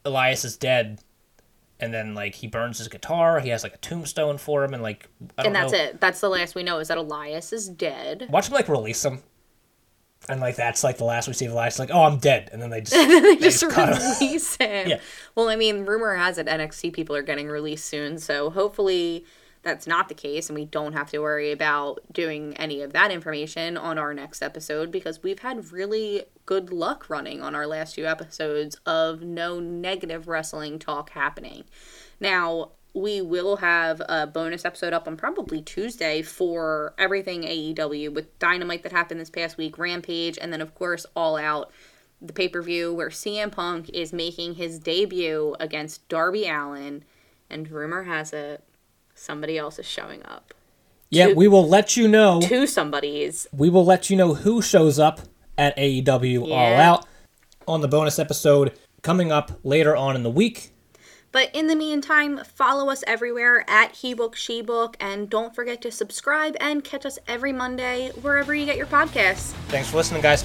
Elias 0.05 0.45
is 0.45 0.57
dead, 0.57 1.01
and 1.81 1.93
then 1.93 2.15
like 2.15 2.35
he 2.37 2.47
burns 2.47 2.79
his 2.79 2.89
guitar. 2.89 3.41
He 3.41 3.51
has 3.51 3.63
like 3.63 3.75
a 3.75 3.79
tombstone 3.79 4.39
for 4.39 4.65
him, 4.65 4.73
and 4.75 4.83
like 4.83 5.09
I 5.37 5.43
don't 5.43 5.47
and 5.49 5.55
that's 5.55 5.73
know. 5.73 5.79
it. 5.79 6.01
That's 6.01 6.21
the 6.21 6.29
last 6.29 6.55
we 6.55 6.63
know 6.63 6.79
is 6.79 6.89
that 6.89 6.99
Elias 6.99 7.53
is 7.53 7.69
dead. 7.69 8.29
Watch 8.31 8.49
him 8.49 8.55
like 8.55 8.69
release 8.69 9.05
him, 9.05 9.23
and 10.29 10.41
like 10.41 10.57
that's 10.57 10.85
like 10.85 10.99
the 10.99 11.05
last 11.05 11.27
we 11.29 11.35
see 11.35 11.47
of 11.47 11.53
Elias. 11.53 11.79
Like, 11.79 11.91
oh, 11.93 12.05
I'm 12.05 12.19
dead, 12.19 12.51
and 12.53 12.63
then 12.63 12.71
they 12.71 12.81
just 12.81 12.93
they 13.09 13.21
they 13.21 13.37
just 13.37 13.63
him. 13.63 13.71
release 13.71 14.57
him. 14.57 14.89
Yeah. 14.89 15.01
Well, 15.35 15.49
I 15.49 15.57
mean, 15.57 15.85
rumor 15.85 16.15
has 16.15 16.39
it 16.39 16.47
NXT 16.47 16.93
people 16.93 17.17
are 17.17 17.23
getting 17.23 17.49
released 17.49 17.85
soon, 17.87 18.19
so 18.19 18.51
hopefully 18.51 19.25
that's 19.63 19.87
not 19.87 20.09
the 20.09 20.15
case 20.15 20.49
and 20.49 20.59
we 20.59 20.65
don't 20.65 20.93
have 20.93 21.11
to 21.11 21.19
worry 21.21 21.53
about 21.53 22.01
doing 22.13 22.57
any 22.57 22.83
of 22.83 22.93
that 22.93 23.11
information 23.11 23.77
on 23.77 23.99
our 23.99 24.13
next 24.13 24.43
episode 24.43 24.91
because 24.91 25.23
we've 25.23 25.39
had 25.39 25.73
really 25.73 26.25
good 26.47 26.73
luck 26.73 27.09
running 27.09 27.41
on 27.41 27.55
our 27.55 27.67
last 27.67 27.95
few 27.95 28.07
episodes 28.07 28.77
of 28.87 29.23
no 29.23 29.61
negative 29.61 30.27
wrestling 30.27 30.79
talk 30.79 31.11
happening. 31.11 31.65
Now, 32.21 32.71
we 32.95 33.23
will 33.23 33.57
have 33.57 34.03
a 34.07 34.27
bonus 34.27 34.65
episode 34.65 34.93
up 34.93 35.07
on 35.07 35.17
probably 35.17 35.63
Tuesday 35.63 36.21
for 36.23 36.95
everything 36.99 37.43
AEW 37.43 38.13
with 38.13 38.39
Dynamite 38.39 38.83
that 38.83 38.93
happened 38.93 39.21
this 39.21 39.31
past 39.31 39.57
week, 39.57 39.79
Rampage, 39.79 40.39
and 40.39 40.53
then, 40.53 40.61
of 40.61 40.75
course, 40.75 41.07
All 41.17 41.37
Out, 41.37 41.71
the 42.21 42.35
pay 42.35 42.49
per 42.49 42.61
view 42.61 42.93
where 42.93 43.09
CM 43.09 43.51
Punk 43.51 43.89
is 43.91 44.13
making 44.13 44.57
his 44.57 44.79
debut 44.79 45.57
against 45.59 46.07
Darby 46.09 46.47
Allin. 46.47 47.05
And 47.49 47.71
rumor 47.71 48.03
has 48.05 48.33
it 48.33 48.63
somebody 49.23 49.57
else 49.57 49.79
is 49.79 49.87
showing 49.87 50.23
up. 50.25 50.53
Yeah, 51.11 51.29
Two- 51.29 51.35
we 51.35 51.49
will 51.49 51.69
let 51.69 51.97
you 51.97 52.09
know. 52.09 52.41
To 52.43 52.67
somebody's. 52.67 53.47
We 53.53 53.71
will 53.71 53.85
let 53.85 54.11
you 54.11 54.17
know 54.17 54.35
who 54.35 54.63
shows 54.63 54.99
up 54.99 55.21
at 55.57 55.77
AEW 55.77 56.51
All 56.51 56.75
Out 56.75 57.07
on 57.69 57.81
the 57.81 57.89
bonus 57.89 58.19
episode 58.19 58.73
coming 59.03 59.31
up 59.31 59.53
later 59.63 59.95
on 59.95 60.17
in 60.17 60.23
the 60.23 60.31
week. 60.31 60.71
But 61.33 61.51
in 61.55 61.67
the 61.67 61.77
meantime, 61.77 62.41
follow 62.45 62.91
us 62.91 63.03
everywhere 63.07 63.65
at 63.69 63.95
HeBook 63.95 64.35
SheBook, 64.35 64.97
and 65.01 65.31
don't 65.31 65.55
forget 65.55 65.81
to 65.83 65.91
subscribe 65.91 66.57
and 66.61 66.85
catch 66.85 67.07
us 67.07 67.19
every 67.27 67.53
Monday 67.53 68.11
wherever 68.21 68.55
you 68.55 68.67
get 68.67 68.77
your 68.77 68.87
podcasts. 68.87 69.53
Thanks 69.69 69.91
for 69.91 69.97
listening, 69.97 70.21
guys. 70.21 70.45